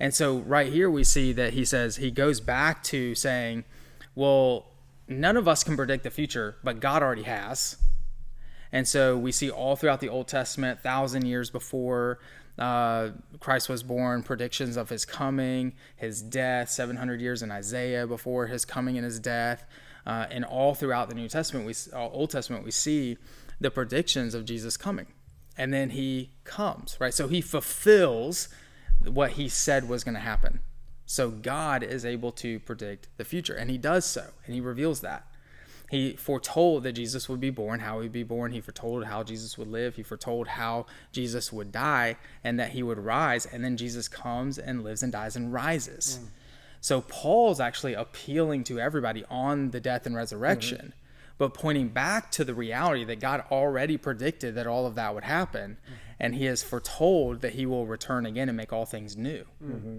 And 0.00 0.12
so 0.12 0.38
right 0.38 0.72
here 0.72 0.90
we 0.90 1.04
see 1.04 1.32
that 1.34 1.52
he 1.52 1.64
says 1.64 1.96
he 1.96 2.10
goes 2.10 2.40
back 2.40 2.82
to 2.84 3.14
saying, 3.14 3.64
"Well, 4.16 4.66
none 5.06 5.36
of 5.36 5.46
us 5.46 5.62
can 5.62 5.76
predict 5.76 6.02
the 6.02 6.10
future, 6.10 6.56
but 6.64 6.80
God 6.80 7.04
already 7.04 7.22
has." 7.22 7.76
And 8.72 8.86
so 8.86 9.16
we 9.16 9.32
see 9.32 9.50
all 9.50 9.76
throughout 9.76 10.00
the 10.00 10.08
Old 10.08 10.28
Testament, 10.28 10.80
thousand 10.80 11.26
years 11.26 11.50
before 11.50 12.18
uh, 12.58 13.10
Christ 13.40 13.68
was 13.68 13.82
born, 13.82 14.22
predictions 14.22 14.76
of 14.76 14.90
his 14.90 15.04
coming, 15.04 15.72
his 15.96 16.20
death, 16.20 16.70
700 16.70 17.20
years 17.20 17.42
in 17.42 17.50
Isaiah 17.50 18.06
before 18.06 18.46
his 18.46 18.64
coming 18.64 18.96
and 18.96 19.04
his 19.04 19.18
death. 19.18 19.64
Uh, 20.06 20.26
and 20.30 20.44
all 20.44 20.74
throughout 20.74 21.08
the 21.08 21.14
New 21.14 21.28
Testament, 21.28 21.66
we 21.66 21.74
uh, 21.92 22.08
Old 22.08 22.30
Testament, 22.30 22.64
we 22.64 22.70
see 22.70 23.16
the 23.60 23.70
predictions 23.70 24.34
of 24.34 24.44
Jesus 24.44 24.76
coming, 24.76 25.06
and 25.56 25.72
then 25.72 25.90
he 25.90 26.30
comes, 26.44 26.96
right? 26.98 27.12
So 27.12 27.28
he 27.28 27.40
fulfills 27.40 28.48
what 29.04 29.32
he 29.32 29.48
said 29.48 29.88
was 29.88 30.02
going 30.02 30.14
to 30.14 30.20
happen. 30.20 30.60
So 31.04 31.30
God 31.30 31.82
is 31.82 32.04
able 32.04 32.32
to 32.32 32.60
predict 32.60 33.08
the 33.16 33.24
future, 33.24 33.54
and 33.54 33.70
he 33.70 33.76
does 33.76 34.04
so, 34.04 34.30
and 34.46 34.54
he 34.54 34.60
reveals 34.60 35.00
that. 35.02 35.26
He 35.90 36.12
foretold 36.12 36.84
that 36.84 36.92
Jesus 36.92 37.28
would 37.28 37.40
be 37.40 37.50
born, 37.50 37.80
how 37.80 37.98
he'd 38.00 38.12
be 38.12 38.22
born. 38.22 38.52
He 38.52 38.60
foretold 38.60 39.06
how 39.06 39.24
Jesus 39.24 39.58
would 39.58 39.66
live. 39.66 39.96
He 39.96 40.04
foretold 40.04 40.46
how 40.46 40.86
Jesus 41.10 41.52
would 41.52 41.72
die 41.72 42.14
and 42.44 42.60
that 42.60 42.70
he 42.70 42.84
would 42.84 43.00
rise. 43.00 43.44
And 43.44 43.64
then 43.64 43.76
Jesus 43.76 44.06
comes 44.06 44.56
and 44.56 44.84
lives 44.84 45.02
and 45.02 45.10
dies 45.10 45.34
and 45.34 45.52
rises. 45.52 46.20
Mm. 46.22 46.28
So 46.80 47.00
Paul's 47.00 47.58
actually 47.58 47.94
appealing 47.94 48.62
to 48.64 48.78
everybody 48.78 49.24
on 49.28 49.72
the 49.72 49.80
death 49.80 50.06
and 50.06 50.14
resurrection, 50.14 50.78
mm-hmm. 50.78 51.34
but 51.38 51.54
pointing 51.54 51.88
back 51.88 52.30
to 52.32 52.44
the 52.44 52.54
reality 52.54 53.02
that 53.06 53.18
God 53.18 53.42
already 53.50 53.96
predicted 53.96 54.54
that 54.54 54.68
all 54.68 54.86
of 54.86 54.94
that 54.94 55.12
would 55.12 55.24
happen. 55.24 55.76
Mm-hmm. 55.84 55.94
And 56.20 56.34
he 56.36 56.44
has 56.44 56.62
foretold 56.62 57.40
that 57.40 57.54
he 57.54 57.66
will 57.66 57.86
return 57.86 58.26
again 58.26 58.48
and 58.48 58.56
make 58.56 58.72
all 58.72 58.86
things 58.86 59.16
new. 59.16 59.44
Mm-hmm. 59.60 59.96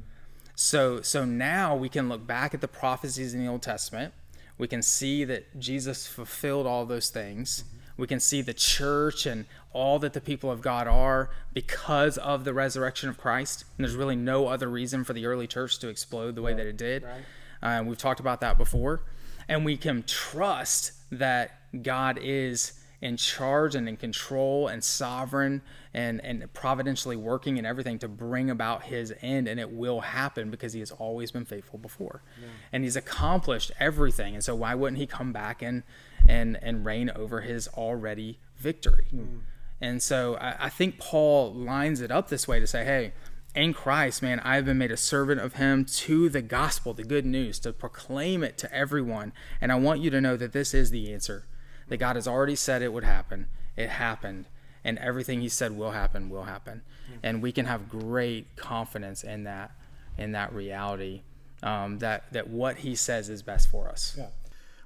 So, 0.56 1.02
so 1.02 1.26
now 1.26 1.76
we 1.76 1.90
can 1.90 2.08
look 2.08 2.26
back 2.26 2.54
at 2.54 2.62
the 2.62 2.70
prophecies 2.70 3.34
in 3.34 3.44
the 3.44 3.52
Old 3.52 3.62
Testament 3.62 4.14
we 4.62 4.68
can 4.68 4.84
see 4.84 5.24
that 5.24 5.60
Jesus 5.60 6.06
fulfilled 6.06 6.68
all 6.68 6.86
those 6.86 7.10
things. 7.10 7.64
We 7.98 8.06
can 8.06 8.20
see 8.20 8.44
the 8.44 8.54
church 8.54 9.26
and 9.26 9.46
all 9.74 9.98
that 9.98 10.14
the 10.14 10.22
people 10.22 10.52
of 10.52 10.62
God 10.62 10.88
are 10.88 11.32
because 11.52 12.16
of 12.20 12.44
the 12.44 12.54
resurrection 12.54 13.10
of 13.10 13.18
Christ. 13.18 13.66
And 13.76 13.84
there's 13.84 13.96
really 13.96 14.16
no 14.16 14.46
other 14.46 14.70
reason 14.70 15.04
for 15.04 15.14
the 15.14 15.26
early 15.26 15.48
church 15.48 15.80
to 15.80 15.88
explode 15.88 16.36
the 16.36 16.44
way 16.44 16.54
that 16.54 16.68
it 16.68 16.78
did. 16.78 17.02
Right. 17.02 17.80
Uh, 17.80 17.84
we've 17.84 17.98
talked 17.98 18.20
about 18.20 18.40
that 18.42 18.60
before. 18.60 19.02
And 19.50 19.66
we 19.66 19.78
can 19.78 20.04
trust 20.04 20.92
that 21.12 21.60
God 21.82 22.20
is 22.22 22.74
in 23.02 23.18
charge 23.18 23.74
and 23.74 23.90
in 23.90 23.98
control 23.98 24.68
and 24.68 24.84
sovereign 24.84 25.62
and, 25.94 26.24
and 26.24 26.54
providentially 26.54 27.16
working 27.16 27.58
and 27.58 27.66
everything 27.66 27.98
to 27.98 28.08
bring 28.08 28.50
about 28.50 28.84
his 28.84 29.14
end 29.22 29.48
and 29.48 29.60
it 29.60 29.72
will 29.72 30.02
happen 30.02 30.52
because 30.52 30.74
he 30.74 30.80
has 30.80 30.92
always 30.92 31.32
been 31.32 31.44
faithful 31.44 31.80
before 31.80 32.22
yeah. 32.40 32.48
and 32.72 32.84
he's 32.84 32.96
accomplished 32.96 33.72
everything 33.80 34.36
and 34.36 34.44
so 34.44 34.54
why 34.54 34.76
wouldn't 34.76 35.00
he 35.00 35.08
come 35.08 35.34
back 35.34 35.62
and 35.62 35.84
and 36.28 36.58
and 36.62 36.86
reign 36.86 37.12
over 37.16 37.42
his 37.42 37.68
already 37.70 38.38
victory 38.58 39.08
mm. 39.14 39.40
and 39.82 40.04
so 40.04 40.36
I, 40.36 40.66
I 40.66 40.70
think 40.70 41.00
paul 41.00 41.52
lines 41.54 42.02
it 42.02 42.12
up 42.12 42.30
this 42.30 42.48
way 42.48 42.60
to 42.60 42.68
say 42.68 42.86
hey 42.86 43.14
in 43.54 43.74
Christ, 43.74 44.22
man, 44.22 44.40
I've 44.40 44.64
been 44.64 44.78
made 44.78 44.92
a 44.92 44.98
servant 44.98 45.42
of 45.42 45.56
Him 45.56 45.84
to 45.84 46.30
the 46.30 46.42
gospel, 46.42 46.94
the 46.94 47.04
good 47.04 47.26
news, 47.26 47.60
to 47.60 47.74
proclaim 47.74 48.44
it 48.44 48.58
to 48.60 48.74
everyone. 48.74 49.34
And 49.60 49.74
I 49.74 49.76
want 49.76 50.00
you 50.00 50.10
to 50.10 50.22
know 50.22 50.38
that 50.38 50.54
this 50.54 50.74
is 50.74 50.90
the 50.90 51.12
answer 51.12 51.44
that 51.88 51.98
God 51.98 52.16
has 52.16 52.28
already 52.28 52.56
said 52.56 52.82
it 52.82 52.94
would 52.94 53.04
happen. 53.04 53.48
It 53.76 53.90
happened. 53.90 54.46
And 54.84 54.98
everything 54.98 55.42
he 55.42 55.50
said 55.50 55.78
will 55.78 55.92
happen, 55.92 56.30
will 56.30 56.44
happen. 56.44 56.82
Mm-hmm. 57.06 57.20
And 57.24 57.42
we 57.42 57.52
can 57.52 57.66
have 57.66 57.90
great 57.90 58.56
confidence 58.56 59.24
in 59.24 59.44
that, 59.44 59.72
in 60.18 60.32
that 60.32 60.54
reality, 60.54 61.22
um, 61.62 62.00
that, 62.00 62.32
that 62.34 62.50
what 62.50 62.78
he 62.78 62.96
says 62.96 63.30
is 63.30 63.44
best 63.44 63.70
for 63.70 63.88
us. 63.88 64.16
Yeah. 64.18 64.28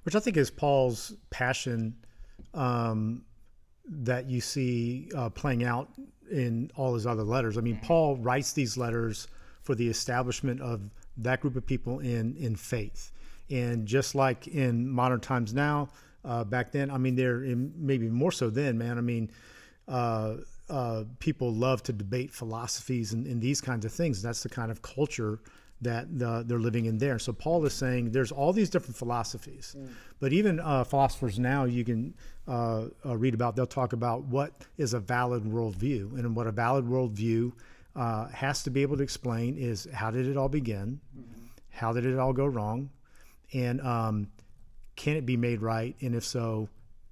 Which 0.03 0.15
I 0.15 0.19
think 0.19 0.37
is 0.37 0.51
Paul's 0.51 1.13
passion 1.29 1.95
um, 2.53 3.23
that 3.87 4.29
you 4.29 4.41
see 4.41 5.09
uh, 5.15 5.29
playing 5.29 5.63
out 5.63 5.89
in 6.29 6.71
all 6.75 6.93
his 6.93 7.07
other 7.07 7.23
letters. 7.23 7.57
I 7.57 7.61
mean, 7.61 7.75
mm-hmm. 7.75 7.85
Paul 7.85 8.17
writes 8.17 8.53
these 8.53 8.77
letters 8.77 9.27
for 9.63 9.75
the 9.75 9.87
establishment 9.87 10.61
of 10.61 10.81
that 11.17 11.39
group 11.39 11.55
of 11.55 11.65
people 11.65 11.99
in, 11.99 12.35
in 12.35 12.55
faith. 12.55 13.11
And 13.49 13.85
just 13.85 14.15
like 14.15 14.47
in 14.47 14.89
modern 14.89 15.19
times 15.19 15.53
now, 15.53 15.89
uh, 16.25 16.43
back 16.43 16.71
then. 16.71 16.89
I 16.89 16.97
mean, 16.97 17.15
they're 17.15 17.39
maybe 17.39 18.09
more 18.09 18.31
so 18.31 18.49
then, 18.49 18.77
man. 18.77 18.97
I 18.97 19.01
mean, 19.01 19.31
uh, 19.87 20.37
uh, 20.69 21.03
people 21.19 21.53
love 21.53 21.83
to 21.83 21.93
debate 21.93 22.33
philosophies 22.33 23.13
and, 23.13 23.27
and, 23.27 23.39
these 23.39 23.61
kinds 23.61 23.85
of 23.85 23.93
things. 23.93 24.21
That's 24.21 24.41
the 24.41 24.49
kind 24.49 24.71
of 24.71 24.81
culture 24.81 25.39
that 25.81 26.17
the, 26.17 26.43
they're 26.45 26.57
living 26.57 26.85
in 26.85 26.97
there. 26.97 27.19
So 27.19 27.33
Paul 27.33 27.63
is 27.65 27.73
saying 27.73 28.11
there's 28.11 28.31
all 28.31 28.51
these 28.51 28.71
different 28.71 28.95
philosophies, 28.95 29.75
mm. 29.77 29.89
but 30.19 30.33
even 30.33 30.59
uh, 30.59 30.83
philosophers 30.83 31.37
now 31.37 31.65
you 31.65 31.83
can 31.83 32.15
uh, 32.47 32.85
uh, 33.05 33.15
read 33.15 33.35
about. 33.35 33.55
They'll 33.55 33.67
talk 33.67 33.93
about 33.93 34.23
what 34.23 34.65
is 34.77 34.95
a 34.95 34.99
valid 34.99 35.43
worldview, 35.43 36.17
and 36.17 36.35
what 36.35 36.47
a 36.47 36.51
valid 36.51 36.85
worldview 36.85 37.51
has 38.33 38.63
to 38.63 38.71
be 38.71 38.81
able 38.81 38.97
to 38.97 39.03
explain 39.03 39.57
is 39.57 39.87
how 39.93 40.09
did 40.09 40.27
it 40.27 40.35
all 40.35 40.49
begin, 40.49 40.99
mm-hmm. 41.15 41.45
how 41.69 41.93
did 41.93 42.07
it 42.07 42.17
all 42.17 42.33
go 42.33 42.47
wrong, 42.47 42.89
and 43.53 43.79
um, 43.81 44.27
can 44.95 45.15
it 45.15 45.25
be 45.25 45.37
made 45.37 45.61
right? 45.61 45.95
And 46.01 46.15
if 46.15 46.23
so, 46.23 46.69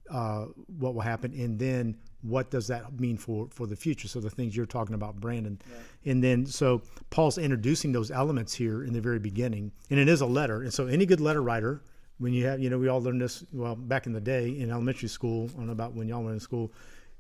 uh, 0.10 0.46
what 0.78 0.94
will 0.94 1.02
happen? 1.02 1.34
And 1.34 1.58
then 1.58 1.98
what 2.22 2.50
does 2.50 2.68
that 2.68 3.00
mean 3.00 3.18
for, 3.18 3.48
for 3.52 3.68
the 3.68 3.76
future? 3.76 4.08
So 4.08 4.20
the 4.20 4.30
things 4.30 4.56
you're 4.56 4.66
talking 4.66 4.96
about, 4.96 5.20
Brandon. 5.20 5.60
Right. 5.70 5.82
And 6.06 6.24
then, 6.24 6.46
so 6.46 6.82
Paul's 7.10 7.38
introducing 7.38 7.92
those 7.92 8.12
elements 8.12 8.54
here 8.54 8.84
in 8.84 8.94
the 8.94 9.02
very 9.02 9.20
beginning. 9.20 9.72
And 9.90 10.00
it 10.00 10.08
is 10.08 10.22
a 10.22 10.26
letter. 10.26 10.62
And 10.62 10.74
so 10.74 10.88
any 10.88 11.06
good 11.06 11.20
letter 11.20 11.42
writer, 11.42 11.84
when 12.20 12.34
you 12.34 12.46
have, 12.46 12.60
you 12.60 12.70
know, 12.70 12.78
we 12.78 12.88
all 12.88 13.02
learned 13.02 13.22
this, 13.22 13.44
well, 13.52 13.76
back 13.76 14.06
in 14.06 14.14
the 14.14 14.22
day 14.22 14.50
in 14.50 14.72
elementary 14.72 15.10
school, 15.10 15.50
I 15.54 15.58
don't 15.58 15.66
know 15.68 15.74
about 15.74 15.94
when 15.94 16.08
y'all 16.08 16.24
went 16.24 16.38
to 16.38 16.44
school, 16.44 16.72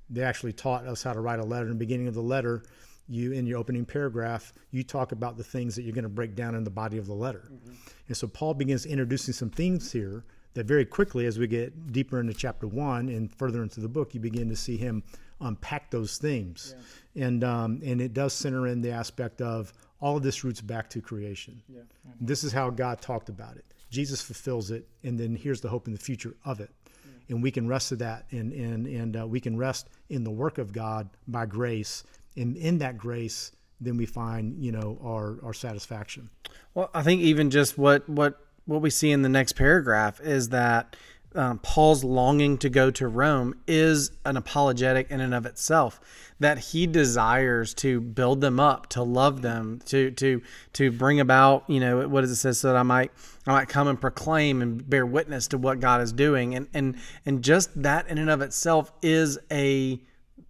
they 0.10 0.24
actually 0.24 0.54
taught 0.54 0.86
us 0.86 1.04
how 1.04 1.14
to 1.14 1.20
write 1.20 1.40
a 1.40 1.44
letter. 1.44 1.66
In 1.66 1.74
the 1.74 1.76
beginning 1.76 2.08
of 2.08 2.14
the 2.14 2.22
letter, 2.22 2.64
you 3.08 3.34
in 3.34 3.46
your 3.46 3.58
opening 3.58 3.86
paragraph 3.86 4.54
you 4.72 4.84
talk 4.84 5.12
about 5.12 5.38
the 5.38 5.44
things 5.44 5.76
that 5.76 5.84
you're 5.84 5.94
going 5.94 6.04
to 6.04 6.10
break 6.10 6.36
down 6.36 6.56
in 6.56 6.64
the 6.64 6.70
body 6.70 6.98
of 6.98 7.06
the 7.06 7.14
letter 7.14 7.50
mm-hmm. 7.52 7.74
and 8.08 8.16
so 8.16 8.28
paul 8.28 8.54
begins 8.54 8.86
introducing 8.86 9.34
some 9.34 9.50
things 9.50 9.92
here 9.92 10.24
that 10.54 10.66
very 10.66 10.86
quickly, 10.86 11.26
as 11.26 11.40
we 11.40 11.48
get 11.48 11.92
deeper 11.92 12.20
into 12.20 12.34
chapter 12.34 12.68
one 12.68 13.10
and 13.10 13.34
further 13.34 13.64
into 13.64 13.80
the 13.80 13.88
book, 13.88 14.14
you 14.14 14.20
begin 14.20 14.50
to 14.50 14.56
see 14.56 14.78
him 14.78 15.04
unpack 15.42 15.90
those 15.92 16.18
themes, 16.18 16.76
yeah. 17.16 17.26
and 17.26 17.44
um, 17.44 17.82
and 17.84 18.02
it 18.02 18.14
does 18.14 18.34
center 18.34 18.68
in 18.68 18.82
the 18.82 18.92
aspect 18.92 19.42
of 19.42 19.74
all 20.00 20.18
of 20.18 20.24
this 20.24 20.44
roots 20.44 20.62
back 20.62 20.90
to 20.92 21.02
creation. 21.02 21.62
Yeah. 21.68 21.80
Mm-hmm. 21.80 22.26
This 22.26 22.44
is 22.44 22.52
how 22.52 22.70
God 22.70 23.02
talked 23.02 23.30
about 23.30 23.56
it. 23.56 23.66
Jesus 23.90 24.22
fulfills 24.22 24.72
it, 24.72 24.88
and 25.04 25.20
then 25.20 25.36
here's 25.36 25.62
the 25.62 25.70
hope 25.70 25.88
in 25.88 25.94
the 25.94 26.00
future 26.00 26.36
of 26.46 26.60
it. 26.60 26.70
Yeah. 26.86 27.36
And 27.36 27.44
we 27.44 27.52
can 27.52 27.68
rest 27.68 27.92
of 27.92 28.00
that, 28.00 28.26
and 28.32 28.52
and 28.54 28.88
and 28.88 29.18
uh, 29.22 29.28
we 29.28 29.40
can 29.40 29.58
rest 29.58 29.90
in 30.10 30.24
the 30.24 30.32
work 30.32 30.58
of 30.58 30.72
God 30.72 31.10
by 31.28 31.46
grace. 31.46 32.04
And 32.36 32.58
in 32.58 32.80
that 32.80 32.98
grace, 32.98 33.52
then 33.80 33.98
we 33.98 34.06
find 34.06 34.64
you 34.64 34.72
know 34.72 35.00
our 35.04 35.38
our 35.44 35.54
satisfaction. 35.54 36.30
Well, 36.74 36.90
I 36.94 37.04
think 37.04 37.22
even 37.22 37.50
just 37.50 37.78
what 37.78 38.08
what 38.10 38.40
what 38.66 38.82
we 38.82 38.90
see 38.90 39.12
in 39.12 39.22
the 39.22 39.30
next 39.30 39.54
paragraph 39.54 40.20
is 40.22 40.50
that 40.50 40.96
um, 41.36 41.60
Paul's 41.60 42.04
longing 42.04 42.58
to 42.60 42.70
go 42.70 42.92
to 42.92 43.08
Rome 43.08 43.56
is 43.68 44.12
an 44.26 44.38
apologetic 44.38 45.10
in 45.10 45.20
and 45.20 45.34
of 45.34 45.46
itself. 45.46 46.00
That 46.40 46.58
he 46.60 46.88
desires 46.88 47.74
to 47.76 48.02
build 48.02 48.42
them 48.42 48.60
up, 48.60 48.88
to 48.90 49.04
love 49.04 49.42
them, 49.42 49.80
to 49.86 50.12
to 50.12 50.42
to 50.74 50.92
bring 50.92 51.20
about, 51.20 51.64
you 51.70 51.80
know, 51.80 52.08
what 52.08 52.22
does 52.22 52.32
it 52.32 52.36
say? 52.36 52.52
So 52.52 52.68
that 52.70 52.76
I 52.76 52.84
might 52.84 53.12
I 53.48 53.52
might 53.54 53.70
come 53.70 53.88
and 53.88 54.00
proclaim 54.00 54.62
and 54.62 54.88
bear 54.88 55.06
witness 55.06 55.48
to 55.50 55.58
what 55.58 55.80
God 55.80 56.02
is 56.02 56.12
doing, 56.12 56.56
and 56.56 56.68
and 56.74 56.98
and 57.26 57.44
just 57.44 57.82
that 57.82 58.08
in 58.10 58.18
and 58.18 58.30
of 58.30 58.42
itself 58.42 58.92
is 59.02 59.40
a 59.52 60.02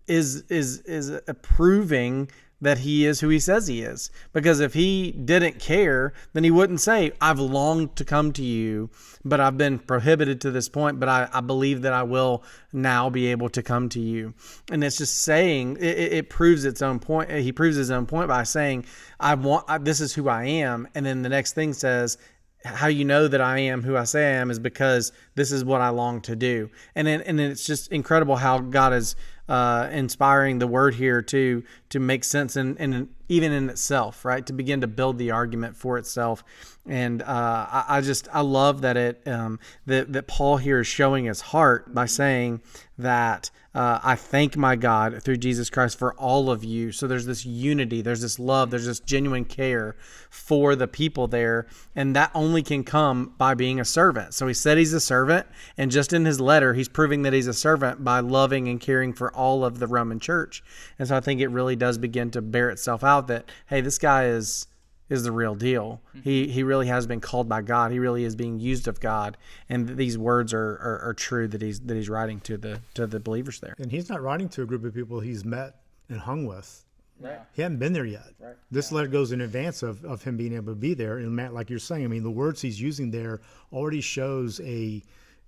is 0.07 0.43
is 0.49 0.79
is 0.81 1.11
proving 1.41 2.29
that 2.63 2.79
he 2.79 3.05
is 3.05 3.19
who 3.19 3.29
he 3.29 3.39
says 3.39 3.67
he 3.67 3.81
is. 3.81 4.09
Because 4.31 4.59
if 4.59 4.73
he 4.73 5.11
didn't 5.11 5.59
care, 5.59 6.13
then 6.33 6.43
he 6.43 6.51
wouldn't 6.51 6.81
say, 6.81 7.11
I've 7.21 7.39
longed 7.39 7.95
to 7.97 8.05
come 8.05 8.31
to 8.33 8.43
you, 8.43 8.89
but 9.23 9.39
I've 9.39 9.57
been 9.57 9.79
prohibited 9.79 10.41
to 10.41 10.51
this 10.51 10.69
point, 10.69 10.99
but 10.99 11.09
I, 11.09 11.29
I 11.31 11.41
believe 11.41 11.81
that 11.83 11.93
I 11.93 12.03
will 12.03 12.43
now 12.71 13.09
be 13.09 13.27
able 13.27 13.49
to 13.49 13.61
come 13.61 13.89
to 13.89 13.99
you. 13.99 14.33
And 14.71 14.83
it's 14.83 14.97
just 14.97 15.17
saying, 15.23 15.77
it, 15.79 16.13
it 16.13 16.29
proves 16.29 16.65
its 16.65 16.81
own 16.81 16.99
point. 16.99 17.29
He 17.29 17.51
proves 17.51 17.75
his 17.75 17.91
own 17.91 18.05
point 18.05 18.29
by 18.29 18.43
saying, 18.43 18.85
I 19.19 19.35
want, 19.35 19.65
I, 19.67 19.77
this 19.77 19.99
is 20.01 20.13
who 20.13 20.29
I 20.29 20.45
am. 20.45 20.87
And 20.95 21.05
then 21.05 21.21
the 21.21 21.29
next 21.29 21.53
thing 21.53 21.73
says, 21.73 22.17
how 22.65 22.87
you 22.87 23.03
know 23.03 23.27
that 23.27 23.41
I 23.41 23.59
am 23.59 23.83
who 23.83 23.97
I 23.97 24.05
say 24.05 24.25
I 24.25 24.35
am 24.37 24.49
is 24.49 24.57
because 24.57 25.11
this 25.35 25.51
is 25.51 25.65
what 25.65 25.81
I 25.81 25.89
long 25.89 26.21
to 26.21 26.35
do. 26.35 26.69
And 26.95 27.05
then, 27.05 27.21
and 27.21 27.39
it's 27.39 27.65
just 27.65 27.91
incredible 27.91 28.37
how 28.37 28.59
God 28.59 28.93
is 28.93 29.17
uh, 29.49 29.89
inspiring 29.91 30.59
the 30.59 30.67
word 30.67 30.95
here 30.95 31.21
to 31.21 31.63
to 31.89 31.99
make 31.99 32.23
sense 32.23 32.55
and 32.55 32.77
in, 32.77 33.09
even 33.27 33.51
in 33.51 33.69
itself, 33.69 34.23
right? 34.25 34.45
To 34.45 34.53
begin 34.53 34.81
to 34.81 34.87
build 34.87 35.17
the 35.17 35.31
argument 35.31 35.75
for 35.75 35.97
itself. 35.97 36.43
And 36.85 37.21
uh, 37.21 37.25
I, 37.71 37.85
I, 37.87 38.01
just 38.01 38.27
I 38.31 38.41
love 38.41 38.81
that 38.81 38.97
it 38.97 39.27
um, 39.27 39.59
that 39.85 40.13
that 40.13 40.27
Paul 40.27 40.57
here 40.57 40.79
is 40.79 40.87
showing 40.87 41.25
his 41.25 41.41
heart 41.41 41.93
by 41.93 42.05
saying 42.05 42.61
that 42.97 43.49
uh, 43.73 43.99
I 44.03 44.15
thank 44.15 44.55
my 44.55 44.75
God 44.75 45.23
through 45.23 45.37
Jesus 45.37 45.69
Christ 45.69 45.97
for 45.97 46.13
all 46.13 46.51
of 46.51 46.63
you. 46.63 46.91
So 46.91 47.07
there's 47.07 47.25
this 47.25 47.43
unity, 47.45 48.01
there's 48.01 48.21
this 48.21 48.37
love, 48.37 48.69
there's 48.69 48.85
this 48.85 48.99
genuine 48.99 49.45
care 49.45 49.95
for 50.29 50.75
the 50.75 50.87
people 50.87 51.27
there. 51.27 51.65
And 51.95 52.15
that 52.15 52.29
only 52.35 52.61
can 52.61 52.83
come 52.83 53.33
by 53.37 53.55
being 53.55 53.79
a 53.79 53.85
servant. 53.85 54.35
So 54.35 54.45
he 54.47 54.53
said 54.53 54.77
he's 54.77 54.93
a 54.93 54.99
servant. 54.99 55.47
And 55.75 55.89
just 55.89 56.13
in 56.13 56.25
his 56.25 56.39
letter, 56.39 56.75
he's 56.75 56.89
proving 56.89 57.23
that 57.23 57.33
he's 57.33 57.47
a 57.47 57.53
servant 57.53 58.03
by 58.03 58.19
loving 58.19 58.67
and 58.67 58.79
caring 58.79 59.11
for 59.11 59.33
all 59.33 59.65
of 59.65 59.79
the 59.79 59.87
Roman 59.87 60.19
church. 60.19 60.63
And 60.99 61.07
so 61.07 61.17
I 61.17 61.19
think 61.19 61.41
it 61.41 61.47
really 61.47 61.75
does 61.75 61.97
begin 61.97 62.29
to 62.31 62.41
bear 62.43 62.69
itself 62.69 63.03
out 63.03 63.27
that, 63.27 63.49
hey, 63.67 63.81
this 63.81 63.97
guy 63.97 64.25
is 64.25 64.67
is 65.13 65.23
the 65.23 65.31
real 65.31 65.55
deal. 65.55 66.01
Mm-hmm. 66.09 66.21
He 66.23 66.47
he 66.47 66.63
really 66.63 66.87
has 66.87 67.05
been 67.05 67.21
called 67.21 67.47
by 67.47 67.61
God. 67.61 67.91
He 67.91 67.99
really 67.99 68.23
is 68.23 68.35
being 68.35 68.59
used 68.59 68.87
of 68.87 68.99
God, 68.99 69.37
and 69.69 69.87
these 69.87 70.17
words 70.17 70.53
are, 70.53 70.71
are, 70.81 70.99
are 71.03 71.13
true 71.13 71.47
that 71.47 71.61
he's 71.61 71.79
that 71.81 71.95
he's 71.95 72.09
writing 72.09 72.39
to 72.41 72.57
the 72.57 72.81
to 72.95 73.05
the 73.05 73.19
believers 73.19 73.59
there. 73.59 73.75
And 73.77 73.91
he's 73.91 74.09
not 74.09 74.21
writing 74.21 74.49
to 74.49 74.63
a 74.63 74.65
group 74.65 74.83
of 74.83 74.93
people 74.93 75.19
he's 75.19 75.45
met 75.45 75.75
and 76.09 76.19
hung 76.19 76.45
with. 76.45 76.83
Right. 77.19 77.39
He 77.53 77.61
hadn't 77.61 77.77
been 77.77 77.93
there 77.93 78.05
yet. 78.05 78.33
Right. 78.39 78.55
This 78.71 78.91
yeah. 78.91 78.97
letter 78.97 79.07
goes 79.07 79.31
in 79.31 79.41
advance 79.41 79.83
of, 79.83 80.03
of 80.03 80.23
him 80.23 80.35
being 80.35 80.53
able 80.53 80.73
to 80.73 80.79
be 80.79 80.93
there. 80.93 81.19
And 81.19 81.31
Matt, 81.31 81.53
like 81.53 81.69
you're 81.69 81.79
saying, 81.79 82.03
I 82.03 82.07
mean, 82.07 82.23
the 82.23 82.31
words 82.31 82.59
he's 82.59 82.81
using 82.81 83.11
there 83.11 83.41
already 83.71 84.01
shows 84.01 84.59
a 84.61 85.01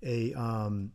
a 0.03 0.33
um, 0.33 0.91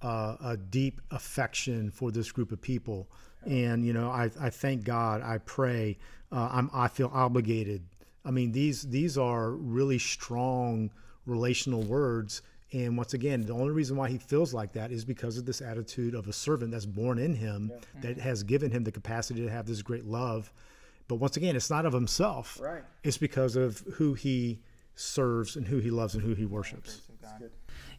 uh, 0.00 0.36
a 0.42 0.56
deep 0.56 1.02
affection 1.10 1.90
for 1.90 2.10
this 2.10 2.32
group 2.32 2.52
of 2.52 2.60
people. 2.60 3.10
And 3.44 3.84
you 3.84 3.92
know, 3.92 4.08
I, 4.08 4.30
I 4.40 4.50
thank 4.50 4.84
God. 4.84 5.22
I 5.22 5.38
pray. 5.38 5.98
Uh, 6.32 6.48
I'm 6.50 6.70
I 6.72 6.88
feel 6.88 7.10
obligated 7.12 7.82
I 8.28 8.30
mean, 8.30 8.52
these 8.52 8.82
these 8.82 9.16
are 9.16 9.52
really 9.52 9.98
strong 9.98 10.90
relational 11.24 11.82
words. 11.82 12.42
And 12.72 12.98
once 12.98 13.14
again, 13.14 13.46
the 13.46 13.54
only 13.54 13.70
reason 13.70 13.96
why 13.96 14.10
he 14.10 14.18
feels 14.18 14.52
like 14.52 14.74
that 14.74 14.92
is 14.92 15.02
because 15.02 15.38
of 15.38 15.46
this 15.46 15.62
attitude 15.62 16.14
of 16.14 16.28
a 16.28 16.34
servant 16.34 16.70
that's 16.70 16.84
born 16.84 17.18
in 17.18 17.34
him, 17.34 17.72
yeah. 17.72 18.00
that 18.02 18.18
has 18.18 18.42
given 18.42 18.70
him 18.70 18.84
the 18.84 18.92
capacity 18.92 19.40
to 19.40 19.48
have 19.48 19.64
this 19.64 19.80
great 19.80 20.04
love. 20.04 20.52
But 21.08 21.14
once 21.14 21.38
again, 21.38 21.56
it's 21.56 21.70
not 21.70 21.86
of 21.86 21.94
himself. 21.94 22.60
Right. 22.60 22.82
It's 23.02 23.16
because 23.16 23.56
of 23.56 23.82
who 23.94 24.12
he 24.12 24.60
serves 24.94 25.56
and 25.56 25.66
who 25.66 25.78
he 25.78 25.90
loves 25.90 26.14
and 26.14 26.22
who 26.22 26.34
he 26.34 26.44
worships. 26.44 27.00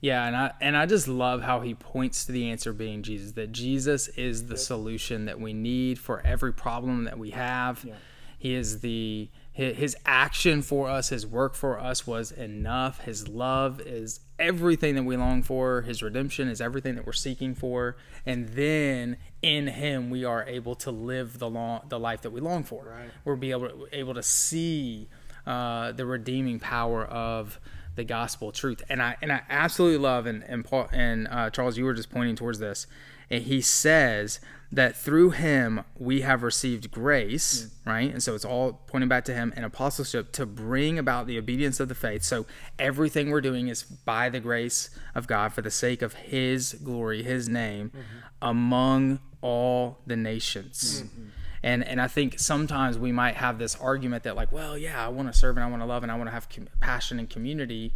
Yeah, 0.02 0.28
and 0.28 0.36
I 0.36 0.52
and 0.62 0.78
I 0.78 0.86
just 0.86 1.08
love 1.08 1.42
how 1.42 1.62
he 1.62 1.74
points 1.74 2.26
to 2.26 2.32
the 2.32 2.52
answer 2.52 2.72
being 2.72 3.02
Jesus. 3.02 3.32
That 3.32 3.52
Jesus 3.52 4.08
is 4.10 4.46
the 4.46 4.58
solution 4.58 5.26
that 5.26 5.42
we 5.42 5.54
need 5.54 5.98
for 5.98 6.22
every 6.24 6.54
problem 6.54 7.06
that 7.06 7.18
we 7.18 7.32
have. 7.32 7.84
Yeah. 7.84 7.96
He 8.38 8.54
is 8.54 8.80
the 8.80 9.30
his 9.52 9.98
action 10.06 10.62
for 10.62 10.90
us, 10.90 11.10
his 11.10 11.28
work 11.28 11.54
for 11.54 11.80
us 11.80 12.08
was 12.08 12.32
enough. 12.32 13.02
His 13.02 13.28
love 13.28 13.82
is 13.82 14.22
everything 14.38 14.96
that 14.96 15.04
we 15.04 15.18
long 15.18 15.44
for. 15.44 15.82
His 15.82 16.02
redemption 16.02 16.48
is 16.48 16.62
everything 16.62 16.96
that 16.96 17.06
we're 17.06 17.12
seeking 17.12 17.56
for. 17.56 17.98
And 18.26 18.50
then 18.50 19.18
in 19.42 19.68
him 19.68 20.10
we 20.10 20.24
are 20.24 20.46
able 20.46 20.76
to 20.76 20.92
live 20.92 21.40
the 21.40 21.50
long 21.50 21.82
the 21.90 22.00
life 22.00 22.22
that 22.22 22.32
we 22.32 22.40
long 22.40 22.64
for. 22.64 22.86
Right. 22.86 23.10
We're 23.26 23.36
be 23.36 23.52
able 23.52 23.68
to, 23.68 23.88
able 23.92 24.14
to 24.14 24.24
see 24.24 25.10
uh, 25.46 25.92
the 25.92 26.06
redeeming 26.06 26.60
power 26.60 27.06
of 27.06 27.60
the 27.96 28.06
gospel 28.06 28.52
truth. 28.52 28.82
And 28.90 29.02
I 29.02 29.18
and 29.22 29.32
I 29.32 29.42
absolutely 29.50 29.98
love 29.98 30.26
and 30.26 30.44
and 30.44 30.64
Paul 30.64 30.88
and 30.94 31.28
uh, 31.30 31.50
Charles, 31.50 31.78
you 31.78 31.84
were 31.84 31.94
just 31.94 32.10
pointing 32.10 32.36
towards 32.36 32.60
this. 32.60 32.88
And 33.30 33.44
he 33.44 33.62
says 33.62 34.40
that 34.72 34.96
through 34.96 35.32
him 35.32 35.84
we 35.98 36.22
have 36.22 36.44
received 36.44 36.92
grace, 36.92 37.64
mm. 37.64 37.92
right? 37.92 38.12
And 38.12 38.22
so 38.22 38.36
it's 38.36 38.46
all 38.46 38.82
pointing 38.88 39.10
back 39.10 39.26
to 39.26 39.34
him 39.34 39.52
and 39.56 39.66
apostleship 39.66 40.32
to 40.34 40.46
bring 40.46 41.00
about 41.00 41.28
the 41.28 41.38
obedience 41.38 41.80
of 41.80 41.90
the 41.90 41.96
faith. 41.96 42.24
So 42.24 42.46
everything 42.78 43.30
we're 43.30 43.42
doing 43.42 43.68
is 43.68 43.84
by 43.84 44.30
the 44.30 44.40
grace 44.40 44.90
of 45.16 45.28
God 45.28 45.54
for 45.54 45.62
the 45.62 45.72
sake 45.72 46.02
of 46.02 46.14
his 46.14 46.74
glory, 46.84 47.24
his 47.24 47.50
name 47.50 47.90
mm-hmm. 47.90 48.04
among 48.42 49.20
all 49.42 50.00
the 50.06 50.16
nations. 50.16 51.04
Mm-hmm. 51.04 51.30
And 51.62 51.84
and 51.86 52.02
I 52.02 52.08
think 52.08 52.40
sometimes 52.40 52.98
we 52.98 53.12
might 53.12 53.36
have 53.36 53.60
this 53.60 53.76
argument 53.76 54.24
that 54.24 54.36
like, 54.36 54.52
well, 54.52 54.78
yeah, 54.78 55.04
I 55.04 55.10
want 55.10 55.32
to 55.32 55.38
serve 55.38 55.58
and 55.58 55.64
I 55.64 55.70
want 55.70 55.82
to 55.82 55.86
love 55.86 56.04
and 56.04 56.12
I 56.12 56.16
want 56.16 56.28
to 56.28 56.32
have 56.32 56.48
com- 56.48 56.70
passion 56.80 57.20
and 57.20 57.30
community. 57.30 57.94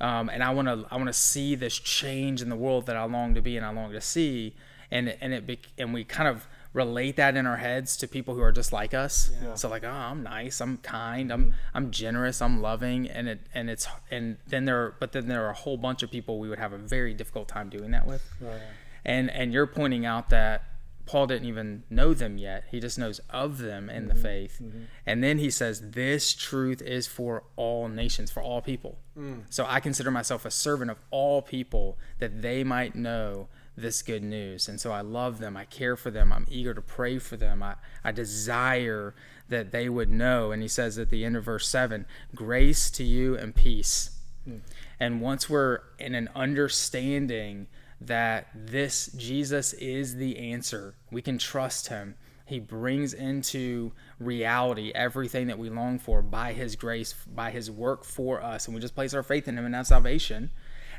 Um, 0.00 0.28
and 0.28 0.42
I 0.42 0.50
want 0.50 0.68
to 0.68 0.86
I 0.90 0.96
want 0.96 1.08
to 1.08 1.12
see 1.12 1.54
this 1.54 1.78
change 1.78 2.42
in 2.42 2.48
the 2.48 2.56
world 2.56 2.86
that 2.86 2.96
I 2.96 3.04
long 3.04 3.34
to 3.34 3.40
be 3.40 3.56
and 3.56 3.64
I 3.64 3.70
long 3.70 3.92
to 3.92 4.00
see 4.00 4.54
and 4.90 5.16
and 5.20 5.34
it 5.34 5.46
be, 5.46 5.60
and 5.76 5.92
we 5.92 6.04
kind 6.04 6.28
of 6.28 6.46
relate 6.72 7.16
that 7.16 7.36
in 7.36 7.46
our 7.46 7.56
heads 7.56 7.96
to 7.98 8.08
people 8.08 8.34
who 8.34 8.40
are 8.40 8.52
just 8.52 8.72
like 8.72 8.94
us. 8.94 9.30
Yeah. 9.42 9.54
So 9.54 9.68
like, 9.68 9.84
oh, 9.84 9.90
I'm 9.90 10.22
nice, 10.22 10.60
I'm 10.60 10.78
kind, 10.78 11.32
I'm 11.32 11.54
I'm 11.74 11.90
generous, 11.90 12.40
I'm 12.40 12.62
loving, 12.62 13.08
and 13.08 13.28
it 13.28 13.40
and 13.54 13.68
it's 13.68 13.86
and 14.10 14.36
then 14.46 14.64
there, 14.64 14.94
but 15.00 15.12
then 15.12 15.26
there 15.28 15.44
are 15.44 15.50
a 15.50 15.54
whole 15.54 15.76
bunch 15.76 16.02
of 16.02 16.10
people 16.10 16.38
we 16.38 16.48
would 16.48 16.58
have 16.58 16.72
a 16.72 16.78
very 16.78 17.12
difficult 17.12 17.48
time 17.48 17.68
doing 17.68 17.90
that 17.90 18.06
with. 18.06 18.22
Right. 18.40 18.60
And 19.04 19.30
and 19.30 19.52
you're 19.52 19.66
pointing 19.66 20.06
out 20.06 20.30
that 20.30 20.64
Paul 21.06 21.26
didn't 21.26 21.46
even 21.46 21.84
know 21.90 22.14
them 22.14 22.38
yet. 22.38 22.64
He 22.70 22.80
just 22.80 22.98
knows 22.98 23.20
of 23.30 23.58
them 23.58 23.90
in 23.90 24.04
mm-hmm. 24.04 24.08
the 24.08 24.14
faith. 24.14 24.60
Mm-hmm. 24.62 24.78
And 25.04 25.22
then 25.22 25.38
he 25.38 25.50
says, 25.50 25.90
This 25.90 26.34
truth 26.34 26.80
is 26.80 27.06
for 27.06 27.44
all 27.56 27.88
nations, 27.88 28.30
for 28.30 28.42
all 28.42 28.62
people. 28.62 28.98
Mm. 29.18 29.42
So 29.50 29.66
I 29.68 29.80
consider 29.80 30.10
myself 30.10 30.44
a 30.44 30.50
servant 30.50 30.90
of 30.90 30.98
all 31.10 31.42
people 31.42 31.98
that 32.18 32.42
they 32.42 32.64
might 32.64 32.94
know 32.94 33.48
this 33.76 34.02
good 34.02 34.22
news. 34.22 34.68
And 34.68 34.80
so 34.80 34.92
I 34.92 35.00
love 35.00 35.38
them. 35.38 35.56
I 35.56 35.64
care 35.64 35.96
for 35.96 36.10
them. 36.10 36.32
I'm 36.32 36.46
eager 36.48 36.74
to 36.74 36.82
pray 36.82 37.18
for 37.18 37.36
them. 37.36 37.62
I, 37.62 37.74
I 38.02 38.12
desire 38.12 39.14
that 39.48 39.72
they 39.72 39.88
would 39.88 40.10
know. 40.10 40.52
And 40.52 40.62
he 40.62 40.68
says 40.68 40.98
at 40.98 41.10
the 41.10 41.24
end 41.24 41.36
of 41.36 41.44
verse 41.44 41.68
7 41.68 42.06
grace 42.34 42.90
to 42.92 43.04
you 43.04 43.36
and 43.36 43.54
peace. 43.54 44.10
Mm. 44.48 44.60
And 45.00 45.20
once 45.20 45.50
we're 45.50 45.80
in 45.98 46.14
an 46.14 46.30
understanding 46.34 47.66
that 48.00 48.48
this 48.54 49.06
Jesus 49.16 49.72
is 49.74 50.16
the 50.16 50.38
answer, 50.38 50.94
we 51.10 51.22
can 51.22 51.38
trust 51.38 51.88
him. 51.88 52.16
He 52.46 52.60
brings 52.60 53.14
into 53.14 53.92
reality 54.18 54.92
everything 54.94 55.46
that 55.46 55.58
we 55.58 55.70
long 55.70 55.98
for 55.98 56.20
by 56.20 56.52
his 56.52 56.76
grace, 56.76 57.14
by 57.34 57.50
his 57.50 57.70
work 57.70 58.04
for 58.04 58.42
us. 58.42 58.66
And 58.66 58.74
we 58.74 58.80
just 58.80 58.94
place 58.94 59.14
our 59.14 59.22
faith 59.22 59.48
in 59.48 59.56
him 59.56 59.64
and 59.64 59.74
have 59.74 59.86
salvation. 59.86 60.50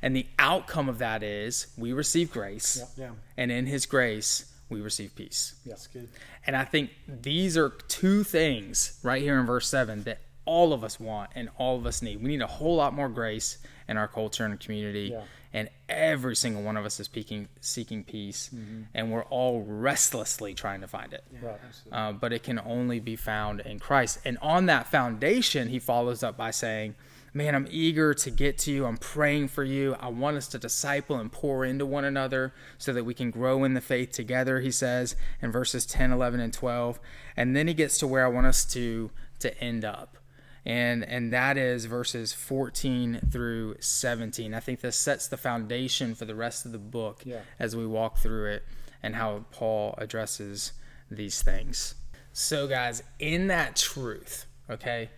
And 0.01 0.15
the 0.15 0.25
outcome 0.39 0.89
of 0.89 0.97
that 0.99 1.21
is 1.21 1.67
we 1.77 1.93
receive 1.93 2.31
grace. 2.31 2.83
Yeah. 2.97 3.05
yeah. 3.05 3.11
And 3.37 3.51
in 3.51 3.67
his 3.67 3.85
grace, 3.85 4.51
we 4.69 4.81
receive 4.81 5.15
peace. 5.15 5.55
Yes, 5.63 5.87
good. 5.87 6.09
And 6.47 6.55
I 6.55 6.65
think 6.65 6.89
these 7.07 7.57
are 7.57 7.69
two 7.69 8.23
things 8.23 8.99
right 9.03 9.21
here 9.21 9.39
in 9.39 9.45
verse 9.45 9.67
7 9.67 10.03
that 10.03 10.19
all 10.45 10.73
of 10.73 10.83
us 10.83 10.99
want 10.99 11.31
and 11.35 11.49
all 11.57 11.77
of 11.77 11.85
us 11.85 12.01
need. 12.01 12.21
We 12.21 12.29
need 12.29 12.41
a 12.41 12.47
whole 12.47 12.75
lot 12.75 12.93
more 12.93 13.09
grace 13.09 13.57
in 13.87 13.97
our 13.97 14.07
culture 14.07 14.45
and 14.45 14.59
community. 14.59 15.09
Yeah. 15.11 15.21
And 15.55 15.69
every 15.87 16.35
single 16.35 16.63
one 16.63 16.75
of 16.75 16.85
us 16.85 16.99
is 16.99 17.09
seeking, 17.13 17.47
seeking 17.61 18.03
peace. 18.03 18.49
Mm-hmm. 18.53 18.81
And 18.93 19.09
we're 19.09 19.23
all 19.23 19.61
restlessly 19.61 20.53
trying 20.53 20.81
to 20.81 20.87
find 20.87 21.13
it. 21.13 21.23
Yeah, 21.41 21.53
uh, 21.93 22.11
but 22.11 22.33
it 22.33 22.43
can 22.43 22.59
only 22.59 22.99
be 22.99 23.15
found 23.15 23.61
in 23.61 23.79
Christ. 23.79 24.19
And 24.25 24.37
on 24.41 24.65
that 24.65 24.87
foundation, 24.87 25.69
he 25.69 25.79
follows 25.79 26.23
up 26.23 26.35
by 26.35 26.51
saying, 26.51 26.95
man, 27.33 27.55
I'm 27.55 27.69
eager 27.71 28.13
to 28.13 28.31
get 28.31 28.57
to 28.59 28.71
you. 28.71 28.85
I'm 28.85 28.97
praying 28.97 29.47
for 29.47 29.63
you. 29.63 29.95
I 29.97 30.09
want 30.09 30.35
us 30.35 30.49
to 30.49 30.59
disciple 30.59 31.15
and 31.15 31.31
pour 31.31 31.63
into 31.63 31.85
one 31.85 32.03
another 32.03 32.53
so 32.77 32.91
that 32.91 33.05
we 33.05 33.13
can 33.13 33.31
grow 33.31 33.63
in 33.63 33.75
the 33.75 33.81
faith 33.81 34.11
together, 34.11 34.59
he 34.59 34.71
says 34.71 35.15
in 35.41 35.53
verses 35.53 35.85
10, 35.85 36.11
11, 36.11 36.41
and 36.41 36.51
12. 36.51 36.99
And 37.37 37.55
then 37.55 37.69
he 37.69 37.73
gets 37.73 37.97
to 37.99 38.07
where 38.07 38.25
I 38.25 38.29
want 38.29 38.45
us 38.45 38.65
to, 38.73 39.09
to 39.39 39.57
end 39.63 39.85
up. 39.85 40.17
And, 40.65 41.03
and 41.03 41.31
that 41.31 41.57
is 41.57 41.85
verses 41.85 42.33
14 42.33 43.21
through 43.31 43.75
17. 43.79 44.53
I 44.53 44.59
think 44.59 44.81
this 44.81 44.95
sets 44.95 45.27
the 45.27 45.37
foundation 45.37 46.15
for 46.15 46.25
the 46.25 46.33
rest 46.33 46.65
of 46.65 46.71
the 46.71 46.79
book 46.79 47.21
yeah. 47.23 47.41
as 47.59 47.75
we 47.75 47.85
walk 47.85 48.17
through 48.17 48.47
it 48.47 48.63
and 49.03 49.15
how 49.15 49.45
Paul 49.51 49.93
addresses 49.99 50.73
these 51.11 51.43
things. 51.43 51.95
So, 52.33 52.67
guys, 52.67 53.03
in 53.19 53.47
that 53.47 53.75
truth, 53.75 54.47
okay, 54.69 55.11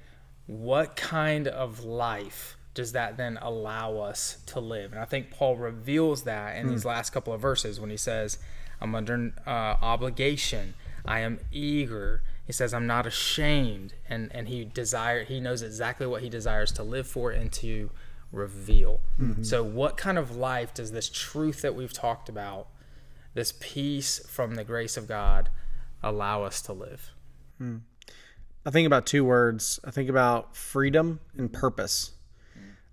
what 0.46 0.96
kind 0.96 1.48
of 1.48 1.84
life 1.84 2.58
does 2.74 2.92
that 2.92 3.18
then 3.18 3.40
allow 3.42 3.98
us 3.98 4.38
to 4.48 4.60
live? 4.60 4.92
And 4.92 5.02
I 5.02 5.06
think 5.06 5.32
Paul 5.32 5.56
reveals 5.56 6.24
that 6.24 6.58
in 6.58 6.68
mm. 6.68 6.70
these 6.72 6.86
last 6.86 7.12
couple 7.12 7.34
of 7.34 7.42
verses 7.42 7.80
when 7.80 7.90
he 7.90 7.98
says, 7.98 8.38
I'm 8.80 8.94
under 8.94 9.34
uh, 9.46 9.50
obligation. 9.50 10.74
I 11.06 11.22
am 11.22 11.40
eager. 11.52 12.22
He 12.48 12.54
says, 12.54 12.74
I'm 12.74 12.88
not 12.88 13.06
ashamed. 13.06 13.94
And, 14.10 14.34
and 14.34 14.48
he 14.48 14.66
desire 14.66 15.26
he 15.26 15.40
knows 15.40 15.62
exactly 15.62 16.08
what 16.08 16.24
he 16.24 16.30
desires 16.30 16.72
to 16.74 16.84
live 16.84 17.06
for 17.06 17.30
and 17.30 17.52
to 17.54 17.92
reveal. 18.32 19.02
Mm-hmm. 19.20 19.44
So 19.44 19.64
what 19.64 19.98
kind 19.98 20.18
of 20.18 20.36
life 20.36 20.74
does 20.74 20.92
this 20.92 21.10
truth 21.10 21.62
that 21.62 21.76
we've 21.76 21.94
talked 21.94 22.30
about, 22.30 22.68
this 23.34 23.54
peace 23.60 24.26
from 24.28 24.56
the 24.56 24.64
grace 24.64 24.98
of 24.98 25.08
God, 25.08 25.50
allow 26.02 26.44
us 26.44 26.62
to 26.64 26.74
live? 26.74 27.12
Mm. 27.62 27.82
I 28.66 28.72
think 28.72 28.88
about 28.88 29.06
two 29.06 29.24
words. 29.24 29.80
I 29.84 29.92
think 29.92 30.10
about 30.10 30.56
freedom 30.56 31.20
and 31.38 31.52
purpose. 31.52 32.14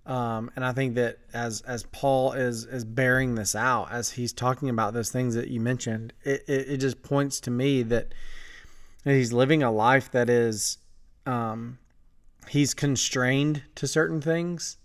Um, 0.05 0.51
and 0.55 0.63
I 0.63 0.71
think 0.71 0.95
that 0.95 1.17
as 1.33 1.61
as 1.61 1.83
Paul 1.91 2.33
is 2.33 2.65
is 2.65 2.85
bearing 2.85 3.35
this 3.35 3.55
out, 3.55 3.91
as 3.91 4.11
he's 4.11 4.33
talking 4.33 4.69
about 4.69 4.93
those 4.93 5.09
things 5.09 5.33
that 5.33 5.47
you 5.47 5.59
mentioned, 5.59 6.13
it, 6.23 6.43
it, 6.47 6.69
it 6.69 6.77
just 6.77 7.01
points 7.01 7.39
to 7.41 7.51
me 7.51 7.81
that, 7.81 7.89
that 7.89 8.13
he's 9.13 9.31
living 9.31 9.63
a 9.63 9.71
life 9.71 10.11
that 10.11 10.29
is, 10.29 10.77
um, 11.25 11.77
he's 12.49 12.73
constrained 12.73 13.63
to 13.75 13.87
certain 13.87 14.21
things, 14.21 14.77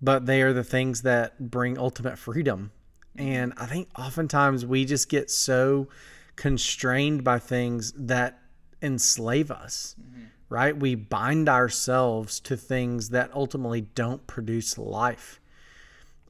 but 0.00 0.26
they 0.26 0.42
are 0.42 0.52
the 0.52 0.64
things 0.64 1.02
that 1.02 1.50
bring 1.50 1.78
ultimate 1.78 2.18
freedom. 2.18 2.70
And 3.16 3.52
I 3.56 3.66
think 3.66 3.88
oftentimes 3.98 4.64
we 4.64 4.84
just 4.84 5.08
get 5.08 5.30
so 5.30 5.88
constrained 6.36 7.24
by 7.24 7.38
things 7.38 7.92
that 7.96 8.38
enslave 8.80 9.50
us. 9.50 9.96
Mm-hmm 10.00 10.26
right? 10.48 10.76
We 10.76 10.94
bind 10.94 11.48
ourselves 11.48 12.40
to 12.40 12.56
things 12.56 13.10
that 13.10 13.30
ultimately 13.34 13.82
don't 13.82 14.26
produce 14.26 14.78
life. 14.78 15.40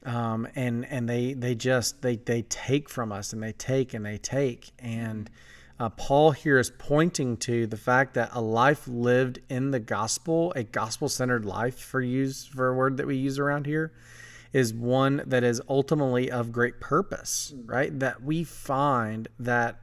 Um, 0.05 0.47
and 0.55 0.85
and 0.85 1.09
they 1.09 1.33
they 1.33 1.55
just 1.55 2.01
they 2.01 2.15
they 2.15 2.43
take 2.43 2.89
from 2.89 3.11
us 3.11 3.33
and 3.33 3.43
they 3.43 3.51
take 3.51 3.93
and 3.93 4.05
they 4.05 4.17
take 4.17 4.71
and 4.79 5.29
uh, 5.79 5.89
Paul 5.89 6.31
here 6.31 6.59
is 6.59 6.71
pointing 6.77 7.37
to 7.37 7.65
the 7.65 7.77
fact 7.77 8.13
that 8.15 8.29
a 8.33 8.41
life 8.41 8.87
lived 8.87 9.39
in 9.49 9.71
the 9.71 9.79
gospel, 9.79 10.51
a 10.55 10.63
gospel 10.63 11.07
centered 11.07 11.45
life 11.45 11.79
for 11.79 12.01
use 12.01 12.45
for 12.45 12.67
a 12.67 12.75
word 12.75 12.97
that 12.97 13.07
we 13.07 13.15
use 13.15 13.39
around 13.39 13.65
here, 13.65 13.93
is 14.51 14.73
one 14.73 15.23
that 15.25 15.43
is 15.43 15.61
ultimately 15.69 16.29
of 16.29 16.51
great 16.51 16.79
purpose, 16.81 17.53
right? 17.65 17.97
That 17.97 18.21
we 18.21 18.43
find 18.43 19.29
that 19.39 19.79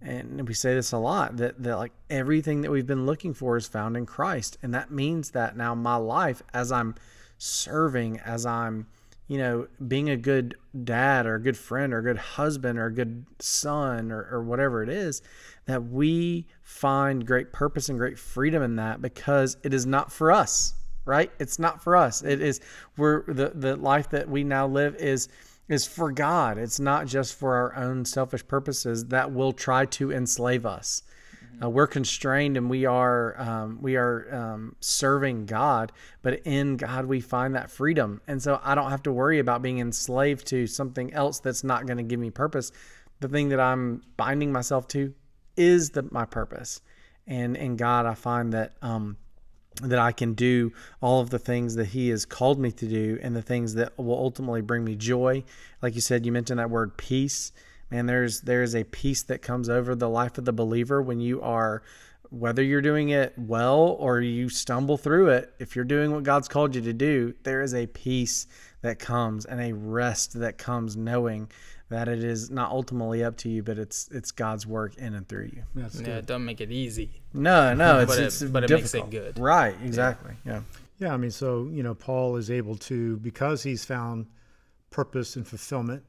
and 0.00 0.48
we 0.48 0.54
say 0.54 0.74
this 0.74 0.92
a 0.92 0.98
lot 0.98 1.36
that, 1.36 1.62
that 1.62 1.76
like 1.76 1.92
everything 2.10 2.62
that 2.62 2.70
we've 2.70 2.86
been 2.86 3.06
looking 3.06 3.34
for 3.34 3.56
is 3.56 3.68
found 3.68 3.96
in 3.96 4.04
Christ. 4.04 4.58
And 4.62 4.74
that 4.74 4.90
means 4.90 5.30
that 5.30 5.56
now 5.56 5.74
my 5.74 5.96
life, 5.96 6.42
as 6.52 6.72
I'm 6.72 6.96
serving, 7.38 8.18
as 8.20 8.44
I'm, 8.44 8.86
you 9.32 9.38
know, 9.38 9.66
being 9.88 10.10
a 10.10 10.16
good 10.18 10.56
dad 10.84 11.24
or 11.24 11.36
a 11.36 11.40
good 11.40 11.56
friend 11.56 11.94
or 11.94 12.00
a 12.00 12.02
good 12.02 12.18
husband 12.18 12.78
or 12.78 12.84
a 12.84 12.92
good 12.92 13.24
son 13.38 14.12
or, 14.12 14.28
or 14.30 14.42
whatever 14.42 14.82
it 14.82 14.90
is, 14.90 15.22
that 15.64 15.82
we 15.84 16.46
find 16.60 17.26
great 17.26 17.50
purpose 17.50 17.88
and 17.88 17.98
great 17.98 18.18
freedom 18.18 18.62
in 18.62 18.76
that 18.76 19.00
because 19.00 19.56
it 19.62 19.72
is 19.72 19.86
not 19.86 20.12
for 20.12 20.30
us, 20.30 20.74
right? 21.06 21.32
It's 21.38 21.58
not 21.58 21.82
for 21.82 21.96
us. 21.96 22.22
It 22.22 22.42
is, 22.42 22.60
we're, 22.98 23.24
the, 23.24 23.52
the 23.54 23.76
life 23.76 24.10
that 24.10 24.28
we 24.28 24.44
now 24.44 24.66
live 24.66 24.96
is, 24.96 25.30
is 25.66 25.86
for 25.86 26.12
God. 26.12 26.58
It's 26.58 26.78
not 26.78 27.06
just 27.06 27.32
for 27.32 27.54
our 27.54 27.74
own 27.74 28.04
selfish 28.04 28.46
purposes 28.46 29.06
that 29.06 29.32
will 29.32 29.54
try 29.54 29.86
to 29.86 30.12
enslave 30.12 30.66
us. 30.66 31.04
Uh, 31.60 31.68
we're 31.68 31.86
constrained 31.86 32.56
and 32.56 32.70
we 32.70 32.86
are 32.86 33.38
um, 33.40 33.78
we 33.80 33.96
are 33.96 34.34
um, 34.34 34.76
serving 34.80 35.46
God, 35.46 35.92
but 36.22 36.40
in 36.44 36.76
God 36.76 37.06
we 37.06 37.20
find 37.20 37.54
that 37.54 37.70
freedom, 37.70 38.20
and 38.26 38.42
so 38.42 38.60
I 38.62 38.74
don't 38.74 38.90
have 38.90 39.02
to 39.04 39.12
worry 39.12 39.38
about 39.38 39.62
being 39.62 39.78
enslaved 39.78 40.46
to 40.48 40.66
something 40.66 41.12
else 41.12 41.40
that's 41.40 41.64
not 41.64 41.86
going 41.86 41.98
to 41.98 42.02
give 42.02 42.20
me 42.20 42.30
purpose. 42.30 42.72
The 43.20 43.28
thing 43.28 43.50
that 43.50 43.60
I'm 43.60 44.02
binding 44.16 44.52
myself 44.52 44.88
to 44.88 45.14
is 45.56 45.90
the, 45.90 46.08
my 46.10 46.24
purpose, 46.24 46.80
and 47.26 47.56
in 47.56 47.76
God 47.76 48.06
I 48.06 48.14
find 48.14 48.52
that 48.52 48.72
um, 48.80 49.16
that 49.82 49.98
I 49.98 50.12
can 50.12 50.34
do 50.34 50.72
all 51.00 51.20
of 51.20 51.30
the 51.30 51.38
things 51.38 51.74
that 51.76 51.86
He 51.86 52.08
has 52.10 52.24
called 52.24 52.58
me 52.58 52.70
to 52.72 52.86
do 52.86 53.18
and 53.22 53.34
the 53.34 53.42
things 53.42 53.74
that 53.74 53.96
will 53.98 54.18
ultimately 54.18 54.60
bring 54.60 54.84
me 54.84 54.96
joy. 54.96 55.44
Like 55.80 55.94
you 55.94 56.00
said, 56.00 56.26
you 56.26 56.32
mentioned 56.32 56.58
that 56.58 56.70
word 56.70 56.96
peace. 56.96 57.52
Man, 57.92 58.06
there's 58.06 58.40
there's 58.40 58.74
a 58.74 58.84
peace 58.84 59.22
that 59.24 59.42
comes 59.42 59.68
over 59.68 59.94
the 59.94 60.08
life 60.08 60.38
of 60.38 60.46
the 60.46 60.52
believer 60.52 61.02
when 61.02 61.20
you 61.20 61.42
are 61.42 61.82
whether 62.30 62.62
you're 62.62 62.80
doing 62.80 63.10
it 63.10 63.34
well 63.36 63.98
or 64.00 64.18
you 64.22 64.48
stumble 64.48 64.96
through 64.96 65.28
it, 65.28 65.52
if 65.58 65.76
you're 65.76 65.84
doing 65.84 66.10
what 66.10 66.22
God's 66.22 66.48
called 66.48 66.74
you 66.74 66.80
to 66.80 66.94
do, 66.94 67.34
there 67.42 67.60
is 67.60 67.74
a 67.74 67.86
peace 67.88 68.46
that 68.80 68.98
comes 68.98 69.44
and 69.44 69.60
a 69.60 69.74
rest 69.74 70.40
that 70.40 70.56
comes 70.56 70.96
knowing 70.96 71.50
that 71.90 72.08
it 72.08 72.24
is 72.24 72.50
not 72.50 72.70
ultimately 72.70 73.22
up 73.22 73.36
to 73.36 73.50
you, 73.50 73.62
but 73.62 73.76
it's 73.76 74.08
it's 74.10 74.30
God's 74.30 74.66
work 74.66 74.96
in 74.96 75.12
and 75.12 75.28
through 75.28 75.50
you. 75.52 75.62
That's 75.74 76.00
yeah, 76.00 76.16
it 76.16 76.24
doesn't 76.24 76.46
make 76.46 76.62
it 76.62 76.72
easy. 76.72 77.20
No, 77.34 77.74
no, 77.74 77.98
it's, 78.00 78.10
but 78.10 78.18
it, 78.18 78.24
it's 78.24 78.42
but 78.44 78.64
it 78.64 78.70
makes 78.70 78.94
it 78.94 79.10
good. 79.10 79.38
Right, 79.38 79.76
exactly. 79.84 80.32
Yeah. 80.46 80.52
yeah. 80.52 80.60
Yeah, 80.98 81.12
I 81.12 81.18
mean, 81.18 81.30
so 81.30 81.68
you 81.70 81.82
know, 81.82 81.94
Paul 81.94 82.36
is 82.36 82.50
able 82.50 82.76
to 82.76 83.18
because 83.18 83.62
he's 83.62 83.84
found 83.84 84.28
purpose 84.88 85.36
and 85.36 85.46
fulfillment 85.46 86.04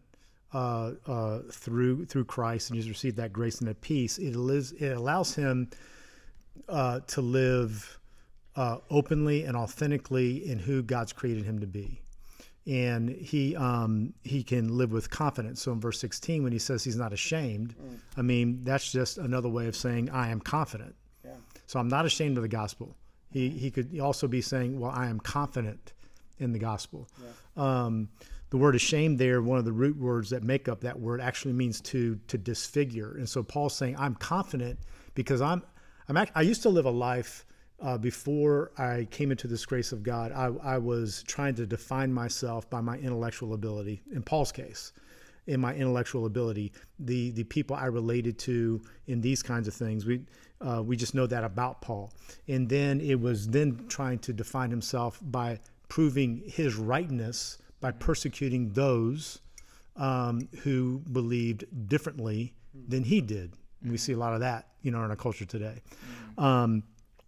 uh, 0.54 0.92
uh, 1.08 1.40
through 1.52 2.06
through 2.06 2.26
Christ, 2.26 2.70
and 2.70 2.78
he's 2.78 2.90
received 2.90 3.18
that 3.18 3.34
grace 3.34 3.60
and 3.60 3.68
that 3.68 3.82
peace. 3.82 4.18
It 4.18 4.36
lives, 4.36 4.72
it 4.74 4.92
allows 4.96 5.36
him 5.36 5.70
uh, 6.70 7.02
to 7.02 7.22
live 7.22 8.00
uh, 8.56 8.78
openly 8.90 9.44
and 9.44 9.58
authentically 9.58 10.48
in 10.48 10.60
who 10.60 10.84
God's 10.84 11.14
created 11.14 11.46
him 11.46 11.60
to 11.60 11.68
be 11.68 12.04
and 12.66 13.10
he 13.10 13.56
um, 13.56 14.14
he 14.24 14.44
can 14.44 14.78
live 14.78 14.92
with 14.92 15.10
confidence. 15.10 15.62
So 15.62 15.72
in 15.72 15.80
verse 15.80 16.00
16, 16.00 16.44
when 16.44 16.52
he 16.52 16.60
says 16.60 16.84
he's 16.84 16.96
not 16.96 17.12
ashamed, 17.12 17.76
mm. 17.76 17.98
I 18.16 18.22
mean 18.22 18.64
that's 18.64 18.92
just 18.92 19.18
another 19.18 19.50
way 19.50 19.68
of 19.68 19.76
saying 19.76 20.10
I 20.10 20.30
am 20.30 20.40
confident. 20.40 20.96
Yeah. 21.26 21.32
So 21.68 21.80
I'm 21.80 21.90
not 21.90 22.06
ashamed 22.06 22.38
of 22.38 22.44
the 22.44 22.50
gospel. 22.50 22.96
He 23.32 23.50
he 23.50 23.70
could 23.70 24.00
also 24.00 24.28
be 24.28 24.42
saying, 24.42 24.80
well, 24.80 24.92
I 24.92 25.08
am 25.08 25.20
confident 25.20 25.94
in 26.40 26.54
the 26.54 26.60
gospel. 26.60 27.08
Yeah. 27.22 27.84
Um, 27.86 28.10
the 28.54 28.60
word 28.60 28.76
ashamed 28.76 29.18
there, 29.18 29.42
one 29.42 29.58
of 29.58 29.66
the 29.66 29.72
root 29.72 29.98
words 29.98 30.30
that 30.30 30.44
make 30.44 30.70
up 30.70 30.82
that 30.82 31.00
word, 31.00 31.20
actually 31.20 31.54
means 31.54 31.82
to 31.82 32.20
to 32.28 32.38
disfigure. 32.38 33.16
And 33.18 33.28
so 33.28 33.42
Paul's 33.42 33.76
saying, 33.76 33.96
I'm 33.98 34.14
confident 34.14 34.78
because 35.16 35.42
I'm 35.42 35.64
I'm 36.08 36.18
act- 36.18 36.34
I 36.36 36.44
used 36.44 36.62
to 36.62 36.70
live 36.70 36.86
a 36.86 36.92
life 36.92 37.48
uh, 37.82 37.98
before 37.98 38.72
I 38.78 39.08
came 39.10 39.32
into 39.32 39.48
this 39.48 39.66
grace 39.66 39.92
of 39.92 40.04
God, 40.04 40.32
I, 40.32 40.52
I, 40.76 40.78
was 40.78 41.24
trying 41.28 41.56
to 41.56 41.66
define 41.66 42.14
myself 42.14 42.70
by 42.70 42.80
my 42.80 42.98
intellectual 42.98 43.56
ability. 43.56 44.04
In 44.12 44.22
Paul's 44.22 44.52
case, 44.52 44.94
in 45.48 45.60
my 45.60 45.74
intellectual 45.74 46.28
ability, 46.28 46.74
the 47.00 47.32
the 47.32 47.46
people 47.46 47.76
I 47.76 47.88
related 47.88 48.38
to 48.40 48.80
in 49.08 49.20
these 49.20 49.42
kinds 49.42 49.68
of 49.68 49.74
things, 49.74 50.06
we 50.06 50.22
uh, 50.62 50.84
we 50.86 50.96
just 50.96 51.16
know 51.16 51.26
that 51.26 51.44
about 51.44 51.82
Paul. 51.82 52.14
And 52.48 52.70
then 52.70 53.02
it 53.02 53.20
was 53.20 53.48
then 53.48 53.86
trying 53.88 54.20
to 54.20 54.32
define 54.32 54.70
himself 54.70 55.20
by 55.24 55.60
proving 55.90 56.44
his 56.46 56.76
rightness 56.76 57.58
by 57.84 57.92
persecuting 57.92 58.70
those 58.70 59.42
um, 59.98 60.48
who 60.62 61.00
believed 61.12 61.66
differently 61.90 62.54
than 62.88 63.04
he 63.04 63.20
did. 63.20 63.54
We 63.86 63.98
see 63.98 64.14
a 64.14 64.18
lot 64.18 64.34
of 64.34 64.40
that, 64.40 64.70
you 64.84 64.90
know, 64.90 65.04
in 65.04 65.10
our 65.10 65.18
culture 65.18 65.44
today. 65.44 65.82
Um, 66.38 66.84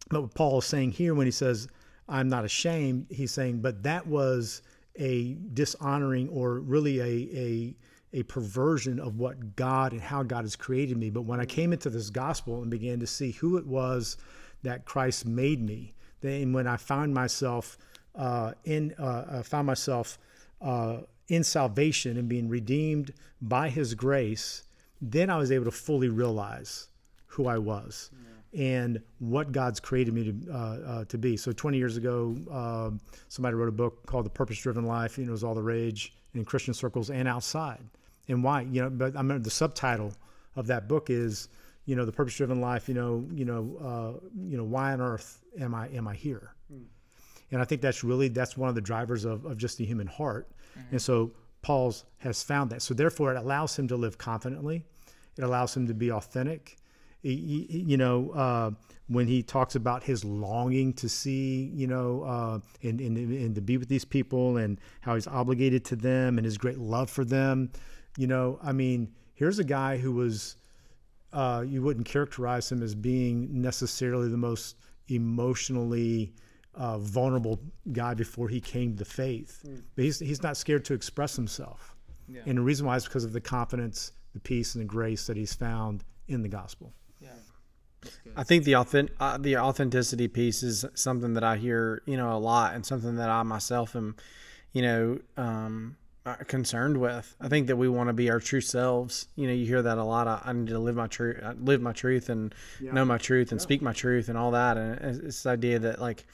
but 0.10 0.22
what 0.22 0.34
Paul 0.34 0.60
is 0.60 0.66
saying 0.66 0.92
here 0.92 1.14
when 1.14 1.28
he 1.28 1.32
says, 1.32 1.68
I'm 2.08 2.30
not 2.30 2.46
ashamed, 2.46 3.08
he's 3.10 3.32
saying, 3.32 3.60
but 3.60 3.84
that 3.84 4.08
was 4.08 4.62
a 4.96 5.36
dishonoring 5.54 6.30
or 6.30 6.62
really 6.62 7.02
a, 7.02 7.38
a, 7.38 7.76
a 8.14 8.24
perversion 8.24 8.98
of 8.98 9.20
what 9.20 9.58
God 9.58 9.92
and 9.92 10.00
how 10.00 10.24
God 10.24 10.46
has 10.46 10.56
created 10.56 10.96
me. 10.96 11.10
But 11.10 11.24
when 11.24 11.42
I 11.42 11.46
came 11.46 11.74
into 11.74 11.90
this 11.90 12.10
gospel 12.10 12.62
and 12.62 12.72
began 12.72 13.02
to 13.02 13.08
see 13.08 13.32
who 13.32 13.58
it 13.58 13.68
was 13.68 14.16
that 14.64 14.86
Christ 14.86 15.26
made 15.26 15.62
me, 15.62 15.96
then 16.22 16.54
when 16.54 16.66
I 16.66 16.78
found 16.78 17.14
myself 17.14 17.78
uh, 18.16 18.54
in, 18.64 18.96
uh, 18.98 19.40
I 19.40 19.42
found 19.42 19.68
myself 19.68 20.18
uh, 20.62 20.98
in 21.28 21.44
salvation 21.44 22.18
and 22.18 22.30
being 22.30 22.50
redeemed 22.50 23.14
by 23.42 23.70
His 23.70 23.94
grace, 23.94 24.64
then 25.02 25.30
I 25.30 25.38
was 25.38 25.52
able 25.52 25.66
to 25.66 25.72
fully 25.72 26.10
realize 26.10 26.88
who 27.28 27.48
I 27.48 27.58
was. 27.58 28.12
Mm 28.14 28.26
and 28.56 29.02
what 29.20 29.52
God's 29.52 29.80
created 29.80 30.14
me 30.14 30.24
to 30.24 30.52
uh, 30.52 30.56
uh, 30.56 31.06
to 31.06 31.18
be. 31.18 31.36
So 31.38 31.52
20 31.52 31.78
years 31.78 31.98
ago, 31.98 32.36
um, 32.52 33.02
somebody 33.28 33.56
wrote 33.56 33.68
a 33.68 33.74
book 33.74 34.06
called 34.06 34.26
The 34.26 34.30
Purpose 34.30 34.58
Driven 34.60 34.86
Life. 34.86 35.18
You 35.18 35.26
know, 35.26 35.30
it 35.30 35.34
was 35.34 35.44
all 35.44 35.56
the 35.56 35.62
rage 35.62 36.14
in 36.34 36.46
Christian 36.46 36.74
circles 36.74 37.10
and 37.10 37.28
outside. 37.28 37.84
And 38.28 38.44
why? 38.44 38.62
You 38.62 38.84
know, 38.84 38.90
but 38.90 39.16
I 39.16 39.20
remember 39.20 39.44
the 39.44 39.50
subtitle 39.50 40.14
of 40.56 40.68
that 40.68 40.88
book 40.88 41.10
is, 41.10 41.50
you 41.86 41.96
know, 41.96 42.06
the 42.06 42.12
purpose 42.12 42.36
driven 42.36 42.62
life. 42.62 42.88
You 42.88 42.96
know, 42.96 43.28
you 43.34 43.46
know, 43.46 43.78
uh, 44.24 44.28
you 44.48 44.58
know, 44.58 44.64
why 44.64 44.94
on 44.94 45.02
earth 45.02 45.42
am 45.60 45.76
I 45.76 45.90
am 45.90 46.08
I 46.08 46.16
here? 46.16 46.55
And 47.56 47.62
I 47.62 47.66
think 47.66 47.82
that's 47.82 48.04
really 48.04 48.28
that's 48.28 48.56
one 48.56 48.70
of 48.70 48.76
the 48.76 48.82
drivers 48.82 49.26
of 49.26 49.46
of 49.46 49.58
just 49.58 49.78
the 49.78 49.86
human 49.86 50.08
heart. 50.08 50.52
Mm-hmm. 50.78 50.88
And 50.92 51.02
so 51.02 51.32
Paul's 51.62 52.06
has 52.18 52.44
found 52.44 52.70
that. 52.70 52.82
So 52.82 52.94
therefore, 52.94 53.34
it 53.34 53.38
allows 53.38 53.80
him 53.80 53.88
to 53.88 53.96
live 53.96 54.18
confidently. 54.18 54.84
It 55.38 55.44
allows 55.44 55.76
him 55.76 55.88
to 55.88 55.94
be 55.94 56.12
authentic 56.12 56.78
you 57.28 57.98
know, 57.98 58.30
uh, 58.32 58.72
when 59.08 59.26
he 59.26 59.42
talks 59.42 59.76
about 59.76 60.04
his 60.04 60.24
longing 60.24 60.94
to 60.94 61.10
see, 61.10 61.72
you 61.74 61.88
know, 61.88 62.22
uh, 62.24 62.60
and, 62.88 63.02
and, 63.02 63.18
and 63.18 63.56
to 63.56 63.62
be 63.62 63.78
with 63.78 63.90
these 63.90 64.06
people 64.06 64.58
and 64.58 64.80
how 65.02 65.16
he's 65.16 65.26
obligated 65.26 65.84
to 65.86 65.96
them 65.96 66.38
and 66.38 66.46
his 66.46 66.58
great 66.58 66.78
love 66.78 67.10
for 67.10 67.26
them, 67.26 67.72
you 68.18 68.28
know, 68.28 68.60
I 68.62 68.74
mean, 68.74 69.12
here's 69.34 69.58
a 69.58 69.64
guy 69.64 69.98
who 69.98 70.12
was 70.12 70.58
uh, 71.34 71.64
you 71.68 71.82
wouldn't 71.82 72.06
characterize 72.06 72.72
him 72.72 72.84
as 72.84 72.94
being 72.94 73.62
necessarily 73.62 74.30
the 74.30 74.38
most 74.38 74.76
emotionally 75.08 76.32
uh, 76.76 76.98
vulnerable 76.98 77.60
guy 77.92 78.14
before 78.14 78.50
he 78.50 78.60
came 78.60 78.96
to 78.98 79.06
faith. 79.06 79.64
Mm. 79.66 79.82
But 79.96 80.06
he's, 80.06 80.20
he's 80.20 80.44
not 80.44 80.58
scared 80.58 80.86
to 80.86 80.94
express 80.94 81.36
himself. 81.36 81.96
Yeah. 82.28 82.42
And 82.46 82.58
the 82.58 82.62
reason 82.62 82.86
why 82.86 82.96
is 82.96 83.06
because 83.06 83.24
of 83.24 83.34
the 83.34 83.42
confidence, 83.42 84.12
the 84.34 84.40
peace, 84.40 84.76
and 84.76 84.82
the 84.82 84.88
grace 84.88 85.28
that 85.28 85.38
he's 85.38 85.54
found 85.54 86.04
in 86.28 86.42
the 86.42 86.50
gospel. 86.50 86.94
Yeah. 87.22 87.30
I 88.36 88.44
think 88.44 88.64
the 88.64 88.76
authentic, 88.76 89.16
uh, 89.20 89.38
the 89.38 89.58
authenticity 89.58 90.28
piece 90.28 90.64
is 90.64 90.86
something 90.96 91.34
that 91.34 91.44
I 91.44 91.58
hear, 91.58 92.02
you 92.06 92.18
know, 92.18 92.36
a 92.36 92.40
lot, 92.40 92.76
and 92.76 92.86
something 92.86 93.16
that 93.16 93.30
I 93.30 93.44
myself 93.44 93.96
am, 93.96 94.16
you 94.74 94.82
know, 94.82 95.20
um, 95.38 95.98
uh, 96.26 96.36
concerned 96.48 96.98
with. 96.98 97.36
I 97.40 97.48
think 97.48 97.68
that 97.68 97.76
we 97.76 97.88
want 97.88 98.10
to 98.10 98.14
be 98.14 98.30
our 98.30 98.40
true 98.40 98.62
selves. 98.62 99.28
You 99.36 99.48
know, 99.48 99.54
you 99.54 99.66
hear 99.66 99.82
that 99.82 99.98
a 99.98 100.04
lot. 100.04 100.28
I, 100.28 100.42
I 100.44 100.54
need 100.54 100.68
to 100.68 100.80
live 100.80 100.96
my 100.96 101.08
truth, 101.08 101.40
uh, 101.44 101.54
live 101.60 101.82
my 101.82 101.94
truth, 101.94 102.30
and 102.30 102.54
yeah. 102.82 102.92
know 102.92 103.06
my 103.06 103.20
truth, 103.20 103.52
and 103.52 103.62
yeah. 103.62 103.64
speak 103.64 103.82
my 103.82 103.94
truth, 103.94 104.30
and 104.30 104.38
all 104.38 104.52
that. 104.52 104.78
And 104.78 105.00
it's 105.02 105.20
this 105.20 105.46
idea 105.46 105.80
that 105.80 106.02
like 106.02 106.26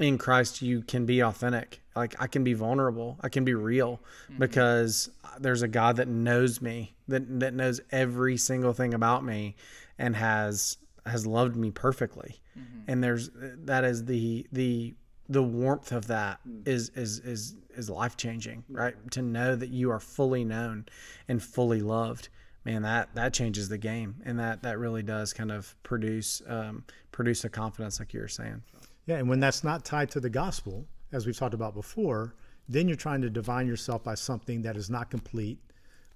in 0.00 0.18
Christ 0.18 0.62
you 0.62 0.82
can 0.82 1.06
be 1.06 1.20
authentic. 1.20 1.80
Like 1.94 2.14
I 2.20 2.26
can 2.26 2.42
be 2.44 2.54
vulnerable. 2.54 3.18
I 3.20 3.28
can 3.28 3.44
be 3.44 3.54
real 3.54 4.00
mm-hmm. 4.24 4.38
because 4.38 5.10
there's 5.38 5.62
a 5.62 5.68
God 5.68 5.96
that 5.96 6.08
knows 6.08 6.60
me, 6.60 6.94
that 7.08 7.40
that 7.40 7.54
knows 7.54 7.80
every 7.90 8.36
single 8.36 8.72
thing 8.72 8.94
about 8.94 9.24
me, 9.24 9.56
and 9.98 10.16
has 10.16 10.78
has 11.06 11.26
loved 11.26 11.56
me 11.56 11.70
perfectly. 11.70 12.40
Mm-hmm. 12.58 12.90
And 12.90 13.04
there's 13.04 13.30
that 13.34 13.84
is 13.84 14.04
the 14.06 14.46
the 14.52 14.94
the 15.28 15.42
warmth 15.42 15.92
of 15.92 16.08
that 16.08 16.40
mm. 16.46 16.66
is 16.66 16.90
is 16.94 17.20
is 17.20 17.54
is 17.76 17.88
life 17.88 18.16
changing, 18.16 18.64
right? 18.68 18.94
To 19.12 19.22
know 19.22 19.54
that 19.54 19.70
you 19.70 19.90
are 19.90 20.00
fully 20.00 20.44
known 20.44 20.86
and 21.28 21.42
fully 21.42 21.80
loved, 21.80 22.28
man, 22.64 22.82
that 22.82 23.14
that 23.14 23.32
changes 23.32 23.68
the 23.68 23.78
game, 23.78 24.16
and 24.24 24.38
that 24.40 24.62
that 24.62 24.78
really 24.78 25.02
does 25.02 25.32
kind 25.32 25.52
of 25.52 25.74
produce 25.82 26.42
um, 26.48 26.84
produce 27.12 27.44
a 27.44 27.48
confidence, 27.48 28.00
like 28.00 28.12
you 28.12 28.20
were 28.20 28.28
saying. 28.28 28.62
Yeah, 29.10 29.16
and 29.16 29.28
when 29.28 29.40
that's 29.40 29.64
not 29.64 29.84
tied 29.84 30.08
to 30.12 30.20
the 30.20 30.30
gospel, 30.30 30.86
as 31.10 31.26
we've 31.26 31.36
talked 31.36 31.52
about 31.52 31.74
before, 31.74 32.36
then 32.68 32.86
you're 32.86 32.96
trying 32.96 33.22
to 33.22 33.28
divine 33.28 33.66
yourself 33.66 34.04
by 34.04 34.14
something 34.14 34.62
that 34.62 34.76
is 34.76 34.88
not 34.88 35.10
complete, 35.10 35.58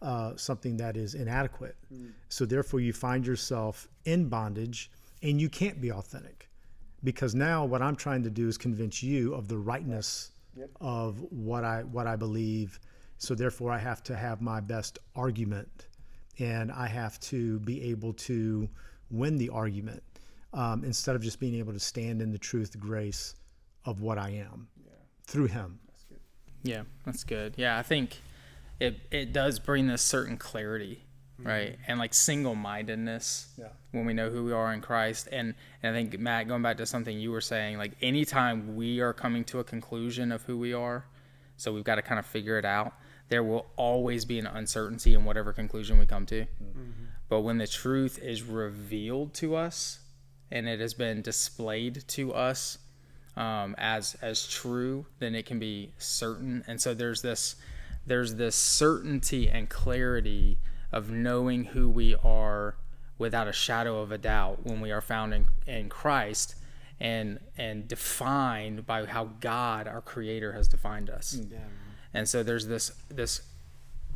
uh, 0.01 0.36
something 0.36 0.76
that 0.76 0.97
is 0.97 1.16
inadequate. 1.16 1.74
Mm. 1.92 2.12
So 2.28 2.47
therefore, 2.47 2.78
you 2.78 2.92
find 2.92 3.26
yourself 3.26 3.88
in 4.05 4.28
bondage, 4.28 4.92
and 5.24 5.40
you 5.40 5.49
can't 5.49 5.80
be 5.80 5.90
authentic 5.90 6.49
because 7.03 7.34
now 7.34 7.64
what 7.64 7.82
I'm 7.82 7.97
trying 7.97 8.22
to 8.22 8.30
do 8.30 8.47
is 8.47 8.57
convince 8.57 9.03
you 9.03 9.34
of 9.34 9.49
the 9.49 9.59
rightness 9.59 10.30
yep. 10.57 10.70
of 10.80 11.20
what 11.32 11.64
I 11.64 11.82
what 11.82 12.07
I 12.07 12.14
believe. 12.14 12.78
So 13.18 13.34
therefore, 13.34 13.72
I 13.72 13.78
have 13.78 14.05
to 14.05 14.14
have 14.14 14.40
my 14.40 14.61
best 14.61 15.01
argument, 15.16 15.88
and 16.38 16.70
I 16.70 16.86
have 16.86 17.18
to 17.32 17.59
be 17.59 17.90
able 17.90 18.12
to 18.12 18.68
win 19.11 19.36
the 19.36 19.49
argument 19.49 20.05
um, 20.55 20.84
instead 20.84 21.16
of 21.16 21.22
just 21.22 21.38
being 21.38 21.55
able 21.57 21.72
to 21.72 21.80
stand 21.80 22.22
in 22.22 22.32
the 22.32 22.38
truth, 22.38 22.78
grace 22.78 23.34
of 23.84 24.00
what 24.00 24.18
I 24.18 24.30
am 24.30 24.68
yeah. 24.84 24.92
through 25.26 25.46
Him. 25.46 25.78
That's 25.86 26.05
yeah, 26.62 26.82
that's 27.05 27.24
good. 27.24 27.55
Yeah, 27.57 27.78
I 27.78 27.82
think 27.82 28.20
it 28.80 29.00
it 29.11 29.32
does 29.32 29.59
bring 29.59 29.86
this 29.86 30.02
certain 30.02 30.38
clarity 30.38 31.05
mm-hmm. 31.38 31.48
right? 31.48 31.78
And 31.86 31.98
like 31.98 32.14
single 32.14 32.55
mindedness 32.55 33.48
yeah. 33.59 33.68
when 33.92 34.07
we 34.07 34.14
know 34.14 34.30
who 34.30 34.44
we 34.44 34.52
are 34.52 34.72
in 34.72 34.80
Christ. 34.80 35.28
And, 35.30 35.55
and 35.82 35.94
I 35.94 35.98
think, 35.98 36.18
Matt, 36.18 36.48
going 36.48 36.62
back 36.62 36.76
to 36.78 36.86
something 36.86 37.18
you 37.18 37.30
were 37.30 37.40
saying, 37.40 37.78
like 37.78 37.92
anytime 38.02 38.76
we 38.76 39.00
are 39.00 39.12
coming 39.12 39.44
to 39.44 39.61
a 39.61 39.64
conclusion 39.64 40.32
of 40.32 40.42
who 40.42 40.59
we 40.59 40.72
are, 40.72 41.07
so 41.57 41.72
we've 41.72 41.84
got 41.84 41.96
to 41.96 42.02
kind 42.02 42.18
of 42.18 42.26
figure 42.26 42.59
it 42.59 42.64
out, 42.64 42.94
there 43.28 43.42
will 43.42 43.66
always 43.76 44.24
be 44.24 44.38
an 44.38 44.46
uncertainty 44.46 45.14
in 45.14 45.24
whatever 45.24 45.52
conclusion 45.52 45.98
we 45.98 46.07
come 46.07 46.26
to. 46.26 46.42
Mm-hmm. 46.42 46.90
But 47.28 47.40
when 47.40 47.59
the 47.59 47.66
truth 47.66 48.18
is 48.18 48.42
revealed 48.42 49.34
to 49.34 49.57
us 49.57 50.00
and 50.51 50.68
it 50.68 50.80
has 50.80 50.95
been 50.95 51.22
displayed 51.22 52.05
to 52.09 52.32
us 52.32 52.78
um, 53.36 53.74
as 53.78 54.16
as 54.22 54.47
true, 54.47 55.07
then 55.18 55.34
it 55.34 55.47
can 55.47 55.59
be 55.59 55.92
certain. 55.99 56.64
And 56.66 56.80
so 56.80 56.95
there's 56.95 57.22
this 57.22 57.57
there's 58.07 58.34
this 58.34 58.55
certainty 58.55 59.49
and 59.49 59.68
clarity 59.68 60.59
of 60.92 61.11
knowing 61.11 61.64
who 61.64 61.88
we 61.88 62.14
are 62.22 62.76
without 63.18 63.49
a 63.49 63.53
shadow 63.53 64.01
of 64.01 64.12
a 64.12 64.18
doubt 64.18 64.64
when 64.64 64.80
we 64.80 64.90
are 64.92 65.01
found 65.01 65.32
in, 65.34 65.47
in 65.66 65.88
Christ 65.88 66.55
and 67.01 67.38
and 67.57 67.88
defined 67.88 68.86
by 68.86 69.05
how 69.07 69.24
God 69.40 69.88
our 69.88 70.01
creator 70.01 70.53
has 70.53 70.68
defined 70.68 71.11
us. 71.11 71.38
Yeah. 71.51 71.59
And 72.12 72.28
so 72.28 72.42
there's 72.42 72.66
this 72.66 72.92
this 73.09 73.42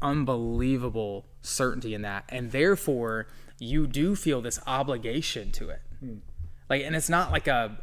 unbelievable 0.01 1.26
certainty 1.43 1.93
in 1.93 2.03
that 2.03 2.22
and 2.29 2.53
therefore 2.53 3.26
you 3.59 3.89
do 3.89 4.14
feel 4.14 4.41
this 4.41 4.61
obligation 4.64 5.51
to 5.51 5.68
it. 5.70 5.83
Mm. 6.05 6.19
Like 6.69 6.83
and 6.83 6.95
it's 6.95 7.09
not 7.09 7.33
like 7.33 7.47
a 7.47 7.77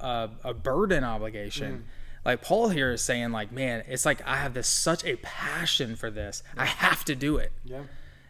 a, 0.43 0.49
a 0.49 0.53
burden 0.53 1.03
obligation. 1.03 1.79
Mm. 1.79 1.81
Like 2.25 2.41
Paul 2.41 2.69
here 2.69 2.91
is 2.91 3.01
saying 3.01 3.31
like 3.31 3.51
man, 3.51 3.83
it's 3.87 4.05
like 4.05 4.25
I 4.25 4.37
have 4.37 4.53
this 4.53 4.67
such 4.67 5.03
a 5.05 5.15
passion 5.17 5.95
for 5.95 6.09
this. 6.09 6.43
Yeah. 6.55 6.63
I 6.63 6.65
have 6.65 7.05
to 7.05 7.15
do 7.15 7.37
it. 7.37 7.51
Yeah 7.63 7.83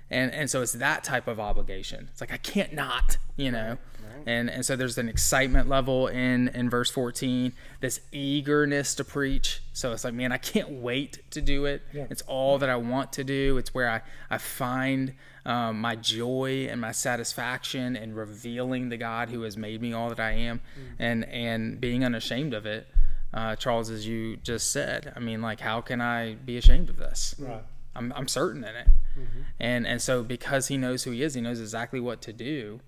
and 0.10 0.32
and 0.34 0.50
so 0.50 0.62
it's 0.62 0.74
that 0.74 1.04
type 1.04 1.28
of 1.28 1.40
obligation 1.40 2.10
it's 2.12 2.22
like 2.22 2.32
i 2.32 2.38
can't 2.38 2.74
not 2.74 3.18
you 3.38 3.52
know 3.52 3.78
right. 4.04 4.24
and 4.26 4.50
and 4.50 4.66
so 4.66 4.76
there's 4.76 4.98
an 4.98 5.10
excitement 5.10 5.68
level 5.68 6.08
in 6.08 6.48
in 6.50 6.70
verse 6.70 6.90
14 6.92 7.54
this 7.80 8.00
eagerness 8.12 8.96
to 8.96 9.04
preach 9.04 9.62
so 9.74 9.92
it's 9.92 10.04
like 10.04 10.14
man 10.14 10.32
i 10.32 10.38
can't 10.38 10.70
wait 10.70 11.20
to 11.32 11.42
do 11.42 11.66
it 11.66 11.82
yeah. 11.94 12.06
it's 12.10 12.22
all 12.24 12.58
that 12.58 12.70
i 12.70 12.76
want 12.76 13.12
to 13.14 13.24
do 13.24 13.58
it's 13.58 13.74
where 13.74 13.90
i 13.90 14.02
i 14.30 14.38
find 14.38 15.14
um, 15.46 15.80
my 15.80 15.96
joy 15.96 16.68
and 16.70 16.82
my 16.82 16.92
satisfaction 16.92 17.96
in 17.96 18.14
revealing 18.14 18.90
the 18.90 18.98
god 18.98 19.30
who 19.30 19.42
has 19.42 19.56
made 19.56 19.82
me 19.82 19.94
all 19.94 20.10
that 20.10 20.20
i 20.20 20.32
am 20.32 20.60
mm. 20.60 20.96
and 21.00 21.26
and 21.26 21.80
being 21.80 22.04
unashamed 22.04 22.54
of 22.54 22.66
it 22.66 22.88
uh, 23.34 23.56
charles 23.56 23.90
as 23.90 24.08
you 24.08 24.38
just 24.38 24.72
said 24.72 25.12
i 25.16 25.20
mean 25.20 25.42
like 25.42 25.60
how 25.60 25.82
can 25.82 26.02
i 26.02 26.34
be 26.34 26.58
ashamed 26.58 26.90
of 26.90 26.98
this 26.98 27.36
right 27.40 27.64
I'm, 27.96 28.14
I'm 28.16 28.28
certain 28.28 28.64
in 28.64 28.76
it. 28.76 28.88
Mm-hmm. 29.18 29.42
And 29.60 29.88
and 29.88 30.02
so 30.02 30.24
because 30.24 30.68
he 30.68 30.78
knows 30.78 31.04
who 31.04 31.12
he 31.12 31.24
is, 31.24 31.34
he 31.34 31.42
knows 31.42 31.60
exactly 31.60 32.00
what 32.00 32.22
to 32.24 32.34
do, 32.34 32.82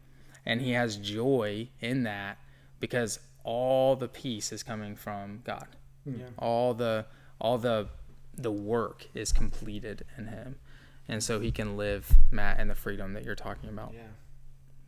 and 0.45 0.62
he 0.62 0.72
has 0.72 0.97
joy 0.97 1.70
in 1.80 2.03
that 2.03 2.38
because 2.80 3.20
all 3.43 3.95
the 3.95 4.08
peace 4.08 4.51
is 4.51 4.64
coming 4.64 4.95
from 4.95 5.41
God. 5.45 5.68
Yeah. 6.05 6.26
All 6.38 6.74
the 6.74 7.05
all 7.39 7.58
the 7.58 7.88
the 8.36 8.51
work 8.51 9.08
is 9.14 9.32
completed 9.32 10.05
in 10.18 10.28
him. 10.28 10.58
And 11.10 11.24
so 11.24 11.39
he 11.39 11.51
can 11.51 11.78
live 11.78 12.12
Matt 12.32 12.60
in 12.60 12.68
the 12.68 12.76
freedom 12.76 13.14
that 13.14 13.24
you're 13.24 13.36
talking 13.36 13.70
about. 13.70 13.93
Yeah. 13.93 14.01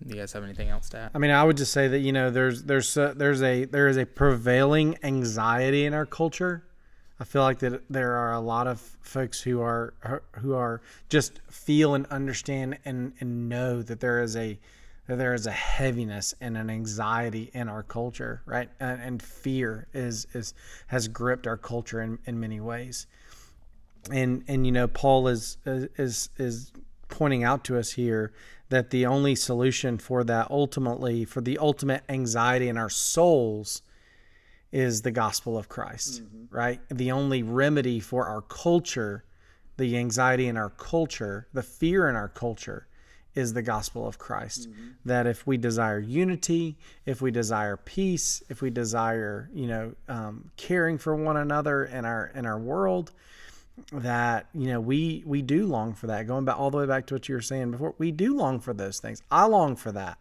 Do 0.05 0.15
you 0.15 0.22
guys 0.22 0.32
have 0.34 0.43
anything 0.43 0.70
else 0.70 0.89
to 0.89 0.97
add? 0.97 1.11
I 1.13 1.17
mean, 1.17 1.32
I 1.32 1.43
would 1.43 1.57
just 1.57 1.74
say 1.74 1.88
that 1.89 1.99
you 1.99 2.13
know, 2.13 2.30
there's 2.30 2.63
there's 2.63 2.97
uh, 2.97 3.13
there's 3.15 3.41
a 3.41 3.65
there 3.65 3.88
is 3.88 3.97
a 3.97 4.05
prevailing 4.05 4.97
anxiety 5.03 5.86
in 5.86 5.93
our 5.93 6.05
culture 6.05 6.63
I 7.20 7.26
feel 7.26 7.41
like 7.41 7.59
that 7.59 7.84
there 7.89 8.15
are 8.15 8.34
a 8.34 8.39
lot 8.39 8.67
of 8.67 8.80
folks 9.01 9.41
who 9.41 9.61
are 9.61 9.93
who 10.38 10.53
are 10.53 10.82
just 11.09 11.41
feel 11.49 11.93
and 11.93 12.05
understand 12.07 12.80
and, 12.86 13.11
and 13.20 13.49
know 13.49 13.82
that 13.82 13.99
there 13.99 14.24
is 14.24 14.38
a 14.38 14.57
that 15.07 15.17
there 15.17 15.34
is 15.34 15.45
a 15.45 15.51
heaviness 15.51 16.34
and 16.39 16.55
an 16.55 16.70
anxiety 16.70 17.49
in 17.53 17.67
our 17.67 17.84
culture, 17.84 18.41
right? 18.45 18.70
And, 18.80 19.01
and 19.01 19.22
fear 19.22 19.88
is 19.93 20.28
is 20.34 20.53
has 20.88 21.09
gripped 21.09 21.45
our 21.45 21.57
culture 21.57 22.01
in, 22.01 22.20
in 22.26 22.39
many 22.39 22.61
ways. 22.61 23.05
And 24.11 24.43
and 24.47 24.65
you 24.65 24.71
know 24.71 24.87
Paul 24.87 25.27
is 25.27 25.57
is 25.65 26.29
is 26.37 26.71
pointing 27.09 27.43
out 27.43 27.63
to 27.65 27.77
us 27.77 27.91
here 27.91 28.31
that 28.69 28.91
the 28.91 29.05
only 29.05 29.35
solution 29.35 29.97
for 29.97 30.23
that 30.23 30.49
ultimately 30.49 31.25
for 31.25 31.41
the 31.41 31.57
ultimate 31.57 32.03
anxiety 32.07 32.69
in 32.69 32.77
our 32.77 32.89
souls 32.89 33.81
is 34.71 35.01
the 35.01 35.11
gospel 35.11 35.57
of 35.57 35.67
Christ, 35.67 36.23
mm-hmm. 36.23 36.55
right? 36.55 36.79
The 36.89 37.11
only 37.11 37.41
remedy 37.41 37.99
for 37.99 38.27
our 38.27 38.41
culture, 38.41 39.23
the 39.77 39.97
anxiety 39.97 40.47
in 40.47 40.57
our 40.57 40.69
culture, 40.69 41.47
the 41.53 41.63
fear 41.63 42.07
in 42.07 42.15
our 42.15 42.29
culture 42.29 42.87
is 43.33 43.53
the 43.53 43.61
gospel 43.61 44.07
of 44.07 44.19
Christ. 44.19 44.69
Mm-hmm. 44.69 44.87
That 45.05 45.25
if 45.25 45.47
we 45.47 45.57
desire 45.57 45.99
unity, 45.99 46.77
if 47.05 47.21
we 47.21 47.31
desire 47.31 47.77
peace, 47.77 48.43
if 48.49 48.61
we 48.61 48.69
desire, 48.69 49.49
you 49.53 49.67
know, 49.67 49.95
um, 50.07 50.51
caring 50.57 50.97
for 50.97 51.15
one 51.15 51.37
another 51.37 51.85
in 51.85 52.05
our 52.05 52.31
in 52.35 52.45
our 52.45 52.59
world, 52.59 53.11
that 53.91 54.47
you 54.53 54.67
know 54.67 54.80
we 54.80 55.23
we 55.25 55.41
do 55.41 55.65
long 55.65 55.93
for 55.93 56.07
that. 56.07 56.27
Going 56.27 56.45
back 56.45 56.57
all 56.57 56.71
the 56.71 56.77
way 56.77 56.86
back 56.86 57.05
to 57.07 57.15
what 57.15 57.30
you 57.30 57.36
were 57.36 57.41
saying 57.41 57.71
before, 57.71 57.95
we 57.97 58.11
do 58.11 58.36
long 58.36 58.59
for 58.59 58.73
those 58.73 58.99
things. 58.99 59.21
I 59.32 59.45
long 59.45 59.75
for 59.75 59.91
that 59.91 60.17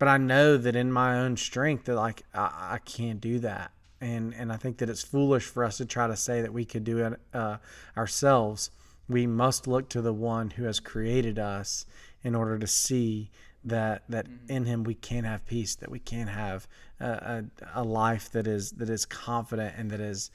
but 0.00 0.08
I 0.08 0.16
know 0.16 0.56
that 0.56 0.74
in 0.74 0.90
my 0.90 1.18
own 1.18 1.36
strength 1.36 1.84
that 1.84 1.94
like 1.94 2.22
I, 2.34 2.70
I, 2.72 2.78
can't 2.78 3.20
do 3.20 3.38
that. 3.40 3.70
And 4.00 4.34
and 4.34 4.50
I 4.50 4.56
think 4.56 4.78
that 4.78 4.88
it's 4.88 5.02
foolish 5.02 5.44
for 5.44 5.62
us 5.62 5.76
to 5.76 5.84
try 5.84 6.06
to 6.06 6.16
say 6.16 6.40
that 6.40 6.54
we 6.54 6.64
could 6.64 6.84
do 6.84 6.98
it 7.04 7.20
uh, 7.34 7.58
ourselves. 7.96 8.70
We 9.10 9.26
must 9.26 9.66
look 9.66 9.90
to 9.90 10.00
the 10.00 10.14
one 10.14 10.50
who 10.50 10.64
has 10.64 10.80
created 10.80 11.38
us 11.38 11.84
in 12.24 12.34
order 12.34 12.58
to 12.58 12.66
see 12.66 13.30
that 13.62 14.04
that 14.08 14.26
mm-hmm. 14.26 14.50
in 14.50 14.64
him 14.64 14.84
we 14.84 14.94
can 14.94 15.24
have 15.24 15.44
peace, 15.44 15.74
that 15.76 15.90
we 15.90 15.98
can 15.98 16.28
have 16.28 16.66
a, 16.98 17.04
a, 17.04 17.44
a, 17.74 17.84
life 17.84 18.32
that 18.32 18.46
is 18.46 18.70
that 18.72 18.88
is 18.88 19.04
confident 19.04 19.74
and 19.76 19.90
that 19.90 20.00
is 20.00 20.30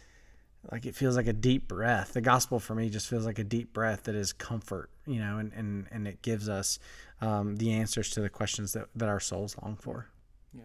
like 0.72 0.86
it 0.86 0.96
feels 0.96 1.16
like 1.16 1.28
a 1.28 1.34
deep 1.34 1.68
breath. 1.68 2.14
The 2.14 2.22
gospel 2.22 2.60
for 2.60 2.76
me 2.76 2.90
just 2.90 3.08
feels 3.08 3.26
like 3.26 3.40
a 3.40 3.44
deep 3.44 3.74
breath 3.74 4.04
that 4.04 4.16
is 4.16 4.34
comfort, 4.34 4.90
you 5.06 5.20
know, 5.20 5.38
and 5.38 5.54
and 5.54 5.88
and 5.92 6.08
it 6.08 6.22
gives 6.22 6.50
us 6.50 6.80
um, 7.22 7.56
the 7.58 7.74
answers 7.74 8.10
to 8.12 8.22
the 8.22 8.30
questions 8.30 8.74
that 8.74 8.88
that 8.96 9.10
our 9.10 9.20
souls 9.20 9.56
long 9.62 9.76
for. 9.76 10.08
Yeah. 10.54 10.64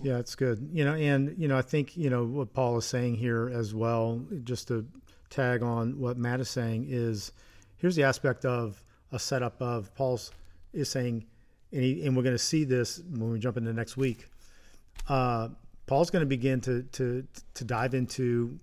Yeah, 0.00 0.18
it's 0.18 0.34
good. 0.34 0.68
You 0.72 0.84
know, 0.84 0.94
and 0.94 1.34
you 1.38 1.48
know, 1.48 1.58
I 1.58 1.62
think 1.62 1.96
you 1.96 2.10
know 2.10 2.24
what 2.24 2.52
Paul 2.52 2.78
is 2.78 2.84
saying 2.84 3.16
here 3.16 3.50
as 3.52 3.74
well. 3.74 4.20
Just 4.44 4.68
to 4.68 4.86
tag 5.30 5.62
on 5.62 5.98
what 5.98 6.16
Matt 6.16 6.40
is 6.40 6.48
saying 6.48 6.86
is, 6.88 7.32
here's 7.76 7.96
the 7.96 8.04
aspect 8.04 8.44
of 8.44 8.82
a 9.12 9.18
setup 9.18 9.60
of 9.60 9.94
Paul's 9.94 10.32
is 10.72 10.88
saying, 10.88 11.24
and, 11.72 11.82
he, 11.82 12.04
and 12.04 12.16
we're 12.16 12.22
going 12.22 12.34
to 12.34 12.38
see 12.38 12.64
this 12.64 13.00
when 13.10 13.30
we 13.30 13.38
jump 13.38 13.56
into 13.56 13.72
next 13.72 13.96
week. 13.96 14.26
Uh, 15.08 15.48
Paul's 15.86 16.10
going 16.10 16.20
to 16.20 16.26
begin 16.26 16.60
to 16.62 16.82
to 16.92 17.26
to 17.54 17.64
dive 17.64 17.94
into 17.94 18.58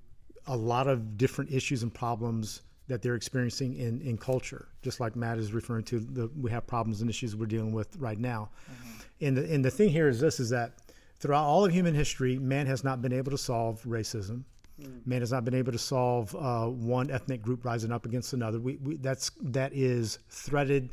a 0.47 0.55
lot 0.55 0.87
of 0.87 1.17
different 1.17 1.51
issues 1.51 1.83
and 1.83 1.93
problems 1.93 2.61
that 2.87 3.01
they're 3.01 3.15
experiencing 3.15 3.75
in, 3.77 4.01
in 4.01 4.17
culture, 4.17 4.67
just 4.81 4.99
like 4.99 5.15
Matt 5.15 5.37
is 5.37 5.53
referring 5.53 5.83
to. 5.85 5.99
The, 5.99 6.29
we 6.39 6.51
have 6.51 6.67
problems 6.67 7.01
and 7.01 7.09
issues 7.09 7.35
we're 7.35 7.45
dealing 7.45 7.71
with 7.71 7.95
right 7.97 8.19
now. 8.19 8.49
Mm-hmm. 8.69 9.25
And 9.25 9.37
the 9.37 9.53
and 9.53 9.65
the 9.65 9.71
thing 9.71 9.89
here 9.89 10.07
is 10.09 10.19
this: 10.19 10.39
is 10.39 10.49
that 10.49 10.73
throughout 11.19 11.45
all 11.45 11.63
of 11.63 11.71
human 11.71 11.93
history, 11.93 12.37
man 12.37 12.65
has 12.65 12.83
not 12.83 13.01
been 13.01 13.13
able 13.13 13.31
to 13.31 13.37
solve 13.37 13.81
racism. 13.83 14.43
Mm. 14.81 15.05
Man 15.05 15.21
has 15.21 15.31
not 15.31 15.45
been 15.45 15.53
able 15.53 15.71
to 15.71 15.77
solve 15.77 16.35
uh, 16.35 16.65
one 16.65 17.11
ethnic 17.11 17.41
group 17.41 17.63
rising 17.63 17.91
up 17.91 18.05
against 18.05 18.33
another. 18.33 18.59
We, 18.59 18.77
we, 18.77 18.95
that's 18.97 19.31
that 19.41 19.73
is 19.73 20.19
threaded 20.29 20.89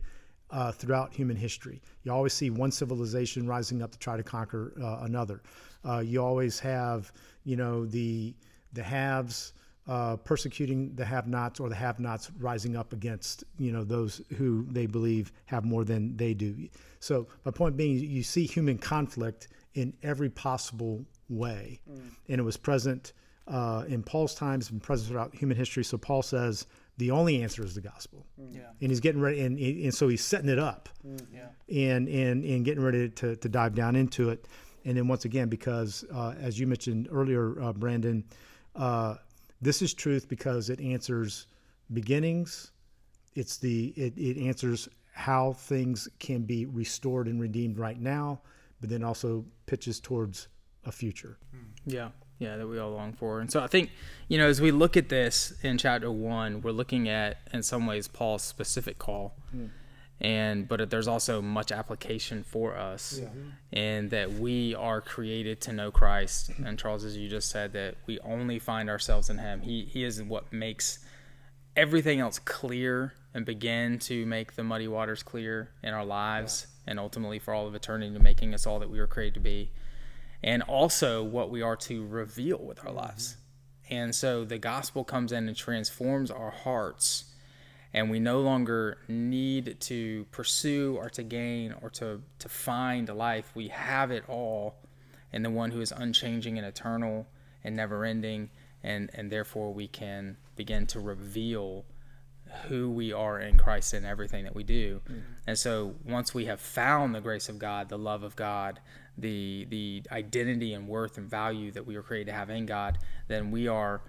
uh, 0.50 0.72
throughout 0.72 1.14
human 1.14 1.36
history. 1.36 1.80
You 2.04 2.12
always 2.12 2.32
see 2.32 2.50
one 2.50 2.70
civilization 2.70 3.46
rising 3.46 3.82
up 3.82 3.90
to 3.92 3.98
try 3.98 4.16
to 4.16 4.22
conquer 4.22 4.72
uh, 4.82 5.04
another. 5.04 5.42
Uh, 5.84 5.98
you 5.98 6.22
always 6.22 6.58
have, 6.60 7.12
you 7.44 7.56
know, 7.56 7.86
the 7.86 8.34
the 8.72 8.82
haves 8.82 9.52
uh, 9.86 10.16
persecuting 10.16 10.94
the 10.94 11.04
have-nots, 11.04 11.60
or 11.60 11.68
the 11.70 11.74
have-nots 11.74 12.30
rising 12.38 12.76
up 12.76 12.92
against, 12.92 13.44
you 13.58 13.72
know, 13.72 13.82
those 13.82 14.20
who 14.36 14.66
they 14.70 14.84
believe 14.86 15.32
have 15.46 15.64
more 15.64 15.84
than 15.84 16.14
they 16.16 16.34
do. 16.34 16.68
So 17.00 17.26
my 17.44 17.50
point 17.50 17.76
being, 17.76 17.98
you 17.98 18.22
see 18.22 18.44
human 18.44 18.76
conflict 18.76 19.48
in 19.74 19.94
every 20.02 20.28
possible 20.28 21.04
way, 21.30 21.80
mm. 21.90 22.10
and 22.28 22.38
it 22.38 22.44
was 22.44 22.58
present 22.58 23.14
uh, 23.46 23.84
in 23.88 24.02
Paul's 24.02 24.34
times 24.34 24.70
and 24.70 24.82
present 24.82 25.08
throughout 25.08 25.34
human 25.34 25.56
history. 25.56 25.84
So 25.84 25.96
Paul 25.96 26.22
says 26.22 26.66
the 26.98 27.10
only 27.10 27.42
answer 27.42 27.64
is 27.64 27.74
the 27.74 27.80
gospel. 27.80 28.26
Mm. 28.38 28.56
Yeah. 28.56 28.60
And 28.82 28.90
he's 28.90 29.00
getting 29.00 29.22
ready, 29.22 29.40
and, 29.40 29.58
and 29.58 29.94
so 29.94 30.08
he's 30.08 30.22
setting 30.22 30.50
it 30.50 30.58
up, 30.58 30.90
mm. 31.06 31.24
yeah. 31.32 31.48
and 31.68 32.08
and 32.08 32.44
and 32.44 32.64
getting 32.64 32.84
ready 32.84 33.08
to 33.08 33.36
to 33.36 33.48
dive 33.48 33.74
down 33.74 33.96
into 33.96 34.28
it. 34.28 34.46
And 34.84 34.96
then 34.96 35.08
once 35.08 35.24
again, 35.24 35.48
because 35.48 36.04
uh, 36.12 36.34
as 36.40 36.58
you 36.58 36.66
mentioned 36.66 37.08
earlier, 37.10 37.60
uh, 37.60 37.72
Brandon, 37.72 38.24
uh, 38.76 39.16
this 39.60 39.82
is 39.82 39.92
truth 39.94 40.28
because 40.28 40.70
it 40.70 40.80
answers 40.80 41.46
beginnings. 41.92 42.70
It's 43.34 43.56
the 43.56 43.88
it, 43.96 44.16
it 44.16 44.40
answers 44.40 44.88
how 45.12 45.52
things 45.52 46.08
can 46.18 46.42
be 46.42 46.66
restored 46.66 47.26
and 47.26 47.40
redeemed 47.40 47.78
right 47.78 48.00
now, 48.00 48.40
but 48.80 48.88
then 48.88 49.02
also 49.02 49.44
pitches 49.66 49.98
towards 49.98 50.48
a 50.84 50.92
future. 50.92 51.38
Yeah. 51.86 52.10
Yeah 52.38 52.56
that 52.56 52.68
we 52.68 52.78
all 52.78 52.92
long 52.92 53.12
for. 53.12 53.40
And 53.40 53.50
so 53.50 53.60
i 53.60 53.66
think 53.66 53.90
you 54.28 54.38
know 54.38 54.48
as 54.48 54.60
we 54.60 54.70
look 54.70 54.96
at 54.96 55.08
this 55.08 55.52
in 55.62 55.76
chapter 55.76 56.10
one 56.10 56.62
we're 56.62 56.70
looking 56.70 57.08
at 57.08 57.38
in 57.52 57.64
some 57.64 57.84
ways 57.84 58.06
paul's 58.06 58.42
specific 58.42 58.98
call. 58.98 59.34
Mm 59.54 59.70
and 60.20 60.66
but 60.66 60.90
there's 60.90 61.06
also 61.06 61.40
much 61.40 61.70
application 61.70 62.42
for 62.42 62.76
us 62.76 63.20
yeah. 63.22 63.28
and 63.72 64.10
that 64.10 64.32
we 64.32 64.74
are 64.74 65.00
created 65.00 65.60
to 65.60 65.72
know 65.72 65.90
christ. 65.90 66.50
And 66.64 66.78
charles 66.78 67.04
as 67.04 67.16
you 67.16 67.28
just 67.28 67.50
said 67.50 67.72
that 67.74 67.96
we 68.06 68.18
only 68.20 68.58
find 68.58 68.90
ourselves 68.90 69.30
in 69.30 69.38
him. 69.38 69.62
He, 69.62 69.84
he 69.84 70.04
is 70.04 70.22
what 70.22 70.52
makes 70.52 70.98
everything 71.76 72.18
else 72.18 72.40
clear 72.40 73.14
and 73.32 73.46
begin 73.46 74.00
to 74.00 74.26
make 74.26 74.54
the 74.54 74.64
muddy 74.64 74.88
waters 74.88 75.22
clear 75.22 75.70
in 75.82 75.94
our 75.94 76.04
lives 76.04 76.66
yeah. 76.84 76.90
and 76.90 77.00
ultimately 77.00 77.38
for 77.38 77.54
all 77.54 77.68
of 77.68 77.74
eternity 77.74 78.12
to 78.12 78.20
making 78.20 78.54
us 78.54 78.66
all 78.66 78.80
that 78.80 78.90
we 78.90 78.98
were 78.98 79.06
created 79.06 79.34
to 79.34 79.40
be. 79.40 79.70
And 80.42 80.62
also 80.62 81.22
what 81.22 81.50
we 81.50 81.62
are 81.62 81.76
to 81.76 82.06
reveal 82.06 82.58
with 82.58 82.84
our 82.84 82.92
lives. 82.92 83.32
Mm-hmm. 83.34 83.94
And 83.94 84.14
so 84.14 84.44
the 84.44 84.58
gospel 84.58 85.04
comes 85.04 85.32
in 85.32 85.46
and 85.48 85.56
transforms 85.56 86.30
our 86.30 86.50
hearts 86.50 87.27
and 87.94 88.10
we 88.10 88.20
no 88.20 88.40
longer 88.40 88.98
need 89.08 89.80
to 89.80 90.26
pursue 90.30 90.96
or 90.98 91.08
to 91.10 91.22
gain 91.22 91.74
or 91.82 91.90
to, 91.90 92.22
to 92.38 92.48
find 92.48 93.08
a 93.08 93.14
life. 93.14 93.50
We 93.54 93.68
have 93.68 94.10
it 94.10 94.24
all 94.28 94.76
in 95.32 95.42
the 95.42 95.50
one 95.50 95.70
who 95.70 95.80
is 95.80 95.92
unchanging 95.92 96.58
and 96.58 96.66
eternal 96.66 97.26
and 97.64 97.76
never 97.76 98.04
ending, 98.04 98.50
and, 98.82 99.10
and 99.14 99.30
therefore 99.30 99.72
we 99.72 99.88
can 99.88 100.36
begin 100.56 100.86
to 100.86 101.00
reveal 101.00 101.84
who 102.66 102.90
we 102.90 103.12
are 103.12 103.38
in 103.38 103.58
Christ 103.58 103.92
in 103.92 104.04
everything 104.04 104.44
that 104.44 104.54
we 104.54 104.64
do. 104.64 105.00
Mm-hmm. 105.04 105.20
And 105.46 105.58
so 105.58 105.94
once 106.06 106.34
we 106.34 106.46
have 106.46 106.60
found 106.60 107.14
the 107.14 107.20
grace 107.20 107.48
of 107.48 107.58
God, 107.58 107.88
the 107.88 107.98
love 107.98 108.22
of 108.22 108.36
God, 108.36 108.80
the 109.16 109.66
the 109.68 110.02
identity 110.12 110.72
and 110.72 110.86
worth 110.88 111.18
and 111.18 111.28
value 111.28 111.72
that 111.72 111.86
we 111.86 111.96
were 111.96 112.02
created 112.02 112.30
to 112.30 112.32
have 112.32 112.50
in 112.50 112.66
God, 112.66 112.98
then 113.26 113.50
we 113.50 113.68
are 113.68 114.00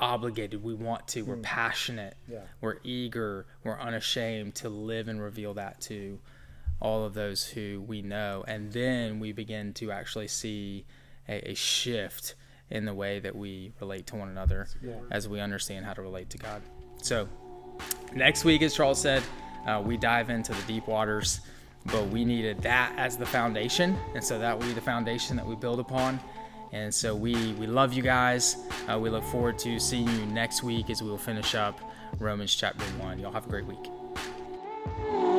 obligated. 0.00 0.62
We 0.62 0.74
want 0.74 1.08
to. 1.08 1.22
We're 1.22 1.36
hmm. 1.36 1.42
passionate. 1.42 2.16
Yeah. 2.30 2.40
We're 2.60 2.78
eager. 2.84 3.46
We're 3.64 3.78
unashamed 3.78 4.54
to 4.56 4.68
live 4.68 5.08
and 5.08 5.20
reveal 5.20 5.54
that 5.54 5.80
to 5.82 6.18
all 6.80 7.04
of 7.04 7.14
those 7.14 7.44
who 7.44 7.84
we 7.86 8.02
know. 8.02 8.44
And 8.46 8.72
then 8.72 9.18
we 9.20 9.32
begin 9.32 9.74
to 9.74 9.90
actually 9.90 10.28
see 10.28 10.84
a, 11.28 11.50
a 11.50 11.54
shift 11.54 12.34
in 12.70 12.84
the 12.84 12.94
way 12.94 13.18
that 13.18 13.34
we 13.34 13.72
relate 13.80 14.06
to 14.06 14.16
one 14.16 14.28
another 14.28 14.68
yeah. 14.82 14.94
as 15.10 15.28
we 15.28 15.40
understand 15.40 15.84
how 15.84 15.94
to 15.94 16.02
relate 16.02 16.30
to 16.30 16.38
God. 16.38 16.62
So, 17.02 17.28
next 18.14 18.44
week, 18.44 18.62
as 18.62 18.74
Charles 18.74 19.00
said, 19.00 19.22
uh, 19.66 19.82
we 19.84 19.96
dive 19.96 20.30
into 20.30 20.52
the 20.52 20.62
deep 20.62 20.86
waters, 20.86 21.40
but 21.86 22.08
we 22.08 22.24
needed 22.24 22.60
that 22.62 22.92
as 22.96 23.16
the 23.16 23.26
foundation. 23.26 23.96
And 24.14 24.22
so 24.22 24.38
that 24.38 24.58
will 24.58 24.66
be 24.66 24.72
the 24.72 24.80
foundation 24.80 25.36
that 25.36 25.46
we 25.46 25.56
build 25.56 25.80
upon. 25.80 26.20
And 26.72 26.94
so 26.94 27.14
we, 27.14 27.52
we 27.54 27.66
love 27.66 27.92
you 27.92 28.02
guys. 28.02 28.56
Uh, 28.88 28.98
we 28.98 29.10
look 29.10 29.24
forward 29.24 29.58
to 29.60 29.78
seeing 29.78 30.08
you 30.08 30.26
next 30.26 30.62
week 30.62 30.90
as 30.90 31.02
we 31.02 31.08
will 31.10 31.18
finish 31.18 31.54
up 31.54 31.80
Romans 32.18 32.54
chapter 32.54 32.84
1. 32.84 33.18
Y'all 33.18 33.32
have 33.32 33.46
a 33.46 33.48
great 33.48 33.66
week. 33.66 35.37